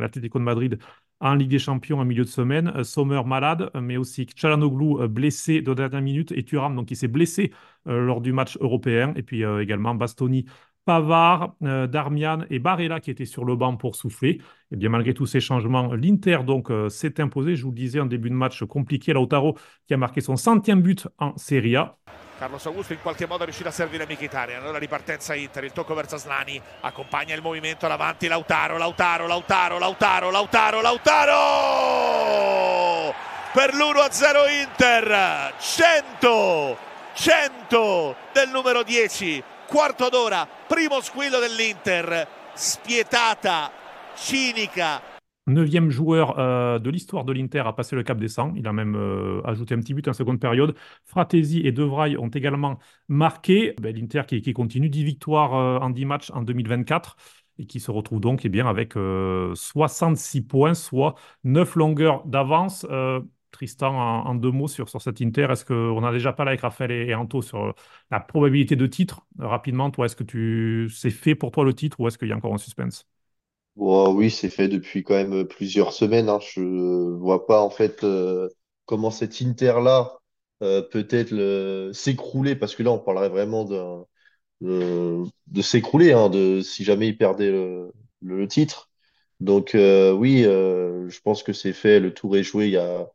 l'Atlético 0.00 0.38
de 0.38 0.44
Madrid 0.44 0.78
en 1.20 1.34
Ligue 1.34 1.50
des 1.50 1.58
Champions 1.58 2.00
en 2.00 2.04
milieu 2.04 2.24
de 2.24 2.28
semaine. 2.28 2.84
Sommer 2.84 3.22
malade, 3.24 3.70
mais 3.80 3.96
aussi 3.96 4.26
euh, 4.44 5.08
blessé 5.08 5.62
de 5.62 5.74
dernière 5.74 6.02
minute 6.02 6.32
et 6.32 6.44
Thuram 6.44 6.74
donc 6.74 6.86
qui 6.86 6.96
s'est 6.96 7.08
blessé 7.08 7.52
lors 7.86 8.20
du 8.20 8.32
match 8.32 8.58
européen 8.60 9.14
et 9.16 9.22
puis 9.22 9.42
également 9.60 9.94
Bastoni 9.94 10.44
Pavard, 10.88 11.52
euh, 11.64 11.86
Darmian 11.86 12.46
et 12.48 12.58
Barella 12.58 12.98
qui 12.98 13.10
étaient 13.10 13.26
sur 13.26 13.44
le 13.44 13.56
banc 13.56 13.76
pour 13.76 13.94
souffler. 13.94 14.40
Et 14.72 14.76
bien 14.76 14.88
malgré 14.88 15.12
tous 15.12 15.26
ces 15.26 15.38
changements, 15.38 15.92
l'Inter 15.92 16.38
donc 16.46 16.70
euh, 16.70 16.88
s'est 16.88 17.20
imposé. 17.20 17.56
Je 17.56 17.64
vous 17.64 17.72
le 17.72 17.76
disais 17.76 18.00
en 18.00 18.06
début 18.06 18.30
de 18.30 18.34
match 18.34 18.64
compliqué, 18.64 19.12
Lautaro 19.12 19.58
qui 19.86 19.92
a 19.92 19.98
marqué 19.98 20.22
son 20.22 20.36
centième 20.36 20.80
but 20.80 21.06
en 21.18 21.36
Serie 21.36 21.76
A. 21.76 21.94
Carlos 22.38 22.66
Augusto 22.66 22.94
in 22.94 23.00
qualche 23.02 23.26
modo 23.26 23.44
riuscirà 23.44 23.68
a 23.68 23.72
servire 23.72 24.06
Mkhitaryan 24.08 24.62
allora 24.62 24.78
ripartenza 24.78 25.34
Inter 25.34 25.64
il 25.64 25.72
tocco 25.72 25.92
verso 25.92 26.16
Slani 26.16 26.58
accompagna 26.82 27.34
il 27.34 27.42
movimento 27.42 27.86
davanti 27.86 28.26
Lautaro 28.26 28.78
Lautaro 28.78 29.26
Lautaro 29.26 29.78
Lautaro 29.78 30.30
Lautaro 30.30 30.80
Lautaro 30.80 31.34
per 33.52 33.74
l'1-0 33.74 34.62
Inter 34.62 35.52
100 35.58 36.76
100 37.12 38.16
del 38.32 38.50
numero 38.50 38.82
10 38.84 39.42
quarto 39.68 40.08
d'ora 40.08 40.48
primo 40.66 41.02
squillo 41.02 41.38
dell'Inter 41.38 42.26
spietata 42.54 43.70
cinica 44.14 45.02
Neuvième 45.46 45.90
joueur 45.90 46.38
euh, 46.38 46.78
de 46.78 46.90
l'histoire 46.90 47.24
de 47.24 47.32
l'Inter 47.32 47.60
à 47.60 47.72
passer 47.72 47.96
le 47.96 48.02
cap 48.02 48.18
des 48.18 48.28
100. 48.28 48.54
Il 48.56 48.66
a 48.66 48.72
même 48.74 48.96
euh, 48.96 49.40
ajouté 49.44 49.74
un 49.74 49.78
petit 49.78 49.94
but 49.94 50.06
en 50.06 50.12
seconde 50.12 50.40
période. 50.40 50.74
Fratesi 51.04 51.60
et 51.66 51.72
De 51.72 51.82
Vrij 51.82 52.18
ont 52.18 52.28
également 52.28 52.78
marqué. 53.08 53.74
Ben, 53.80 53.96
L'Inter 53.96 54.22
qui, 54.26 54.52
continue 54.52 54.90
10 54.90 55.04
victoires 55.04 55.54
euh, 55.54 55.78
en 55.78 55.88
10 55.88 56.04
matchs 56.04 56.30
en 56.32 56.42
2024 56.42 57.16
et 57.58 57.66
qui 57.66 57.80
se 57.80 57.90
retrouve 57.90 58.20
donc 58.20 58.44
eh 58.44 58.50
bien, 58.50 58.66
avec 58.66 58.94
euh, 58.96 59.54
66 59.54 60.42
points, 60.42 60.74
soit 60.74 61.14
9 61.44 61.76
longueurs 61.76 62.26
d'avance. 62.26 62.86
Euh, 63.82 63.88
Tristan, 63.88 63.94
en, 64.26 64.34
deux 64.34 64.50
mots 64.50 64.68
sur, 64.68 64.88
sur 64.88 65.02
cet 65.02 65.20
Inter, 65.20 65.48
est-ce 65.50 65.64
qu'on 65.64 66.04
a 66.04 66.12
déjà 66.12 66.32
parlé 66.32 66.50
avec 66.50 66.60
Raphaël 66.62 66.92
et, 66.92 67.14
Anto 67.14 67.42
sur 67.42 67.74
la 68.10 68.20
probabilité 68.20 68.76
de 68.76 68.86
titre 68.86 69.22
Rapidement, 69.38 69.90
toi, 69.90 70.06
est-ce 70.06 70.16
que 70.16 70.24
tu 70.24 70.88
c'est 70.94 71.10
fait 71.10 71.34
pour 71.34 71.50
toi 71.50 71.64
le 71.64 71.74
titre 71.74 71.98
ou 72.00 72.08
est-ce 72.08 72.18
qu'il 72.18 72.28
y 72.28 72.32
a 72.32 72.36
encore 72.36 72.54
un 72.54 72.58
suspense? 72.58 73.06
Oui, 73.76 74.30
c'est 74.30 74.50
fait 74.50 74.68
depuis 74.68 75.02
quand 75.04 75.14
même 75.14 75.46
plusieurs 75.46 75.92
semaines. 75.92 76.28
Hein. 76.28 76.40
Je 76.40 76.60
vois 77.16 77.46
pas 77.46 77.60
en 77.62 77.70
fait 77.70 78.02
euh, 78.04 78.48
comment 78.86 79.10
cet 79.10 79.40
Inter-là 79.40 80.18
euh, 80.62 80.82
peut-être 80.82 81.30
le- 81.30 81.92
s'écrouler, 81.94 82.56
parce 82.56 82.74
que 82.74 82.82
là, 82.82 82.90
on 82.90 82.98
parlerait 82.98 83.28
vraiment 83.28 83.64
de, 84.60 85.24
de 85.46 85.62
s'écrouler 85.62 86.12
hein, 86.12 86.28
de, 86.30 86.60
si 86.62 86.84
jamais 86.84 87.08
il 87.08 87.16
perdait 87.16 87.50
le, 87.50 88.46
titre. 88.48 88.90
Donc 89.40 89.74
euh, 89.74 90.12
oui, 90.12 90.44
euh, 90.44 91.08
je 91.08 91.20
pense 91.20 91.42
que 91.42 91.52
c'est 91.52 91.72
fait, 91.72 92.00
le 92.00 92.12
tour 92.14 92.36
est 92.36 92.42
joué, 92.42 92.66
il 92.66 92.72
y 92.72 92.76
a, 92.76 93.08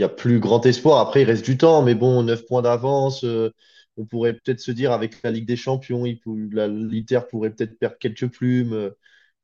il 0.00 0.02
y 0.02 0.04
a 0.04 0.08
plus 0.08 0.40
grand 0.40 0.64
espoir. 0.64 0.98
Après, 0.98 1.22
il 1.22 1.24
reste 1.26 1.44
du 1.44 1.58
temps, 1.58 1.82
mais 1.82 1.94
bon, 1.94 2.22
9 2.22 2.46
points 2.46 2.62
d'avance, 2.62 3.22
euh, 3.24 3.50
on 3.98 4.06
pourrait 4.06 4.32
peut-être 4.32 4.60
se 4.60 4.70
dire 4.70 4.92
avec 4.92 5.22
la 5.22 5.30
Ligue 5.30 5.46
des 5.46 5.56
Champions, 5.56 6.04
l'Inter 6.04 7.20
pourrait 7.30 7.50
peut-être 7.50 7.78
perdre 7.78 7.98
quelques 7.98 8.28
plumes. 8.28 8.72
euh, 8.72 8.90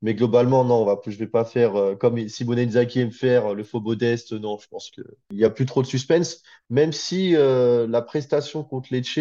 mais 0.01 0.15
globalement, 0.15 0.63
non, 0.65 0.81
on 0.81 0.85
va, 0.85 0.99
je 1.05 1.15
vais 1.17 1.27
pas 1.27 1.45
faire 1.45 1.75
euh, 1.75 1.95
comme 1.95 2.27
Simone 2.27 2.59
Inzaghi 2.59 3.01
aime 3.01 3.11
faire, 3.11 3.53
le 3.53 3.63
faux 3.63 3.81
modeste. 3.81 4.33
Non, 4.33 4.57
je 4.59 4.67
pense 4.67 4.89
qu'il 4.91 5.03
n'y 5.31 5.43
a 5.43 5.49
plus 5.51 5.65
trop 5.67 5.83
de 5.83 5.87
suspense. 5.87 6.41
Même 6.71 6.91
si 6.93 7.33
la 7.33 8.01
prestation 8.01 8.63
contre 8.63 8.89
Lecce, 8.93 9.19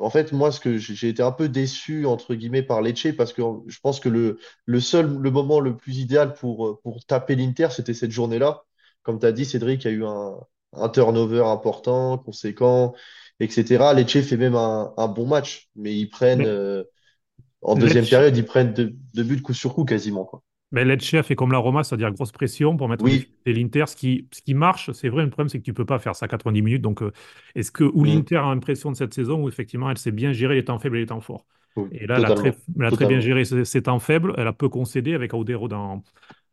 en 0.00 0.10
fait, 0.10 0.32
moi, 0.32 0.50
j'ai 0.64 1.08
été 1.08 1.22
un 1.22 1.32
peu 1.32 1.48
déçu, 1.48 2.06
entre 2.06 2.34
guillemets, 2.34 2.62
par 2.62 2.82
Lecce, 2.82 3.14
parce 3.16 3.32
que 3.32 3.42
je 3.66 3.78
pense 3.80 4.00
que 4.00 4.08
le, 4.10 4.80
seul, 4.80 5.06
moment 5.08 5.60
le 5.60 5.76
plus 5.76 5.98
idéal 5.98 6.34
pour 6.34 6.80
taper 7.06 7.36
l'Inter, 7.36 7.68
c'était 7.70 7.94
cette 7.94 8.10
journée-là. 8.10 8.64
Comme 9.04 9.20
tu 9.20 9.26
as 9.26 9.32
dit, 9.32 9.46
Cédric, 9.46 9.84
il 9.84 9.88
y 9.88 9.90
a 9.92 9.94
eu 9.94 10.06
un, 10.06 10.38
un 10.74 10.90
turnover 10.90 11.42
important, 11.46 12.18
conséquent, 12.18 12.94
etc. 13.40 13.94
Lecce 13.94 14.22
fait 14.22 14.38
même 14.38 14.56
un, 14.56 14.94
un 14.98 15.08
bon 15.08 15.26
match, 15.28 15.70
mais 15.76 15.94
ils 15.96 16.08
prennent, 16.10 16.44
Mais 16.44 16.48
euh, 16.48 16.84
en 17.62 17.76
deuxième 17.76 18.08
Lecce, 18.08 18.08
période, 18.08 18.36
ils 18.36 18.44
prennent 18.46 18.74
deux, 18.74 18.92
deux 19.14 19.24
buts 19.24 19.42
coup 19.42 19.54
sur 19.54 19.74
coup 19.74 19.84
quasiment, 19.86 20.24
quoi. 20.26 20.42
mais 20.72 20.84
Lecce 20.84 21.14
a 21.14 21.22
fait 21.22 21.36
comme 21.36 21.52
la 21.52 21.58
Roma, 21.58 21.84
c'est-à-dire 21.84 22.10
grosse 22.12 22.32
pression 22.32 22.76
pour 22.76 22.88
mettre 22.88 23.04
Oui. 23.04 23.34
l'Inter. 23.46 23.84
Ce 23.86 23.94
qui, 23.96 24.28
ce 24.32 24.42
qui 24.42 24.54
marche, 24.54 24.90
c'est 24.92 25.08
vrai, 25.08 25.22
le 25.24 25.30
problème, 25.30 25.48
c'est 25.48 25.58
que 25.60 25.64
tu 25.64 25.74
peux 25.74 25.84
pas 25.86 25.98
faire 26.00 26.16
ça 26.16 26.26
90 26.28 26.62
minutes. 26.62 26.82
Donc, 26.82 27.02
euh, 27.02 27.12
est-ce 27.54 27.70
que 27.70 27.84
ou 27.84 28.04
Mm. 28.04 28.24
l'Inter 28.24 28.36
a 28.36 28.42
l'impression 28.54 28.90
de 28.90 28.96
cette 28.96 29.14
saison 29.14 29.42
où 29.42 29.48
effectivement 29.48 29.90
elle 29.90 29.98
sait 29.98 30.10
bien 30.12 30.32
gérer 30.32 30.56
les 30.56 30.64
temps 30.64 30.78
faibles 30.80 30.96
et 30.96 31.00
les 31.00 31.06
temps 31.06 31.20
forts? 31.20 31.46
Oui, 31.76 31.92
Et 31.92 32.06
là, 32.06 32.16
elle 32.16 32.24
a 32.24 32.32
très, 32.32 32.52
totalement. 32.52 32.64
elle 32.78 32.84
a 32.86 32.90
très 32.92 33.06
bien 33.06 33.20
géré 33.20 33.44
ses, 33.44 33.64
ses 33.64 33.82
temps 33.82 34.00
faibles. 34.00 34.34
Elle 34.36 34.48
a 34.48 34.52
peu 34.52 34.68
concédé 34.68 35.14
avec 35.14 35.32
Audero 35.34 35.68
dans, 35.68 36.02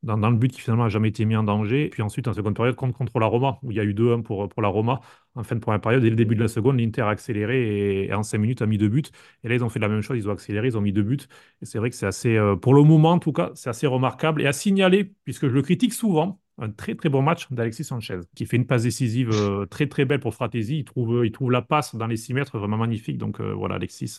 dans, 0.04 0.18
dans 0.18 0.30
le 0.30 0.38
but 0.38 0.52
qui 0.52 0.62
finalement 0.62 0.84
n'a 0.84 0.89
jamais 0.89 1.10
été 1.10 1.26
mis 1.26 1.36
en 1.36 1.43
danger. 1.43 1.89
Puis 1.89 2.02
ensuite, 2.02 2.28
en 2.28 2.34
seconde 2.34 2.56
période, 2.56 2.76
contre, 2.76 2.97
contre 2.97 3.20
la 3.20 3.26
Roma, 3.28 3.60
où 3.64 3.72
il 3.72 3.78
y 3.78 3.80
a 3.80 3.84
eu 3.84 3.93
2-1 3.93 4.22
pour, 4.22 4.49
pour 4.49 4.62
la 4.62 4.68
Roma. 4.70 5.02
En 5.36 5.43
fin 5.43 5.56
de 5.56 5.62
première 5.62 5.82
période, 5.82 6.02
dès 6.04 6.10
le 6.10 6.16
début 6.16 6.36
de 6.36 6.41
la 6.41 6.47
seconde, 6.47 6.80
l'Inter 6.80 7.02
a 7.04 7.10
accéléré 7.10 8.04
et, 8.04 8.08
et 8.10 8.14
en 8.14 8.24
5 8.24 8.38
minutes 8.39 8.62
a 8.62 8.66
mis 8.66 8.78
deux 8.78 8.89
buts. 8.89 9.04
Et 9.43 9.49
là, 9.49 9.56
ils 9.56 9.64
ont 9.64 9.70
fait 9.70 9.80
la 9.80 9.88
même 9.89 10.02
chose, 10.02 10.18
ils 10.18 10.28
ont 10.30 10.32
accéléré, 10.34 10.68
ils 10.68 10.78
ont 10.78 10.82
mis 10.82 10.93
deux 10.93 11.04
buts. 11.04 11.20
Et 11.62 11.66
c'est 11.66 11.78
vrai 11.80 11.89
que 11.89 11.95
c'est 11.95 12.06
assez, 12.06 12.36
euh, 12.38 12.56
pour 12.56 12.74
le 12.74 12.84
moment 12.84 13.12
en 13.12 13.20
tout 13.20 13.32
cas, 13.34 13.52
c'est 13.56 13.70
assez 13.70 13.88
remarquable. 13.88 14.41
Et 14.41 14.47
à 14.47 14.54
signaler, 14.54 15.14
puisque 15.24 15.47
je 15.47 15.54
le 15.54 15.62
critique 15.62 15.93
souvent, 15.93 16.39
un 16.58 16.70
très 16.70 16.95
très 16.95 17.10
bon 17.10 17.22
match 17.22 17.47
d'Alexis 17.52 17.84
Sanchez, 17.86 18.20
qui 18.36 18.45
fait 18.45 18.58
une 18.58 18.68
passe 18.68 18.84
décisive 18.84 19.32
euh, 19.32 19.66
très 19.66 19.88
très 19.88 20.06
belle 20.06 20.20
pour 20.20 20.34
Fratesi. 20.36 20.80
Il 20.80 20.84
trouve, 20.86 21.26
il 21.26 21.32
trouve 21.32 21.52
la 21.52 21.62
passe 21.62 21.95
dans 21.95 22.08
les 22.08 22.18
6 22.18 22.34
mètres 22.34 22.58
vraiment 22.60 22.78
magnifique. 22.78 23.18
Donc 23.18 23.39
euh, 23.39 23.54
voilà, 23.54 23.76
Alexis, 23.76 24.18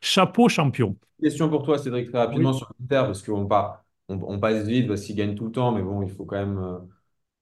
chapeau 0.00 0.48
champion. 0.48 0.96
Question 1.22 1.48
pour 1.48 1.62
toi, 1.62 1.78
Cédric, 1.78 2.08
très 2.10 2.18
rapidement 2.18 2.52
Oui. 2.52 2.52
sur 2.52 2.72
l'Inter, 2.80 3.04
parce 3.06 3.22
qu'on 3.22 3.46
pa- 3.46 3.84
on, 4.12 4.34
on 4.34 4.40
passe 4.40 4.66
vite 4.66 4.88
parce 4.88 5.02
qu'ils 5.02 5.16
gagnent 5.16 5.34
tout 5.34 5.46
le 5.46 5.52
temps, 5.52 5.72
mais 5.72 5.82
bon, 5.82 6.02
il 6.02 6.10
faut 6.10 6.24
quand 6.24 6.36
même, 6.36 6.58
euh, 6.58 6.78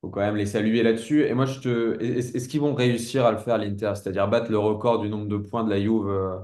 faut 0.03 0.11
quand 0.11 0.21
même 0.21 0.37
les 0.37 0.47
saluer 0.47 0.83
là-dessus. 0.83 1.25
Et 1.27 1.35
moi, 1.35 1.47
je 1.47 1.61
te, 1.61 2.03
est- 2.03 2.37
est-ce 2.37 2.49
qu'ils 2.49 2.61
vont 2.61 2.75
réussir 2.75 3.27
à 3.27 3.33
le 3.33 3.39
faire, 3.39 3.59
l'Inter, 3.59 3.93
c'est-à-dire 3.97 4.29
battre 4.29 4.51
le 4.51 4.59
record 4.59 5.01
du 5.01 5.09
nombre 5.11 5.29
de 5.29 5.37
points 5.39 5.65
de 5.65 5.71
la 5.71 5.81
Juve 5.81 6.09
euh, 6.09 6.39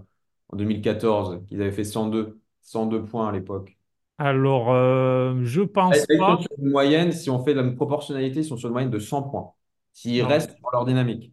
en 0.50 0.56
2014, 0.56 1.44
qu'ils 1.48 1.62
avaient 1.62 1.72
fait 1.72 1.84
102, 1.84 2.40
102 2.62 3.04
points 3.04 3.28
à 3.28 3.32
l'époque. 3.32 3.76
Alors, 4.18 4.70
euh, 4.72 5.42
je 5.44 5.62
pense 5.62 6.06
sont 6.18 6.18
pas. 6.18 6.40
sur 6.40 6.50
une 6.58 6.70
moyenne, 6.70 7.12
si 7.12 7.30
on 7.30 7.42
fait 7.44 7.54
la 7.54 7.64
proportionnalité, 7.70 8.40
ils 8.40 8.44
sont 8.44 8.56
sur 8.56 8.68
une 8.68 8.72
moyenne 8.72 8.90
de 8.90 8.98
100 8.98 9.22
points. 9.22 9.52
S'ils 9.92 10.22
Non, 10.22 10.32
restent 10.32 10.56
dans 10.62 10.70
leur 10.72 10.84
dynamique. 10.84 11.32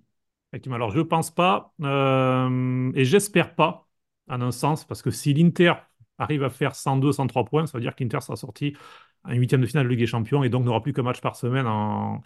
effectivement. 0.51 0.75
Alors, 0.75 0.91
je 0.91 1.01
pense 1.01 1.31
pas. 1.31 1.73
euh, 1.81 2.91
et 2.95 3.05
j'espère 3.05 3.55
pas, 3.55 3.87
en 4.29 4.41
un 4.41 4.51
sens, 4.51 4.85
parce 4.85 5.01
que 5.01 5.11
si 5.11 5.33
l'Inter 5.33 5.73
arrive 6.18 6.43
à 6.43 6.49
faire 6.49 6.76
102, 6.76 7.11
103 7.14 7.45
points, 7.45 7.66
ça 7.68 7.78
veut 7.78 7.82
dire 7.82 7.95
que 7.95 8.03
l'Inter 8.03 8.22
sera 8.22 8.36
sorti 8.36 8.76
en 9.24 9.34
huitième 9.34 9.61
de 9.61 9.66
finale 9.68 9.86
de 9.86 9.89
Ligue 9.89 9.99
des 9.99 10.07
Champions 10.07 10.43
et 10.43 10.49
donc 10.49 10.66
n'aura 10.66 10.82
plus 10.82 10.93
qu'un 10.93 11.03
match 11.03 11.22
par 11.22 11.36
semaine 11.36 11.68
en, 11.68 12.22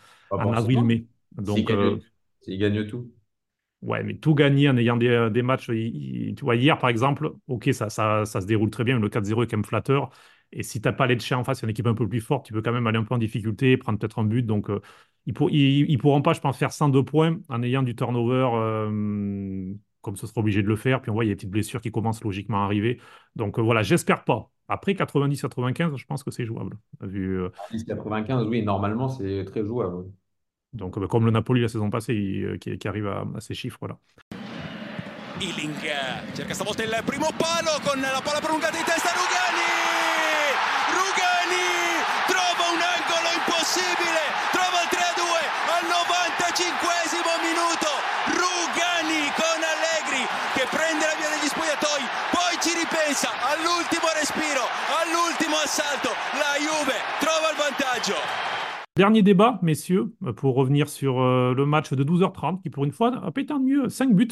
avril-mai. 0.53 1.05
Donc, 1.37 1.71
euh, 1.71 1.97
gagnent, 1.97 2.01
s'ils 2.41 2.59
gagnent 2.59 2.87
tout. 2.87 3.11
Ouais, 3.83 4.01
mais 4.03 4.15
tout 4.17 4.33
gagner 4.33 4.69
en 4.69 4.77
ayant 4.77 4.97
des, 4.97 5.29
des 5.31 5.41
matchs. 5.43 5.69
il- 5.69 6.29
il- 6.29 6.35
tu 6.35 6.43
vois, 6.45 6.55
hier, 6.55 6.77
par 6.79 6.89
exemple, 6.89 7.31
ok, 7.47 7.69
ça, 7.73 7.89
ça, 7.89 8.25
ça 8.25 8.41
se 8.41 8.47
déroule 8.47 8.71
très 8.71 8.83
bien. 8.83 8.99
Le 8.99 9.07
4-0 9.09 9.43
est 9.43 9.47
quand 9.47 9.57
même 9.57 9.63
flatteur. 9.65 10.09
Et 10.51 10.63
si 10.63 10.81
tu 10.81 10.87
n'as 10.87 10.93
pas 10.93 11.05
Lecce 11.07 11.31
en 11.33 11.43
face, 11.43 11.61
une 11.61 11.69
équipe 11.69 11.85
un 11.87 11.93
peu 11.93 12.07
plus 12.07 12.21
forte, 12.21 12.45
tu 12.47 12.53
peux 12.53 12.61
quand 12.61 12.71
même 12.71 12.87
aller 12.87 12.97
un 12.97 13.03
peu 13.03 13.13
en 13.13 13.17
difficulté, 13.19 13.77
prendre 13.77 13.99
peut-être 13.99 14.17
un 14.19 14.23
but. 14.25 14.43
Donc, 14.43 14.69
euh, 14.69 14.81
ils 15.27 15.33
pour, 15.33 15.51
ils, 15.51 15.89
ils 15.89 15.97
pourront 15.99 16.21
pas, 16.23 16.33
je 16.33 16.39
pense, 16.41 16.57
faire 16.57 16.71
102 16.71 17.03
points 17.03 17.39
en 17.49 17.61
ayant 17.63 17.83
du 17.83 17.95
turnover, 17.95 18.49
euh, 18.55 19.73
comme 20.07 20.15
ce 20.15 20.25
sera 20.25 20.39
obligé 20.39 20.63
de 20.63 20.69
le 20.69 20.77
faire. 20.77 21.01
Puis 21.01 21.11
on 21.11 21.13
voit, 21.13 21.25
il 21.25 21.27
y 21.27 21.31
a 21.31 21.33
des 21.33 21.35
petites 21.35 21.49
blessures 21.51 21.81
qui 21.81 21.91
commencent 21.91 22.23
logiquement 22.23 22.61
à 22.61 22.65
arriver. 22.65 22.97
Donc 23.35 23.59
euh, 23.59 23.61
voilà, 23.61 23.83
j'espère 23.83 24.23
pas. 24.23 24.49
Après 24.69 24.93
90-95, 24.93 25.97
je 25.97 26.05
pense 26.05 26.23
que 26.23 26.31
c'est 26.31 26.45
jouable. 26.45 26.77
Vu, 27.01 27.41
euh, 27.41 27.49
95, 27.85 28.45
oui, 28.47 28.63
normalement, 28.63 29.09
c'est 29.09 29.43
très 29.43 29.65
jouable. 29.65 30.05
donc, 30.71 30.97
euh, 30.97 31.07
comme 31.07 31.25
le 31.25 31.31
Napoli 31.31 31.59
la 31.59 31.67
saison 31.67 31.89
passée, 31.89 32.15
il- 32.15 32.45
euh, 32.45 32.57
qui, 32.57 32.77
qui 32.77 32.87
arrive 32.87 33.07
à, 33.07 33.25
à 33.35 33.41
ces 33.41 33.53
chiffres-là. 33.53 33.97
Ealing 35.41 35.75
cerca 36.33 36.53
stavolta 36.55 36.83
il 36.83 36.89
primo 37.05 37.27
palo 37.37 37.77
con 37.83 37.99
la 38.01 38.21
palla 38.23 38.39
prolungata 38.39 38.71
di 38.75 38.83
testa 38.83 39.11
Rugani! 39.11 39.69
Rugani 40.97 41.67
trova 42.31 42.63
un 42.73 42.81
angolo 42.95 43.29
impossibile, 43.37 44.23
trova 44.55 44.77
il 44.81 44.89
3-2 44.89 45.41
al 45.77 45.83
95esimo 45.93 47.31
minuto. 47.45 47.89
Rugani 48.33 49.21
con 49.37 49.56
prende 50.69 51.05
la 51.05 51.15
via 51.15 51.29
degli 51.29 51.47
spogliatoi, 51.47 52.03
poi 52.31 52.53
ci 52.61 52.71
ripensa 52.75 53.29
all'ultimo 53.51 54.07
respiro, 54.13 54.63
all'ultimo 54.99 55.55
assalto. 55.63 56.09
La 56.35 56.55
Juve 56.59 56.97
trova 57.19 57.51
il 57.51 57.57
vantaggio. 57.57 58.47
Dernier 58.97 59.21
débat, 59.21 59.59
messieurs, 59.61 60.15
pour 60.37 60.55
revenir 60.55 60.89
sur 60.89 61.21
euh, 61.21 61.53
le 61.53 61.67
match 61.67 61.93
de 61.93 62.03
12h30, 62.03 62.61
qui 62.63 62.71
pour 62.71 62.83
une 62.83 62.91
fois 62.91 63.15
a 63.23 63.29
pas 63.31 63.41
été 63.41 63.53
mieux, 63.53 63.89
5 63.89 64.15
buts. 64.15 64.29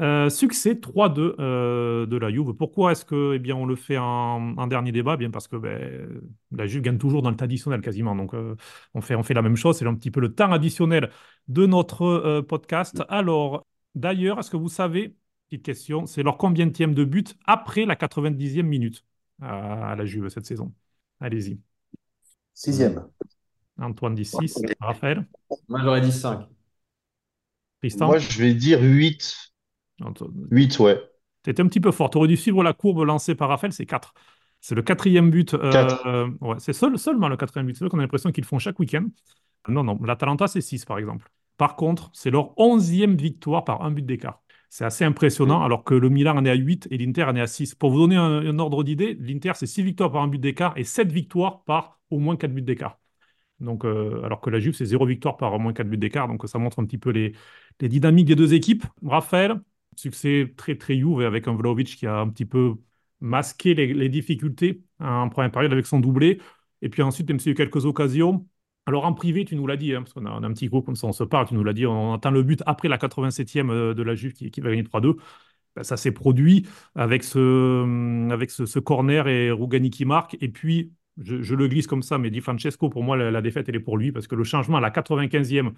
Euh, 0.00 0.30
succès 0.30 0.76
3-2 0.76 1.34
euh, 1.40 2.06
de 2.06 2.16
la 2.16 2.30
Juve. 2.30 2.54
Pourquoi 2.54 2.92
est-ce 2.92 3.04
que, 3.04 3.34
eh 3.34 3.38
bien, 3.40 3.56
on 3.56 3.66
le 3.66 3.74
fait 3.74 3.98
en 3.98 4.66
dernier 4.68 4.92
débat? 4.92 5.14
Eh 5.14 5.16
Bien 5.18 5.30
parce 5.30 5.48
que 5.48 5.56
ben, 5.56 6.22
la 6.52 6.66
Juve 6.66 6.82
gagne 6.82 6.98
toujours 6.98 7.20
dans 7.20 7.30
le 7.30 7.36
temps 7.36 7.44
additionnel 7.44 7.80
quasiment. 7.80 8.14
Donc 8.14 8.32
on 8.94 9.00
fait, 9.00 9.16
on 9.16 9.24
fait 9.24 9.34
la 9.34 9.42
même 9.42 9.56
chose. 9.56 9.76
C'est 9.76 9.86
un 9.86 9.94
petit 9.94 10.12
peu 10.12 10.20
le 10.20 10.32
temps 10.32 10.52
additionnel 10.52 11.10
de 11.48 11.66
notre 11.66 12.40
podcast. 12.42 13.02
Alors, 13.08 13.66
d'ailleurs, 13.96 14.38
est-ce 14.38 14.50
que 14.50 14.56
vous 14.56 14.68
savez, 14.68 15.16
petite 15.50 15.64
question, 15.64 16.06
c'est 16.06 16.22
leur 16.22 16.38
combienième 16.38 16.94
de 16.94 17.04
but 17.04 17.36
après 17.44 17.84
la 17.84 17.96
90e 17.96 18.66
minute 18.66 19.04
à, 19.42 19.90
à 19.92 19.96
la 19.96 20.04
Juve 20.04 20.28
cette 20.28 20.46
saison? 20.46 20.72
Allez-y. 21.20 21.60
Sixième. 22.54 23.08
Antoine 23.80 24.14
dit 24.14 24.24
6. 24.24 24.62
Raphaël? 24.80 25.26
Moi, 25.68 25.80
j'aurais 25.82 26.00
dit 26.00 26.12
5. 26.12 26.46
Tristan? 27.80 28.06
Moi, 28.06 28.18
je 28.18 28.38
vais 28.38 28.54
dire 28.54 28.80
8. 28.82 29.36
8, 30.50 30.78
ouais. 30.78 31.00
T'étais 31.42 31.62
un 31.62 31.66
petit 31.66 31.80
peu 31.80 31.90
fort. 31.90 32.10
Tu 32.10 32.18
aurais 32.18 32.28
dû 32.28 32.36
suivre 32.36 32.62
la 32.62 32.72
courbe 32.72 33.02
lancée 33.04 33.34
par 33.34 33.48
Raphaël, 33.48 33.72
c'est 33.72 33.86
4. 33.86 34.14
C'est 34.60 34.74
le 34.74 34.82
quatrième 34.82 35.30
but. 35.30 35.54
euh, 35.54 35.70
Quatre. 35.72 36.36
ouais, 36.42 36.56
c'est 36.58 36.74
seul, 36.74 36.98
seulement 36.98 37.28
le 37.28 37.36
quatrième 37.36 37.66
but. 37.66 37.74
C'est 37.74 37.84
vrai 37.84 37.90
qu'on 37.90 37.98
a 37.98 38.02
l'impression 38.02 38.30
qu'ils 38.30 38.44
le 38.44 38.48
font 38.48 38.58
chaque 38.58 38.78
week-end. 38.78 39.06
Non, 39.68 39.84
non, 39.84 39.98
l'Atalanta, 40.04 40.48
c'est 40.48 40.60
6, 40.60 40.84
par 40.84 40.98
exemple. 40.98 41.30
Par 41.56 41.76
contre, 41.76 42.10
c'est 42.12 42.30
leur 42.30 42.58
onzième 42.58 43.16
victoire 43.16 43.64
par 43.64 43.82
un 43.82 43.90
but 43.90 44.04
d'écart. 44.04 44.42
C'est 44.72 44.84
assez 44.84 45.04
impressionnant, 45.04 45.62
alors 45.62 45.84
que 45.84 45.94
le 45.94 46.08
Milan 46.10 46.36
en 46.36 46.44
est 46.44 46.50
à 46.50 46.54
8 46.54 46.86
et 46.90 46.98
l'Inter 46.98 47.24
en 47.24 47.34
est 47.36 47.40
à 47.40 47.46
6. 47.48 47.74
Pour 47.74 47.90
vous 47.90 47.98
donner 47.98 48.16
un, 48.16 48.46
un 48.46 48.58
ordre 48.60 48.84
d'idée, 48.84 49.14
l'Inter, 49.20 49.52
c'est 49.56 49.66
6 49.66 49.82
victoires 49.82 50.12
par 50.12 50.22
un 50.22 50.28
but 50.28 50.38
d'écart 50.38 50.74
et 50.78 50.84
7 50.84 51.10
victoires 51.12 51.64
par 51.64 52.00
au 52.10 52.18
moins 52.20 52.36
4 52.36 52.52
buts 52.54 52.62
d'écart. 52.62 53.00
Donc, 53.60 53.84
euh, 53.84 54.22
alors 54.24 54.40
que 54.40 54.50
la 54.50 54.60
Juve, 54.60 54.74
c'est 54.74 54.86
0 54.86 55.06
victoire 55.06 55.36
par 55.36 55.52
au 55.54 55.58
moins 55.58 55.72
4 55.72 55.88
buts 55.88 55.98
d'écart. 55.98 56.28
Donc, 56.28 56.48
ça 56.48 56.58
montre 56.58 56.80
un 56.80 56.86
petit 56.86 56.98
peu 56.98 57.10
les, 57.10 57.34
les 57.80 57.88
dynamiques 57.88 58.26
des 58.26 58.36
deux 58.36 58.54
équipes. 58.54 58.84
Raphaël, 59.04 59.60
succès 59.96 60.52
très, 60.56 60.76
très 60.76 60.96
Juve 60.98 61.22
avec 61.22 61.48
un 61.48 61.54
Vlahovic 61.54 61.96
qui 61.96 62.06
a 62.06 62.18
un 62.18 62.28
petit 62.28 62.46
peu 62.46 62.74
masqué 63.20 63.74
les, 63.74 63.92
les 63.94 64.08
difficultés 64.08 64.82
en 65.00 65.28
première 65.28 65.50
période 65.52 65.72
avec 65.72 65.86
son 65.86 66.00
doublé. 66.00 66.40
Et 66.82 66.88
puis 66.88 67.02
ensuite, 67.02 67.28
même 67.28 67.38
s'il 67.38 67.48
y 67.48 67.50
a 67.50 67.54
eu 67.54 67.56
quelques 67.56 67.84
occasions. 67.86 68.46
Alors, 68.86 69.04
en 69.04 69.12
privé, 69.12 69.44
tu 69.44 69.56
nous 69.56 69.66
l'as 69.66 69.76
dit, 69.76 69.94
hein, 69.94 70.02
parce 70.02 70.12
qu'on 70.12 70.26
a, 70.26 70.30
un 70.30 70.52
petit 70.52 70.68
groupe 70.68 70.86
comme 70.86 70.96
ça, 70.96 71.06
on 71.06 71.12
se 71.12 71.22
parle, 71.24 71.46
tu 71.46 71.54
nous 71.54 71.62
l'as 71.64 71.72
dit, 71.72 71.86
on 71.86 72.14
attend 72.14 72.30
le 72.30 72.42
but 72.42 72.62
après 72.66 72.88
la 72.88 72.98
87e 72.98 73.70
euh, 73.70 73.94
de 73.94 74.02
la 74.02 74.14
Juve 74.14 74.32
qui, 74.32 74.50
qui 74.50 74.60
va 74.60 74.70
gagner 74.70 74.82
3-2. 74.82 75.16
Ben, 75.76 75.84
ça 75.84 75.96
s'est 75.96 76.12
produit 76.12 76.66
avec 76.96 77.22
ce, 77.22 78.34
ce 78.48 78.78
corner 78.80 79.28
et 79.28 79.50
Rougani 79.52 79.90
qui 79.90 80.04
marque. 80.04 80.36
Et 80.40 80.48
puis, 80.48 80.92
je, 81.18 81.54
le 81.54 81.68
glisse 81.68 81.86
comme 81.86 82.02
ça, 82.02 82.18
mais 82.18 82.30
Di 82.30 82.40
Francesco, 82.40 82.88
pour 82.88 83.02
moi, 83.04 83.16
la, 83.16 83.42
défaite, 83.42 83.68
elle 83.68 83.76
est 83.76 83.80
pour 83.80 83.98
lui, 83.98 84.12
parce 84.12 84.26
que 84.26 84.34
le 84.34 84.44
changement 84.44 84.78
à 84.78 84.80
la 84.80 84.90
95e, 84.90 85.72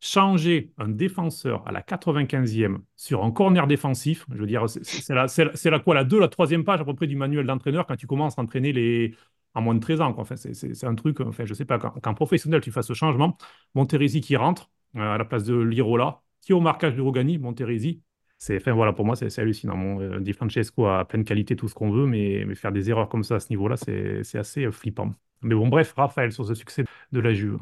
changer 0.00 0.72
un 0.78 0.88
défenseur 0.88 1.66
à 1.66 1.72
la 1.72 1.80
95e 1.80 2.78
sur 2.96 3.24
un 3.24 3.30
corner 3.30 3.66
défensif, 3.66 4.26
je 4.32 4.38
veux 4.38 4.46
dire, 4.46 4.66
c'est 4.68 5.70
la 5.70 5.78
quoi, 5.80 5.94
la 5.94 6.04
2, 6.04 6.18
la 6.20 6.28
troisième 6.28 6.64
page 6.64 6.80
à 6.80 6.84
peu 6.84 6.94
près 6.94 7.06
du 7.06 7.16
manuel 7.16 7.46
d'entraîneur 7.46 7.86
quand 7.86 7.96
tu 7.96 8.06
commences 8.06 8.38
à 8.38 8.42
entraîner 8.42 8.72
les, 8.72 9.14
à 9.54 9.60
moins 9.60 9.74
de 9.74 9.80
13 9.80 10.00
ans. 10.00 10.14
Enfin, 10.18 10.36
c'est- 10.36 10.84
un 10.84 10.94
truc, 10.94 11.20
enfin, 11.20 11.44
je 11.44 11.54
sais 11.54 11.64
pas, 11.64 11.78
quand, 11.78 11.90
quand 12.02 12.14
professionnel 12.14 12.60
tu 12.60 12.70
fasses 12.72 12.86
ce 12.86 12.94
changement, 12.94 13.36
Monterisi 13.74 14.20
qui 14.20 14.36
rentre 14.36 14.70
euh, 14.96 15.00
à 15.14 15.18
la 15.18 15.24
place 15.24 15.44
de 15.44 15.54
Lirola, 15.56 16.22
qui 16.40 16.52
est 16.52 16.54
au 16.54 16.60
marquage 16.60 16.94
de 16.96 17.00
Rogani, 17.02 17.38
Monterisi. 17.38 18.02
C'est, 18.38 18.56
enfin, 18.56 18.72
voilà, 18.72 18.92
pour 18.92 19.04
moi, 19.04 19.14
c'est 19.16 19.36
hallucinant. 19.38 19.76
Bon, 19.76 20.00
euh, 20.00 20.20
Di 20.20 20.32
Francesco 20.32 20.86
a 20.86 21.04
pleine 21.04 21.24
qualité, 21.24 21.54
tout 21.56 21.68
ce 21.68 21.74
qu'on 21.74 21.90
veut, 21.90 22.06
mais, 22.06 22.44
mais 22.46 22.54
faire 22.56 22.72
des 22.72 22.90
erreurs 22.90 23.08
comme 23.08 23.22
ça 23.24 23.36
à 23.36 23.40
ce 23.40 23.48
niveau-là, 23.50 23.76
c'est 23.76 24.38
assez 24.38 24.64
euh, 24.64 24.72
flippant. 24.72 25.10
Mais 25.42 25.54
bon, 25.54 25.68
bref, 25.68 25.92
Raphaël, 25.96 26.32
sur 26.32 26.44
ce 26.46 26.54
succès 26.54 26.84
de 27.12 27.20
la 27.20 27.32
Juve. 27.34 27.58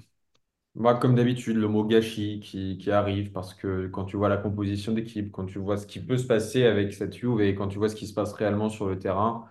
Moi, 0.76 0.98
comme 1.00 1.16
d'habitude, 1.16 1.56
le 1.56 1.66
mot 1.68 1.84
gâchis 1.84 2.38
qui, 2.40 2.78
qui 2.78 2.90
arrive 2.92 3.32
parce 3.32 3.54
que 3.54 3.88
quand 3.88 4.04
tu 4.04 4.16
vois 4.16 4.28
la 4.28 4.36
composition 4.36 4.92
d'équipe, 4.92 5.32
quand 5.32 5.46
tu 5.46 5.58
vois 5.58 5.76
ce 5.76 5.86
qui 5.86 5.98
peut 6.00 6.16
se 6.16 6.26
passer 6.26 6.64
avec 6.64 6.92
cette 6.94 7.12
Juve 7.16 7.40
et 7.40 7.54
quand 7.56 7.66
tu 7.68 7.78
vois 7.78 7.88
ce 7.88 7.96
qui 7.96 8.06
se 8.06 8.14
passe 8.14 8.32
réellement 8.32 8.68
sur 8.70 8.86
le 8.88 8.98
terrain, 8.98 9.48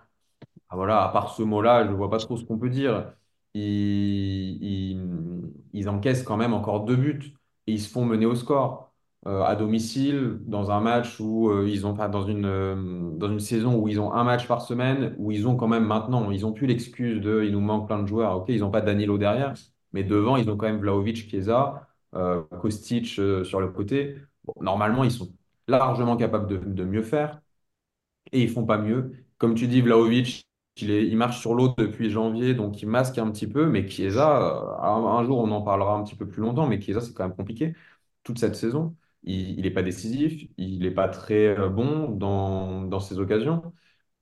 ah, 0.70 0.76
voilà, 0.76 1.02
à 1.04 1.08
part 1.10 1.34
ce 1.34 1.42
mot-là, 1.42 1.84
je 1.86 1.90
ne 1.90 1.96
vois 1.96 2.10
pas 2.10 2.18
trop 2.18 2.36
ce 2.36 2.44
qu'on 2.44 2.58
peut 2.58 2.70
dire. 2.70 3.12
Ils, 3.54 4.62
ils, 4.62 5.52
ils 5.72 5.88
encaissent 5.88 6.22
quand 6.22 6.36
même 6.36 6.54
encore 6.54 6.84
deux 6.84 6.96
buts 6.96 7.34
et 7.66 7.72
ils 7.72 7.80
se 7.80 7.88
font 7.90 8.04
mener 8.04 8.26
au 8.26 8.34
score. 8.34 8.92
Euh, 9.26 9.42
à 9.42 9.54
domicile, 9.54 10.38
dans 10.46 10.70
un 10.70 10.80
match 10.80 11.20
où 11.20 11.50
euh, 11.50 11.68
ils 11.68 11.86
ont 11.86 11.94
pas 11.94 12.08
dans 12.08 12.22
une, 12.22 12.46
euh, 12.46 13.10
dans 13.18 13.28
une 13.30 13.40
saison 13.40 13.76
où 13.76 13.86
ils 13.88 14.00
ont 14.00 14.12
un 14.14 14.24
match 14.24 14.46
par 14.48 14.62
semaine, 14.62 15.14
où 15.18 15.30
ils 15.30 15.46
ont 15.46 15.56
quand 15.56 15.68
même 15.68 15.84
maintenant, 15.84 16.30
ils 16.30 16.40
n'ont 16.42 16.52
plus 16.54 16.66
l'excuse 16.66 17.20
de 17.20 17.42
il 17.44 17.52
nous 17.52 17.60
manque 17.60 17.86
plein 17.86 17.98
de 18.02 18.06
joueurs. 18.06 18.36
Ok, 18.38 18.46
ils 18.48 18.60
n'ont 18.60 18.70
pas 18.70 18.80
Danilo 18.80 19.18
derrière, 19.18 19.52
mais 19.92 20.04
devant, 20.04 20.36
ils 20.36 20.48
ont 20.50 20.56
quand 20.56 20.66
même 20.66 20.80
Vlahovic, 20.80 21.28
Chiesa, 21.28 21.86
Kostic 22.60 23.06
sur 23.06 23.60
le 23.60 23.68
côté. 23.68 24.16
Bon, 24.44 24.54
normalement, 24.60 25.04
ils 25.04 25.10
sont 25.12 25.32
largement 25.68 26.16
capables 26.16 26.46
de, 26.48 26.56
de 26.56 26.84
mieux 26.84 27.02
faire 27.02 27.40
et 28.32 28.42
ils 28.42 28.50
font 28.50 28.66
pas 28.66 28.78
mieux. 28.78 29.12
Comme 29.38 29.54
tu 29.54 29.66
dis, 29.68 29.80
Vlahovic, 29.80 30.44
il 30.82 31.16
marche 31.16 31.40
sur 31.40 31.54
l'eau 31.54 31.74
depuis 31.78 32.10
janvier, 32.10 32.54
donc 32.54 32.82
il 32.82 32.88
masque 32.88 33.18
un 33.18 33.30
petit 33.30 33.46
peu. 33.46 33.66
Mais 33.66 33.88
Chiesa, 33.88 34.78
euh, 34.82 34.82
un, 34.82 35.24
jour, 35.24 35.38
on 35.38 35.50
en 35.50 35.62
parlera 35.62 35.94
un 35.96 36.02
petit 36.04 36.16
peu 36.16 36.26
plus 36.28 36.42
longtemps, 36.42 36.66
mais 36.66 36.80
Chiesa, 36.80 37.00
c'est 37.00 37.12
quand 37.14 37.24
même 37.26 37.36
compliqué 37.36 37.74
toute 38.22 38.38
cette 38.38 38.56
saison. 38.56 38.96
Il 39.22 39.62
n'est 39.62 39.70
pas 39.70 39.82
décisif, 39.82 40.48
il 40.56 40.80
n'est 40.80 40.90
pas 40.90 41.08
très 41.08 41.48
euh, 41.58 41.68
bon 41.68 42.08
dans, 42.10 42.82
dans 42.82 43.00
ses 43.00 43.18
occasions. 43.18 43.72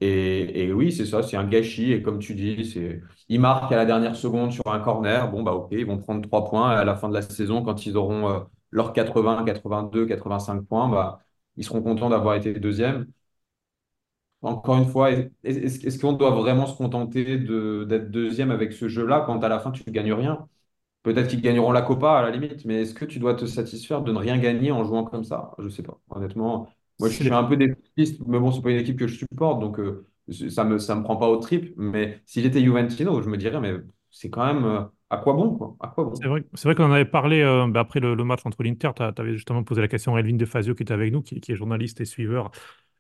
Et, 0.01 0.65
et 0.67 0.73
oui, 0.73 0.93
c'est 0.93 1.07
ça, 1.07 1.23
c'est 1.23 1.37
un 1.37 1.45
gâchis. 1.47 1.93
Et 1.93 2.03
comme 2.03 2.19
tu 2.19 2.35
dis, 2.35 2.65
c'est, 2.65 3.03
ils 3.29 3.41
marquent 3.41 3.73
à 3.73 3.77
la 3.77 3.85
dernière 3.87 4.17
seconde 4.17 4.53
sur 4.53 4.67
un 4.69 4.81
corner. 4.81 5.31
Bon, 5.31 5.43
bah 5.43 5.53
ok, 5.53 5.69
ils 5.73 5.87
vont 5.87 5.99
prendre 5.99 6.23
trois 6.27 6.45
points. 6.45 6.71
À 6.71 6.85
la 6.85 6.95
fin 6.97 7.09
de 7.09 7.15
la 7.15 7.23
saison, 7.23 7.63
quand 7.63 7.87
ils 7.87 7.97
auront 7.97 8.29
euh, 8.29 8.41
leurs 8.71 8.93
80, 8.93 9.45
82, 9.45 10.07
85 10.07 10.63
points, 10.63 10.89
bah, 10.89 11.25
ils 11.57 11.65
seront 11.65 11.83
contents 11.83 12.11
d'avoir 12.11 12.35
été 12.37 12.53
deuxième. 12.55 13.07
Encore 14.43 14.79
une 14.79 14.87
fois, 14.89 15.11
est- 15.13 15.33
est-ce 15.45 15.99
qu'on 15.99 16.13
doit 16.13 16.31
vraiment 16.31 16.67
se 16.67 16.77
contenter 16.77 17.39
de, 17.39 17.85
d'être 17.89 18.11
deuxième 18.11 18.51
avec 18.53 18.73
ce 18.73 18.89
jeu-là 18.89 19.23
quand 19.27 19.43
à 19.43 19.49
la 19.49 19.59
fin 19.59 19.73
tu 19.73 19.83
ne 19.87 19.93
gagnes 19.93 20.13
rien? 20.13 20.49
Peut-être 21.03 21.29
qu'ils 21.31 21.43
gagneront 21.43 21.73
la 21.73 21.83
Copa 21.83 22.13
à 22.19 22.23
la 22.23 22.31
limite, 22.31 22.65
mais 22.67 22.83
est-ce 22.83 22.95
que 22.95 23.05
tu 23.05 23.19
dois 23.21 23.35
te 23.35 23.47
satisfaire 23.47 24.03
de 24.03 24.13
ne 24.13 24.19
rien 24.19 24.39
gagner 24.39 24.73
en 24.73 24.85
jouant 24.85 25.05
comme 25.05 25.25
ça? 25.25 25.53
Je 25.59 25.69
sais 25.69 25.83
pas. 25.83 26.01
Honnêtement, 26.11 26.69
moi 26.99 27.09
je 27.09 27.15
suis 27.17 27.33
un 27.33 27.45
peu 27.45 27.57
défaitiste, 27.57 28.21
mais 28.27 28.39
bon, 28.41 28.53
c'est 28.53 28.63
pas 28.63 28.71
une 28.71 28.79
équipe 28.79 28.99
que 28.99 29.07
je 29.07 29.17
supporte, 29.19 29.61
donc 29.61 29.79
euh, 29.81 30.07
ça 30.51 30.65
me, 30.65 30.79
ça 30.79 30.95
me 30.97 31.03
prend 31.05 31.17
pas 31.17 31.29
au 31.29 31.37
trip. 31.39 31.75
Mais 31.77 32.23
si 32.27 32.43
j'étais 32.43 32.61
Juventino, 32.63 33.23
je 33.23 33.29
me 33.31 33.37
dirais, 33.39 33.61
mais 33.61 33.75
c'est 34.11 34.31
quand 34.31 34.47
même 34.47 34.65
euh, 34.65 34.83
à 35.11 35.19
quoi 35.19 35.35
bon, 35.35 35.57
quoi? 35.57 35.77
À 35.81 35.89
quoi 35.89 36.05
C'est 36.13 36.27
bon? 36.27 36.29
vrai, 36.29 36.43
c'est 36.55 36.65
vrai 36.65 36.75
qu'on 36.75 36.85
en 36.85 36.93
avait 36.93 37.05
parlé 37.05 37.43
euh, 37.43 37.69
bah, 37.69 37.81
après 37.81 38.01
le, 38.01 38.15
le 38.17 38.25
match 38.25 38.41
entre 38.45 38.63
l'Inter. 38.65 38.91
Tu 38.97 39.03
avais 39.03 39.35
justement 39.35 39.63
posé 39.63 39.81
la 39.81 39.87
question 39.89 40.17
à 40.17 40.21
Elvin 40.21 40.35
De 40.37 40.45
Fazio 40.47 40.75
qui 40.75 40.83
était 40.83 40.93
avec 40.95 41.13
nous, 41.13 41.23
qui, 41.23 41.41
qui 41.41 41.53
est 41.53 41.55
journaliste 41.57 42.01
et 42.01 42.05
suiveur 42.05 42.51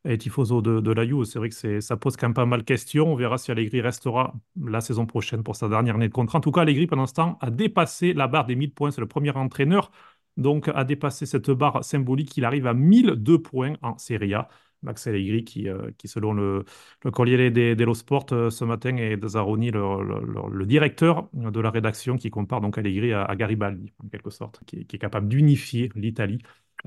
et 0.04 0.18
tifoso 0.18 0.62
de, 0.62 0.80
de 0.80 0.92
la 0.92 1.06
Juve. 1.06 1.24
C'est 1.24 1.38
vrai 1.38 1.48
que 1.48 1.80
ça 1.80 1.96
pose 1.96 2.16
quand 2.16 2.28
même 2.28 2.34
pas 2.34 2.46
mal 2.46 2.60
de 2.60 2.64
questions. 2.64 3.12
On 3.12 3.16
verra 3.16 3.38
si 3.38 3.50
Allegri 3.50 3.80
restera 3.80 4.34
la 4.64 4.80
saison 4.80 5.06
prochaine 5.06 5.42
pour 5.42 5.56
sa 5.56 5.68
dernière 5.68 5.96
année 5.96 6.08
de 6.08 6.12
contrat. 6.12 6.38
En 6.38 6.40
tout 6.40 6.52
cas, 6.52 6.62
Allegri, 6.62 6.86
pendant 6.86 7.06
ce 7.06 7.14
temps, 7.14 7.38
a 7.40 7.50
dépassé 7.50 8.12
la 8.14 8.28
barre 8.28 8.46
des 8.46 8.56
1000 8.56 8.72
points. 8.72 8.90
C'est 8.90 9.00
le 9.00 9.08
premier 9.08 9.30
entraîneur 9.30 9.90
donc 10.38 10.68
a 10.68 10.84
dépassé 10.84 11.26
cette 11.26 11.50
barre 11.50 11.84
symbolique. 11.84 12.36
Il 12.36 12.44
arrive 12.44 12.66
à 12.66 12.74
1002 12.74 13.42
points 13.42 13.74
en 13.82 13.98
Serie 13.98 14.34
A. 14.34 14.48
Max 14.82 15.08
Allegri, 15.08 15.42
qui, 15.42 15.68
euh, 15.68 15.90
qui 15.98 16.06
selon 16.06 16.32
le, 16.32 16.64
le 17.02 17.10
Corriere 17.10 17.50
de- 17.50 17.74
dello 17.74 17.94
Sport 17.94 18.26
euh, 18.30 18.48
ce 18.48 18.64
matin, 18.64 18.96
et 18.96 19.18
Zaroni, 19.26 19.72
le, 19.72 20.64
directeur 20.66 21.28
de 21.32 21.60
la 21.60 21.70
rédaction, 21.70 22.16
qui 22.16 22.30
compare 22.30 22.60
donc 22.60 22.78
Allegri 22.78 23.12
à, 23.12 23.34
Garibaldi, 23.34 23.92
en 23.98 24.08
quelque 24.08 24.30
sorte, 24.30 24.60
qui, 24.66 24.76
est 24.78 24.98
capable 24.98 25.26
d'unifier 25.26 25.90
l'Italie. 25.96 26.38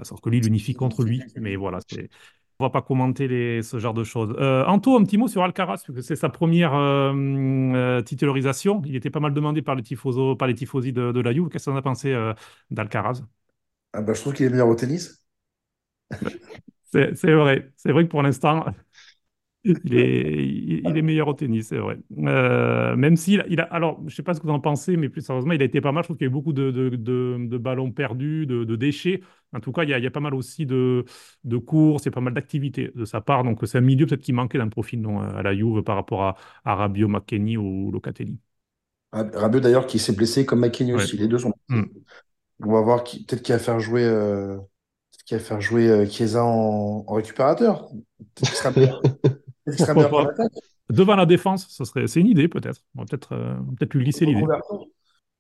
Sauf 0.04 0.22
que 0.22 0.30
lui, 0.30 0.40
l'unifie 0.40 0.74
contre 0.74 1.04
lui. 1.04 1.22
Mais 1.36 1.58
voilà, 1.58 1.80
c'est, 1.86 2.10
on 2.62 2.66
va 2.66 2.70
pas 2.70 2.82
commenter 2.82 3.28
les, 3.28 3.64
ce 3.64 3.80
genre 3.80 3.94
de 3.94 4.04
choses. 4.04 4.36
Euh, 4.40 4.66
Anto, 4.66 4.96
un 4.98 5.04
petit 5.04 5.18
mot 5.18 5.28
sur 5.28 5.44
Alcaraz, 5.44 5.84
parce 5.86 5.92
que 5.96 6.02
c'est 6.02 6.16
sa 6.16 6.30
première 6.30 6.74
euh, 6.76 7.12
euh, 7.14 8.02
titularisation. 8.02 8.82
Il 8.86 8.96
était 8.96 9.10
pas 9.10 9.20
mal 9.20 9.34
demandé 9.34 9.62
par 9.62 9.76
les 9.76 9.84
tifosos, 9.84 10.38
par 10.38 10.48
les 10.48 10.56
tifosi 10.56 10.94
de, 10.94 11.12
de 11.12 11.20
la 11.22 11.34
Juve. 11.34 11.50
Qu'est-ce 11.50 11.70
qu'on 11.70 11.76
a 11.78 11.82
pensé 11.82 12.14
euh, 12.14 12.34
d'Alcaraz? 12.72 13.24
Ah 13.94 14.02
bah, 14.02 14.14
je 14.14 14.20
trouve 14.22 14.34
qu'il 14.34 14.46
est 14.48 14.50
meilleur 14.50 14.68
au 14.68 14.76
tennis. 14.76 15.26
C'est 16.92 17.34
vrai. 17.34 17.72
C'est 17.78 17.92
vrai 17.92 18.04
que 18.04 18.10
pour 18.10 18.22
l'instant, 18.22 18.66
il 19.64 19.94
est, 19.96 20.34
il, 20.48 20.82
il 20.88 20.98
est 20.98 21.02
meilleur 21.04 21.28
au 21.28 21.34
tennis, 21.34 21.68
c'est 21.68 21.78
vrai. 21.78 21.98
Euh, 22.18 22.96
même 22.96 23.16
s'il 23.16 23.46
il 23.50 23.60
a, 23.62 23.64
alors, 23.66 24.02
je 24.08 24.16
sais 24.16 24.24
pas 24.24 24.34
ce 24.34 24.40
que 24.40 24.48
vous 24.48 24.54
en 24.54 24.60
pensez, 24.60 24.98
mais 24.98 25.10
plus 25.10 25.22
sérieusement, 25.22 25.54
il 25.54 25.62
a 25.62 25.66
été 25.66 25.82
pas 25.82 25.92
mal. 25.92 26.04
Je 26.04 26.08
trouve 26.08 26.18
qu'il 26.18 26.26
y 26.26 26.28
a 26.28 26.32
eu 26.32 26.34
beaucoup 26.34 26.54
de, 26.54 26.72
de, 26.72 26.90
de- 26.90 27.38
de 27.48 27.58
ballons 27.58 27.92
perdus, 27.92 28.46
de, 28.48 28.64
déchets. 28.76 29.22
En 29.54 29.60
tout 29.60 29.72
cas, 29.72 29.84
il 29.84 29.90
y 29.90 29.94
a, 29.94 29.98
il 30.00 30.04
y 30.04 30.08
a 30.08 30.12
pas 30.12 30.20
mal 30.20 30.34
aussi 30.34 30.66
de, 30.66 31.06
courses 31.58 32.08
et 32.08 32.12
pas 32.12 32.22
mal 32.22 32.34
d'activités 32.34 32.92
de 32.96 33.06
sa 33.06 33.22
part. 33.22 33.44
Donc, 33.44 33.60
c'est 33.68 33.78
un 33.78 33.82
milieu 33.82 34.06
peut-être 34.08 34.22
qui 34.22 34.34
manquait 34.34 34.58
d'un 34.58 34.70
profil 34.70 35.02
non, 35.02 35.20
à 35.22 35.44
la 35.44 35.56
Juve 35.56 35.84
par 35.84 35.96
rapport 35.96 36.24
à, 36.24 36.36
à 36.66 36.76
Rabiot, 36.76 37.08
McKennie 37.08 37.58
ou 37.58 37.92
Locatelli. 37.92 38.40
Rab- 39.14 39.36
Rabiot 39.36 39.60
d'ailleurs 39.62 39.88
qui 39.88 40.00
s'est 40.00 40.14
blessé 40.14 40.46
comme 40.46 40.64
Ouais. 40.96 41.04
aussi. 41.04 41.18
Les 41.18 41.28
deux 41.28 41.38
sont 41.40 41.54
Hmm. 41.70 41.84
On 42.64 42.72
va 42.74 42.82
voir 42.82 43.04
qui, 43.04 43.24
peut-être 43.26 43.42
qui 43.44 43.52
va 43.52 43.60
faire 43.60 43.80
jouer, 43.80 44.04
euh, 44.06 44.58
qui 45.26 45.34
va 45.36 45.40
faire 45.40 45.62
jouer 45.62 45.90
euh, 45.90 46.06
Chiesa 46.08 46.44
en, 46.46 47.04
en 47.08 47.14
récupérateur. 47.16 47.90
Peut-être 48.36 48.50
qu'il 48.50 48.58
sera 48.58 48.72
Pourquoi 49.78 50.10
pas? 50.10 50.28
Devant 50.90 51.16
la 51.16 51.26
défense, 51.26 51.68
ce 51.70 51.86
serait, 51.86 52.08
c'est 52.08 52.20
une 52.20 52.28
idée 52.28 52.48
peut-être. 52.48 52.82
On 52.96 53.02
va 53.02 53.06
peut-être 53.06 53.34
euh, 53.34 53.56
peut-être 53.78 53.94
lui 53.94 54.04
glisser 54.04 54.26
l'idée. 54.26 54.50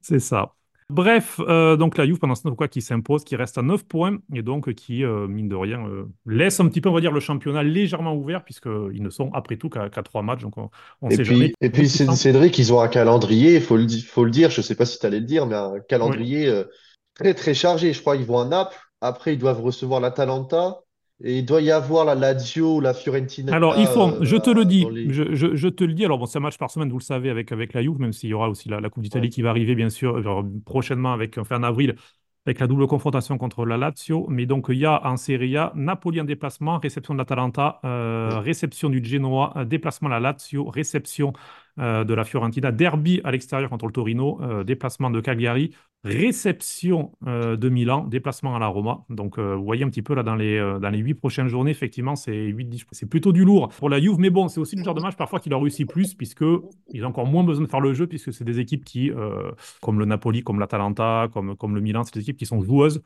C'est 0.01 0.19
ça. 0.19 0.55
Bref, 0.89 1.39
euh, 1.39 1.78
donc 1.78 1.97
la 1.97 2.05
Juve 2.05 2.19
pendant 2.19 2.36
ce 2.36 2.43
temps 2.43 2.55
quoi, 2.55 2.67
qui 2.67 2.82
s'impose, 2.82 3.24
qui 3.24 3.36
reste 3.38 3.57
à 3.57 3.61
9 3.61 3.86
points 3.86 4.17
et 4.34 4.41
donc 4.41 4.74
qui, 4.74 5.03
euh, 5.05 5.28
mine 5.28 5.47
de 5.47 5.55
rien, 5.55 5.88
euh, 5.88 6.05
laisse 6.26 6.59
un 6.59 6.67
petit 6.67 6.82
peu, 6.82 6.89
on 6.89 6.93
va 6.93 7.01
dire, 7.01 7.13
le 7.13 7.22
championnat 7.22 7.63
légèrement 7.63 8.13
ouvert 8.15 8.43
puisqu'ils 8.43 9.01
ne 9.01 9.09
sont 9.09 9.32
après 9.34 9.57
tout 9.57 9.69
qu'à 9.69 9.89
qu'à 9.89 10.03
trois 10.03 10.22
matchs, 10.22 10.41
donc 10.41 10.57
on 10.57 10.69
ne 11.07 11.09
Et 11.09 11.17
sait 11.17 11.24
jamais. 11.24 11.49
puis, 11.49 11.55
et 11.61 11.69
puis 11.69 11.89
Cé- 11.89 12.09
Cédric, 12.11 12.57
ils 12.57 12.72
ont 12.74 12.80
un 12.82 12.88
calendrier, 12.88 13.55
il 13.55 13.61
faut 13.61 13.78
le, 13.78 13.86
di- 13.86 14.01
faut 14.01 14.24
le 14.24 14.32
dire, 14.32 14.49
je 14.49 14.61
sais 14.61 14.76
pas 14.76 14.86
si 14.86 14.97
tu 14.99 15.05
allais 15.05 15.19
le 15.19 15.26
dire, 15.26 15.45
mais 15.45 15.55
un 15.55 15.80
calendrier 15.82 16.47
euh, 16.47 16.63
très 17.15 17.34
très 17.34 17.53
chargé. 17.53 17.91
Je 17.93 17.99
crois 18.01 18.15
qu'ils 18.17 18.26
vont 18.26 18.39
à 18.39 18.45
Naples, 18.45 18.78
après 19.01 19.34
ils 19.34 19.39
doivent 19.39 19.61
recevoir 19.61 19.99
l'Atalanta, 19.99 20.80
et 21.24 21.39
il 21.39 21.45
doit 21.45 21.61
y 21.61 21.72
avoir 21.72 22.05
la 22.05 22.15
Lazio, 22.15 22.80
la 22.80 22.93
Fiorentina 22.93 23.53
Alors, 23.53 23.78
ils 23.78 23.88
font, 23.88 24.15
euh, 24.15 24.24
je 24.24 24.38
te 24.38 24.49
le 24.49 24.63
dis, 24.65 24.93
les... 24.93 25.05
je, 25.05 25.36
je- 25.36 25.55
je 25.55 25.67
te 25.67 25.84
le 25.84 25.93
dis, 25.93 26.05
alors 26.05 26.17
bon, 26.17 26.26
c'est 26.26 26.38
un 26.38 26.41
match 26.41 26.57
par 26.57 26.72
semaine, 26.72 26.89
vous 26.89 26.99
le 26.99 27.03
savez, 27.03 27.30
avec, 27.30 27.51
avec 27.51 27.74
la 27.74 27.82
Juve, 27.84 27.99
même 27.99 28.13
s'il 28.13 28.30
y 28.30 28.34
aura 28.34 28.49
aussi 28.49 28.69
la, 28.69 28.80
la 28.80 28.89
Coupe 28.89 29.03
d'Italie 29.03 29.28
Ouais. 29.28 29.30
qui 29.30 29.41
va 29.41 29.49
arriver, 29.49 29.76
bien 29.76 29.89
sûr, 29.89 30.15
euh, 30.17 30.43
prochainement, 30.65 31.11
avec, 31.11 31.38
enfin, 31.38 31.57
en 31.59 31.63
avril, 31.63 31.95
avec 32.45 32.59
la 32.59 32.67
double 32.67 32.88
confrontation 32.88 33.38
contre 33.38 33.65
la 33.65 33.76
Lazio. 33.78 34.26
Mais 34.30 34.45
donc, 34.45 34.67
il 34.69 34.78
y 34.78 34.86
a 34.86 35.05
en 35.05 35.17
Serie 35.17 35.57
A, 35.57 35.74
Napoli 35.76 36.22
en 36.22 36.24
déplacement, 36.24 36.80
réception 36.80 37.13
de 37.13 37.17
l'Atalanta, 37.19 37.80
euh, 37.84 38.39
réception 38.39 38.89
du 38.89 39.03
Genoa, 39.03 39.65
déplacement 39.65 40.07
à 40.09 40.11
la 40.13 40.19
Lazio, 40.32 40.63
réception 40.69 41.34
euh, 41.80 42.03
de 42.03 42.13
la 42.13 42.26
Fiorentina, 42.26 42.72
derby 42.72 43.22
à 43.24 43.32
l'extérieur 43.32 43.69
contre 43.69 43.86
le 43.86 43.93
Torino, 43.93 44.39
euh, 44.41 44.63
déplacement 44.63 45.09
de 45.09 45.22
Cagliari, 45.22 45.74
réception 46.03 47.13
euh, 47.28 47.55
de 47.55 47.69
Milan, 47.69 48.05
déplacement 48.05 48.55
à 48.55 48.59
la 48.59 48.67
Roma. 48.67 49.05
Donc, 49.09 49.39
vous 49.39 49.63
voyez 49.63 49.84
un 49.84 49.89
petit 49.89 50.01
peu 50.01 50.13
là 50.13 50.24
dans 50.24 50.36
les, 50.36 50.59
dans 50.82 50.89
les 50.89 50.97
huit 50.97 51.13
prochaines 51.13 51.47
journées, 51.47 51.72
effectivement, 51.72 52.15
c'est 52.15 52.36
8, 52.36 52.86
c'est 52.91 53.09
plutôt 53.09 53.32
du 53.32 53.45
lourd 53.45 53.69
pour 53.69 53.89
la 53.89 53.99
Juve. 54.01 54.19
Mais 54.19 54.30
bon, 54.30 54.47
c'est 54.47 54.59
aussi 54.59 54.76
le 54.76 54.84
genre 54.84 54.95
de 54.95 55.01
match 55.01 55.15
parfois 55.15 55.39
qui 55.39 55.49
leur 55.49 55.61
réussit 55.61 55.88
plus, 55.88 56.13
puisque 56.13 56.43
ils 56.89 57.05
ont 57.05 57.09
encore 57.09 57.28
moins 57.28 57.43
besoin 57.43 57.65
de 57.65 57.69
faire 57.69 57.82
le 57.82 57.93
jeu, 57.93 58.07
puisque 58.07 58.34
c'est 58.34 58.43
des 58.43 58.59
équipes 58.59 58.84
qui, 58.84 59.11
comme 59.82 59.99
le 59.99 60.05
Napoli, 60.05 60.43
comme 60.43 60.59
l'Atalanta, 60.59 61.30
comme, 61.34 61.55
comme 61.55 61.76
le 61.76 61.82
Milan, 61.82 62.03
c'est 62.03 62.13
des 62.15 62.22
équipes 62.22 62.38
qui 62.38 62.45
sont 62.45 62.61
joueuses. 62.61 63.01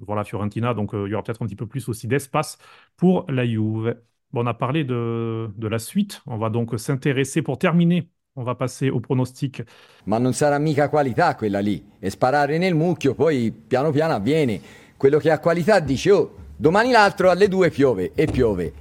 Voilà, 0.00 0.24
Fiorentina, 0.24 0.74
donc 0.74 0.90
il 0.94 1.10
y 1.10 1.14
aura 1.14 1.22
peut-être 1.22 1.42
un 1.42 1.46
petit 1.46 1.56
peu 1.56 1.66
plus 1.66 1.88
aussi 1.88 2.06
d'espace 2.08 2.58
pour 2.96 3.24
la 3.30 3.46
Juve. 3.46 3.94
Bon, 4.32 4.42
on 4.42 4.46
a 4.46 4.54
parlé 4.54 4.84
de, 4.84 5.50
de 5.56 5.68
la 5.68 5.78
suite. 5.78 6.22
On 6.26 6.38
va 6.38 6.50
donc 6.50 6.78
s'intéresser 6.78 7.42
pour 7.42 7.58
terminer. 7.58 8.08
On 8.36 8.44
va 8.44 8.54
passer 8.54 8.88
au 8.88 9.00
pronostic 9.00 9.64
Ma 10.06 10.18
non 10.18 10.32
sarà 10.32 10.58
mica 10.60 10.88
qualità 10.88 11.34
quella 11.34 11.58
lì. 11.58 11.84
E 11.98 12.10
sparare 12.10 12.56
nel 12.58 12.76
mucchio 12.76 13.14
poi 13.14 13.52
piano 13.52 13.90
piano 13.90 14.14
avviene. 14.14 14.60
Quello 14.96 15.18
che 15.18 15.32
ha 15.32 15.40
qualità 15.40 15.80
dice, 15.80 16.10
oh, 16.12 16.34
domani 16.56 16.92
l'altro 16.92 17.28
alle 17.28 17.48
due 17.48 17.70
piove 17.70 18.12
e 18.14 18.26
piove. 18.26 18.72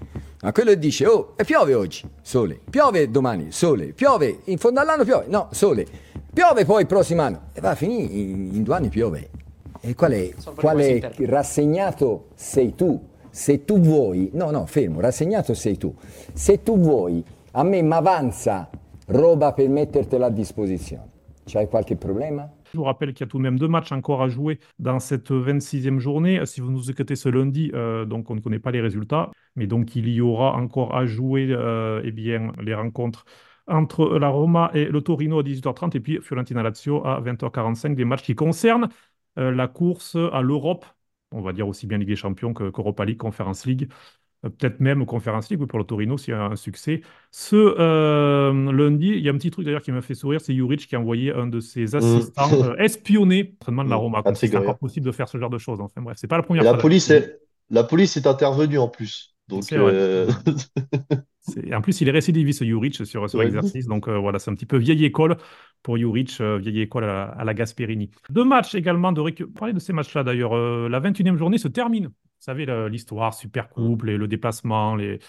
Ma 0.42 0.52
quello 0.52 0.70
che 0.70 0.78
dice, 0.78 1.08
oh, 1.08 1.34
e 1.36 1.44
piove 1.46 1.74
oggi, 1.74 2.08
sole. 2.22 2.60
Piove 2.70 3.10
domani, 3.10 3.52
sole. 3.52 3.94
Piove, 3.94 4.42
in 4.46 4.58
fondo 4.60 4.80
all'anno 4.82 5.04
piove, 5.04 5.26
no, 5.30 5.50
sole. 5.52 5.86
Piove 6.32 6.64
poi 6.64 6.82
il 6.82 6.88
prossimo 6.88 7.24
anno. 7.24 7.50
E 7.54 7.60
va 7.60 7.72
a 7.72 7.76
finire, 7.76 8.14
in, 8.14 8.54
in 8.54 8.64
due 8.64 8.76
anni 8.76 8.90
piove. 8.90 9.32
E 9.82 9.96
qual 9.96 10.12
è, 10.12 10.34
qual 10.56 10.78
è 10.78 11.12
rassegnato 11.26 12.28
sei 12.36 12.76
tu? 12.76 13.02
Se 13.40 13.64
tu 13.64 13.80
vuoi, 13.80 14.30
no, 14.34 14.52
no, 14.52 14.66
fermo, 14.66 15.00
rassegnato 15.00 15.54
sei 15.54 15.78
tu. 15.78 15.96
Se 16.34 16.62
tu 16.62 16.78
vuoi, 16.78 17.24
a 17.52 17.64
me 17.64 17.82
mi 17.82 17.94
avanza 17.94 18.70
roba 19.06 19.54
per 19.54 19.70
mettertela 19.70 20.26
a 20.26 20.30
disposizione. 20.30 21.10
C'hai 21.46 21.70
qualche 21.70 21.96
problema? 21.96 22.52
Je 22.74 22.78
vous 22.78 22.84
rappelle 22.84 23.14
qu'il 23.14 23.26
y 23.26 23.28
a 23.30 23.32
tout 23.32 23.38
de 23.38 23.44
même 23.44 23.58
deux 23.58 23.70
matchs 23.70 23.94
encore 23.94 24.22
à 24.22 24.28
jouer 24.28 24.60
dans 24.78 25.00
cette 25.00 25.32
26e 25.32 26.00
journée. 26.00 26.46
Si 26.46 26.60
vous 26.60 26.70
nous 26.70 26.92
écoutez 26.92 27.16
ce 27.16 27.30
lundi, 27.30 27.72
euh, 27.74 28.04
donc 28.04 28.30
on 28.30 28.36
ne 28.36 28.42
connaît 28.42 28.60
pas 28.60 28.72
les 28.72 28.82
résultats, 28.82 29.32
mais 29.56 29.68
donc 29.68 29.96
il 29.96 30.10
y 30.10 30.20
aura 30.20 30.58
encore 30.58 30.94
à 30.94 31.06
jouer 31.06 31.48
euh, 31.50 32.02
eh 32.04 32.12
bien, 32.12 32.52
les 32.62 32.76
rencontres 32.76 33.24
entre 33.68 34.18
la 34.18 34.28
Roma 34.28 34.70
et 34.74 34.84
le 34.84 35.02
Torino 35.02 35.40
à 35.40 35.44
18h30 35.44 35.96
et 35.96 36.02
puis 36.02 36.20
Fiorentina-Lazio 36.22 37.08
à 37.08 37.22
20h45, 37.22 37.96
des 37.96 38.04
matchs 38.04 38.24
qui 38.24 38.36
concernent 38.36 38.90
euh, 39.38 39.50
la 39.50 39.70
course 39.70 40.18
à 40.34 40.42
l'Europe, 40.42 40.86
on 41.32 41.42
va 41.42 41.54
dire 41.54 41.68
aussi 41.68 41.88
bien 41.88 41.98
Ligue 41.98 42.08
des 42.10 42.16
Champions 42.16 42.54
que- 42.54 42.70
qu'Europa 42.70 43.06
League, 43.06 43.18
Conference 43.18 43.66
League, 43.66 43.90
euh, 44.46 44.50
peut-être 44.50 44.80
même 44.80 45.06
Conference 45.06 45.50
League 45.50 45.66
pour 45.66 45.80
le 45.80 45.86
Torino 45.86 46.18
s'il 46.18 46.34
y 46.34 46.38
a 46.38 46.44
un 46.46 46.56
succès. 46.56 47.02
Ce 47.32 47.56
euh, 47.58 48.72
lundi, 48.72 49.08
il 49.10 49.20
y 49.24 49.30
a 49.30 49.32
un 49.34 49.38
petit 49.38 49.52
truc 49.52 49.66
d'ailleurs 49.66 49.82
qui 49.82 49.92
m'a 49.92 50.02
fait 50.02 50.16
sourire, 50.16 50.42
c'est 50.42 50.54
Juric 50.56 50.88
qui 50.88 50.96
a 50.96 51.00
envoyé 51.00 51.34
un 51.34 51.48
de 51.48 51.60
ses 51.60 51.96
assistants 51.96 52.62
euh, 52.64 52.76
espionner 52.80 53.44
l'entraînement 53.62 53.84
de 53.86 53.90
la 53.90 53.96
Mmh, 53.96 54.02
Roma, 54.02 54.24
c'est 54.34 54.56
encore 54.56 54.78
possible 54.80 55.06
de 55.06 55.12
faire 55.12 55.30
ce 55.30 55.38
genre 55.38 55.50
de 55.50 55.58
choses. 55.58 55.82
Enfin 55.82 56.02
bref, 56.02 56.18
c'est 56.20 56.28
pas 56.28 56.38
la 56.38 56.44
première 56.44 56.66
la 56.66 56.70
fois. 56.70 56.80
police 56.82 57.10
est, 57.10 57.40
la 57.72 57.84
police 57.84 58.16
est 58.18 58.28
intervenue 58.28 58.78
en 58.78 58.88
plus. 58.88 59.36
Donc, 59.50 59.72
euh, 59.74 60.28
En 61.74 61.82
plus, 61.82 62.00
il 62.02 62.08
est 62.08 62.12
récidiviste, 62.12 62.64
Juric, 62.64 62.94
sur, 62.96 63.08
sur 63.30 63.40
Ouais. 63.40 63.46
l'exercice. 63.46 63.88
Donc 63.88 64.08
euh, 64.08 64.18
voilà, 64.18 64.38
c'est 64.40 64.52
un 64.52 64.56
petit 64.56 64.66
peu 64.68 64.78
vieille 64.78 65.04
école 65.06 65.38
pour 65.82 65.98
Juric, 65.98 66.38
euh, 66.42 66.58
vieille 66.60 66.82
école 66.82 67.06
à, 67.06 67.08
la- 67.08 67.24
à 67.24 67.44
la 67.44 67.54
Gasperini. 67.54 68.12
Deux 68.30 68.44
matchs 68.44 68.76
également 68.76 69.12
de 69.12 69.22
récu- 69.22 69.52
Parlez 69.52 69.74
de 69.74 69.80
ces 69.80 69.94
matchs-là 69.94 70.24
d'ailleurs. 70.24 70.54
Euh, 70.56 70.88
la 70.90 71.00
21e 71.00 71.38
journée 71.38 71.58
se 71.58 71.68
termine. 71.68 72.06
Vous 72.08 72.12
savez, 72.46 72.66
l'histoire, 72.90 73.34
super 73.34 73.70
coupe, 73.70 74.04
les- 74.04 74.18
le 74.18 74.28
déplacement, 74.28 74.96
les, 74.96 75.20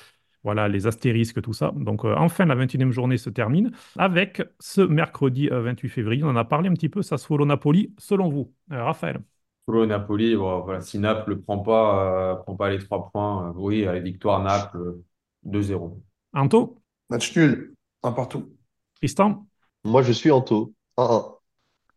voilà, 0.44 0.68
les 0.68 0.86
astérisques, 0.86 1.40
tout 1.42 1.52
ça. 1.54 1.72
Donc 1.76 2.04
enfin, 2.04 2.44
la 2.44 2.54
21e 2.54 2.92
journée 2.92 3.16
se 3.16 3.30
termine 3.30 3.70
avec 3.96 4.42
ce 4.58 4.80
mercredi 4.82 5.48
euh, 5.50 5.62
28 5.62 5.88
février. 5.88 6.22
On 6.24 6.28
en 6.28 6.36
a 6.36 6.44
parlé 6.44 6.68
un 6.68 6.74
petit 6.74 6.88
peu, 6.90 7.02
Sassuolo-Napoli. 7.02 7.94
Selon 7.98 8.28
vous, 8.28 8.52
Raphaël 8.70 9.20
Solo 9.66 9.86
Napoli, 9.86 10.36
bon, 10.36 10.60
voilà, 10.62 10.80
si 10.80 10.98
Naples 10.98 11.30
ne 11.30 11.34
prend 11.40 11.58
pas, 11.60 12.32
euh, 12.32 12.36
prend 12.36 12.56
pas 12.56 12.70
les 12.70 12.78
trois 12.78 13.10
points, 13.10 13.50
euh, 13.50 13.52
oui, 13.56 13.86
allez, 13.86 14.00
victoire 14.00 14.42
Naples 14.42 14.76
euh, 14.78 15.04
2-0. 15.44 16.02
Anto? 16.32 16.82
Match 17.10 17.36
nul, 17.36 17.74
un 18.02 18.12
partout. 18.12 18.56
Tristan? 19.00 19.46
Moi, 19.84 20.00
je 20.02 20.12
suis 20.12 20.30
taux. 20.46 20.72
1-1. 20.96 21.34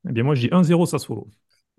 Eh 0.08 0.12
bien, 0.12 0.24
moi, 0.24 0.36
je 0.36 0.42
dis 0.48 0.50
1-0 0.52 0.86
Sassuolo. 0.86 1.28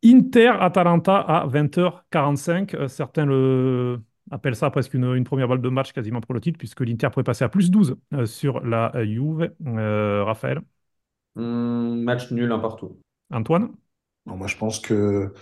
Inter-Atalanta 0.04 1.18
à 1.20 1.46
20h45. 1.46 2.74
Euh, 2.74 2.88
certains 2.88 3.26
le... 3.26 4.00
appellent 4.30 4.56
ça 4.56 4.70
presque 4.70 4.94
une, 4.94 5.04
une 5.14 5.24
première 5.24 5.48
balle 5.48 5.60
de 5.62 5.68
match 5.68 5.92
quasiment 5.92 6.20
pour 6.20 6.34
le 6.34 6.40
titre, 6.40 6.58
puisque 6.58 6.80
l'Inter 6.80 7.08
pourrait 7.10 7.24
passer 7.24 7.44
à 7.44 7.48
plus 7.48 7.70
12 7.70 7.96
euh, 8.14 8.26
sur 8.26 8.60
la 8.60 8.94
euh, 8.96 9.04
Juve. 9.06 9.52
Euh, 9.66 10.24
Raphaël, 10.24 10.60
Hum, 11.36 12.02
match 12.02 12.32
nul, 12.32 12.50
un 12.52 12.58
partout. 12.58 13.00
Antoine, 13.30 13.76
Non, 14.26 14.36
moi, 14.36 14.46
je 14.46 14.56
pense 14.56 14.80
que 14.80 15.32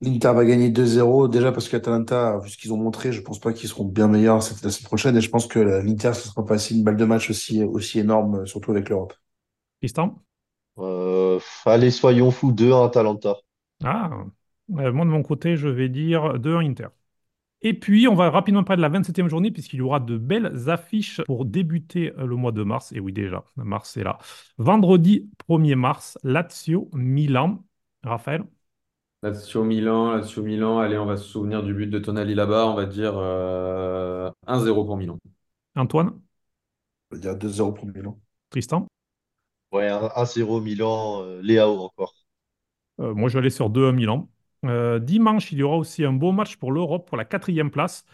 l'Inter 0.00 0.32
va 0.34 0.44
gagner 0.44 0.70
2-0. 0.70 1.28
Déjà 1.28 1.52
parce 1.52 1.68
qu'Atalanta, 1.68 2.38
vu 2.38 2.50
ce 2.50 2.56
qu'ils 2.56 2.72
ont 2.72 2.76
montré, 2.76 3.12
je 3.12 3.20
pense 3.20 3.40
pas 3.40 3.52
qu'ils 3.52 3.68
seront 3.68 3.84
bien 3.84 4.08
meilleurs 4.08 4.42
cette, 4.42 4.62
la 4.62 4.70
semaine 4.70 4.86
prochaine. 4.86 5.16
Et 5.16 5.20
je 5.20 5.30
pense 5.30 5.46
que 5.46 5.58
l'Inter, 5.58 6.12
ce 6.14 6.28
sera 6.28 6.44
pas 6.44 6.58
une 6.58 6.84
balle 6.84 6.96
de 6.96 7.04
match 7.04 7.30
aussi, 7.30 7.62
aussi 7.62 8.00
énorme, 8.00 8.40
euh, 8.40 8.46
surtout 8.46 8.72
avec 8.72 8.88
l'Europe. 8.88 9.14
Tristan? 9.80 10.22
Euh, 10.78 11.38
allez, 11.64 11.90
soyons 11.90 12.30
fous. 12.30 12.52
2-1 12.52 12.86
Atalanta. 12.86 13.36
Ah, 13.84 14.10
euh, 14.78 14.92
moi 14.92 15.04
de 15.04 15.10
mon 15.10 15.22
côté, 15.22 15.56
je 15.56 15.68
vais 15.68 15.88
dire 15.88 16.38
2-1 16.38 16.60
Inter. 16.60 16.88
Et 17.62 17.72
puis, 17.72 18.06
on 18.06 18.14
va 18.14 18.28
rapidement 18.28 18.64
parler 18.64 18.82
de 18.82 18.82
la 18.82 18.90
27e 18.90 19.28
journée, 19.28 19.50
puisqu'il 19.50 19.78
y 19.78 19.82
aura 19.82 19.98
de 19.98 20.18
belles 20.18 20.68
affiches 20.68 21.22
pour 21.24 21.46
débuter 21.46 22.12
le 22.16 22.36
mois 22.36 22.52
de 22.52 22.62
mars. 22.62 22.92
Et 22.92 23.00
oui, 23.00 23.12
déjà, 23.12 23.44
mars 23.56 23.96
est 23.96 24.04
là. 24.04 24.18
Vendredi 24.58 25.30
1er 25.48 25.74
mars, 25.74 26.18
Lazio, 26.22 26.90
Milan. 26.92 27.64
Raphaël, 28.02 28.44
Lazio 29.22 29.64
Milan, 29.64 30.12
Lazio 30.16 30.42
Milan, 30.42 30.78
allez, 30.78 30.98
on 30.98 31.06
va 31.06 31.16
se 31.16 31.24
souvenir 31.24 31.62
du 31.62 31.74
but 31.74 31.86
de 31.88 31.98
Tonali 31.98 32.34
là-bas, 32.34 32.66
on 32.66 32.74
va 32.74 32.86
dire 32.86 33.14
euh, 33.18 34.30
1-0 34.46 34.84
pour 34.84 34.96
Milan. 34.96 35.18
Antoine, 35.76 36.20
Je 37.10 37.16
veux 37.16 37.20
dire 37.20 37.36
2-0 37.36 37.72
pour 37.72 37.86
Milan. 37.86 38.20
Tristan? 38.50 38.86
Ouais, 39.72 39.88
1-0 39.88 40.60
Milan. 40.60 41.22
euh, 41.22 41.40
Léao 41.42 41.78
encore. 41.84 42.14
Euh, 43.00 43.14
moi, 43.14 43.28
je 43.28 43.34
vais 43.34 43.40
aller 43.40 43.50
sur 43.50 43.70
2-1 43.70 43.92
Milan. 43.92 44.28
Euh, 44.64 44.98
dimanche, 44.98 45.52
il 45.52 45.58
y 45.58 45.62
aura 45.62 45.76
aussi 45.76 46.04
un 46.04 46.12
beau 46.12 46.32
match 46.32 46.56
pour 46.56 46.72
l'Europe, 46.72 47.06
pour 47.08 47.16
la 47.16 47.24
quatrième 47.24 47.70
place. 47.70 48.04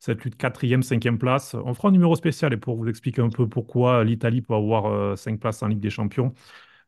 Cette 0.00 0.24
lutte 0.24 0.36
quatrième, 0.36 0.82
cinquième 0.82 1.18
place. 1.18 1.54
On 1.54 1.72
fera 1.74 1.88
un 1.88 1.92
numéro 1.92 2.16
spécial 2.16 2.52
et 2.52 2.56
pour 2.58 2.76
vous 2.76 2.88
expliquer 2.88 3.22
un 3.22 3.30
peu 3.30 3.48
pourquoi 3.48 4.04
l'Italie 4.04 4.42
peut 4.42 4.54
avoir 4.54 4.86
euh, 4.86 5.16
cinq 5.16 5.40
places 5.40 5.62
en 5.62 5.68
Ligue 5.68 5.80
des 5.80 5.90
Champions, 5.90 6.34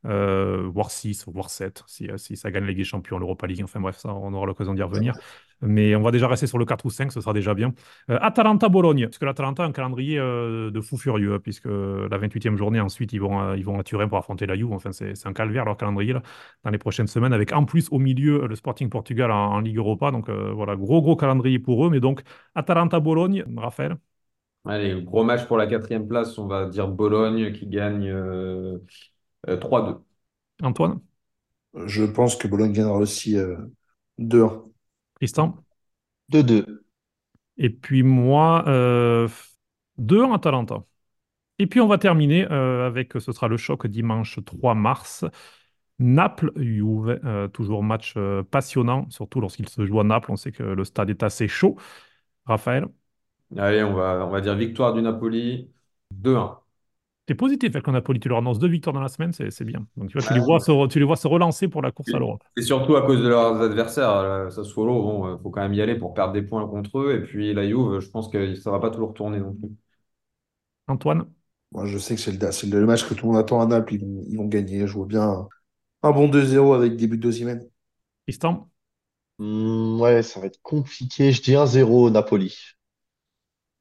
euh, 0.05 0.69
voire 0.73 0.91
6, 0.91 1.25
voire 1.29 1.51
7, 1.51 1.83
si, 1.87 2.09
euh, 2.11 2.17
si 2.19 2.37
ça 2.37 2.51
gagne 2.51 2.65
la 2.65 2.69
Ligue 2.71 2.79
des 2.79 2.85
Champions, 2.85 3.19
l'Europa 3.19 3.47
League. 3.47 3.63
Enfin 3.65 3.81
bref, 3.81 3.97
ça, 3.99 4.15
on 4.15 4.33
aura 4.35 4.47
l'occasion 4.47 4.75
d'y 4.75 4.83
revenir. 4.83 5.15
Mais 5.63 5.97
on 5.97 6.03
va 6.03 6.11
déjà 6.11 6.29
rester 6.29 6.47
sur 6.47 6.59
le 6.59 6.67
4 6.67 6.85
ou 6.85 6.91
5, 6.91 7.11
ce 7.13 7.21
sera 7.21 7.33
déjà 7.33 7.55
bien. 7.55 7.73
Euh, 8.11 8.19
Atalanta-Bologne, 8.21 9.07
parce 9.07 9.19
que 9.19 9.25
l'Atalanta 9.25 9.63
a 9.65 9.67
un 9.67 9.73
calendrier 9.73 10.19
euh, 10.19 10.71
de 10.71 10.81
fou 10.83 10.99
furieux, 10.99 11.35
hein, 11.35 11.39
puisque 11.43 11.65
la 11.67 12.19
28e 12.19 12.57
journée, 12.57 12.79
ensuite, 12.81 13.13
ils 13.15 13.21
vont, 13.21 13.41
euh, 13.41 13.57
ils 13.57 13.65
vont 13.65 13.79
à 13.79 13.83
Turin 13.83 14.07
pour 14.07 14.19
affronter 14.19 14.45
la 14.47 14.55
Juve. 14.55 14.73
Enfin, 14.73 14.93
c'est 14.93 15.15
c'est 15.15 15.29
un 15.29 15.33
calvaire 15.33 15.65
leur 15.65 15.77
calendrier 15.79 16.13
là, 16.13 16.23
dans 16.65 16.71
les 16.71 16.79
prochaines 16.79 17.07
semaines, 17.07 17.33
avec 17.33 17.53
en 17.53 17.65
plus 17.65 17.89
au 17.91 17.99
milieu 17.99 18.47
le 18.47 18.55
Sporting 18.55 18.91
Portugal 18.91 19.31
en, 19.31 19.53
en 19.55 19.61
Ligue 19.61 19.79
Europa. 19.79 20.11
Donc 20.11 20.29
euh, 20.29 20.53
voilà, 20.53 20.77
gros, 20.77 21.01
gros 21.01 21.17
calendrier 21.17 21.59
pour 21.59 21.87
eux. 21.87 21.91
Mais 21.91 22.01
donc, 22.01 22.23
Atalanta-Bologne, 22.55 23.45
Raphaël, 23.57 23.97
Allez, 24.65 25.01
gros 25.03 25.23
match 25.23 25.47
pour 25.47 25.57
la 25.59 25.67
quatrième 25.69 26.09
place, 26.09 26.37
on 26.39 26.47
va 26.49 26.67
dire 26.67 26.89
Bologne 26.89 27.53
qui 27.53 27.67
gagne 27.69 28.09
euh, 28.09 28.79
3-2. 29.61 30.03
Antoine, 30.63 31.01
Je 31.87 32.03
pense 32.05 32.37
que 32.37 32.49
Bologne 32.49 32.73
gagnera 32.73 32.99
aussi 32.99 33.37
euh, 33.37 33.57
2-1. 34.19 34.65
Tristan? 35.15 35.65
2-2. 36.29 36.85
Et 37.59 37.71
puis 37.71 38.03
moi, 38.03 38.65
euh, 38.69 39.29
2-1 39.99 40.33
Atalanta. 40.35 40.85
Et 41.59 41.67
puis 41.67 41.81
on 41.81 41.89
va 41.89 41.99
terminer 41.99 42.51
euh, 42.53 42.87
avec, 42.87 43.15
ce 43.21 43.33
sera 43.33 43.49
le 43.49 43.57
choc 43.57 43.87
dimanche 43.87 44.41
3 44.45 44.75
mars. 44.75 45.25
Naples-Juve, 46.01 47.21
euh, 47.25 47.49
toujours 47.49 47.83
match 47.85 48.15
euh, 48.17 48.43
passionnant, 48.45 49.09
surtout 49.11 49.41
lorsqu'il 49.41 49.69
se 49.69 49.87
joue 49.87 50.01
à 50.01 50.05
Naples. 50.05 50.33
On 50.33 50.37
sait 50.37 50.53
que 50.53 50.63
le 50.65 50.85
stade 50.85 51.11
est 51.11 51.23
assez 51.25 51.49
chaud. 51.49 51.77
Raphaël, 52.47 52.87
Allez, 53.57 53.83
on 53.85 53.95
va, 53.95 54.25
on 54.27 54.31
va 54.31 54.41
dire 54.41 54.55
victoire 54.57 54.93
du 54.95 55.03
Napoli 55.03 55.73
2-1. 56.13 56.61
T'es 57.27 57.35
positif 57.35 57.75
avec 57.75 57.87
Napoli, 57.89 58.21
tu 58.21 58.29
leur 58.29 58.39
annonces 58.39 58.59
deux 58.59 58.69
victoires 58.69 58.95
dans 58.95 59.01
la 59.01 59.09
semaine, 59.09 59.33
c'est 59.33 59.51
c'est 59.51 59.65
bien. 59.65 59.87
Donc 59.97 60.09
tu 60.11 60.19
vois, 60.19 60.27
tu 60.27 60.35
les 60.35 60.41
vois 60.41 60.61
se, 60.61 60.87
tu 60.89 60.99
les 60.99 61.05
vois 61.05 61.17
se 61.17 61.29
relancer 61.29 61.69
pour 61.69 61.83
la 61.83 61.91
course 61.91 62.15
à 62.15 62.19
l'Europe. 62.19 62.43
Et 62.57 62.63
surtout 62.63 62.97
à 62.97 63.03
cause 63.03 63.23
de 63.23 63.29
leurs 63.29 63.61
adversaires. 63.61 64.23
Là, 64.23 64.51
Sassuolo, 64.51 65.03
bon, 65.03 65.27
euh, 65.27 65.37
faut 65.39 65.51
quand 65.51 65.61
même 65.61 65.75
y 65.75 65.81
aller 65.83 65.97
pour 65.97 66.15
perdre 66.15 66.33
des 66.33 66.43
points 66.43 66.67
contre 66.67 67.01
eux. 67.01 67.15
Et 67.15 67.23
puis 67.23 67.53
la 67.53 67.67
Juve, 67.67 68.01
je 68.01 68.09
pense 68.09 68.29
que 68.29 68.55
ça 68.55 68.71
va 68.71 68.79
pas 68.79 68.91
toujours 68.91 69.13
tourner 69.15 69.39
non 69.41 69.53
plus. 69.55 69.69
Antoine, 70.89 71.27
Moi, 71.73 71.87
je 71.87 71.99
sais 71.99 72.15
que 72.15 72.21
c'est 72.21 72.33
le, 72.33 72.53
c'est 72.53 72.67
le 72.67 72.87
match 72.87 73.05
que 73.09 73.15
tout 73.15 73.27
le 73.27 73.33
monde 73.33 73.41
attend 73.41 73.61
à 73.61 73.67
Naples. 73.67 73.95
Ils 73.95 74.01
vont, 74.05 74.25
ils 74.29 74.37
vont 74.39 74.47
gagner. 74.47 74.87
Je 74.87 74.93
vois 74.95 75.07
bien 75.07 75.49
un, 76.03 76.13
bon 76.13 76.29
2-0 76.29 76.75
avec 76.75 76.97
des 76.97 77.07
buts 77.07 77.19
d'Osimhen. 77.19 77.69
Tristan, 78.27 78.71
Hmm, 79.39 79.99
ouais, 80.01 80.23
ça 80.23 80.41
va 80.41 80.47
être 80.47 80.61
compliqué. 80.63 81.33
Je 81.33 81.43
dis 81.43 81.55
1-0 81.57 82.11
Napoli. 82.11 82.55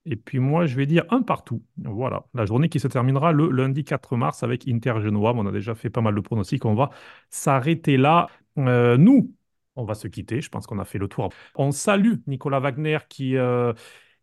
Et 0.05 0.15
puis 0.15 0.39
moi, 0.39 0.65
je 0.67 0.75
vais 0.75 0.85
dire 0.85 1.03
un 1.09 1.21
partout. 1.23 1.63
Voilà, 1.77 2.25
la 2.35 2.45
journée 2.45 2.69
qui 2.69 2.79
se 2.79 2.87
terminera 2.87 3.31
le 3.31 3.49
lundi 3.49 3.83
4 3.83 4.15
mars 4.17 4.43
avec 4.43 4.67
Inter 4.67 5.01
Genoa. 5.01 5.33
On 5.35 5.45
a 5.47 5.51
déjà 5.51 5.73
fait 5.73 5.89
pas 5.89 6.01
mal 6.01 6.13
de 6.15 6.21
pronostics. 6.21 6.63
On 6.65 6.75
va 6.75 6.91
s'arrêter 7.31 7.97
là. 7.97 8.27
Euh, 8.59 8.97
nous, 8.97 9.33
on 9.75 9.83
va 9.83 9.95
se 9.95 10.07
quitter. 10.07 10.41
Je 10.41 10.49
pense 10.49 10.67
qu'on 10.67 10.79
a 10.79 10.85
fait 10.85 10.99
le 10.99 11.07
tour. 11.07 11.29
On 11.55 11.71
salue 11.71 12.15
Nicolas 12.27 12.59
Wagner 12.59 12.99
qui, 13.09 13.35
euh, 13.37 13.73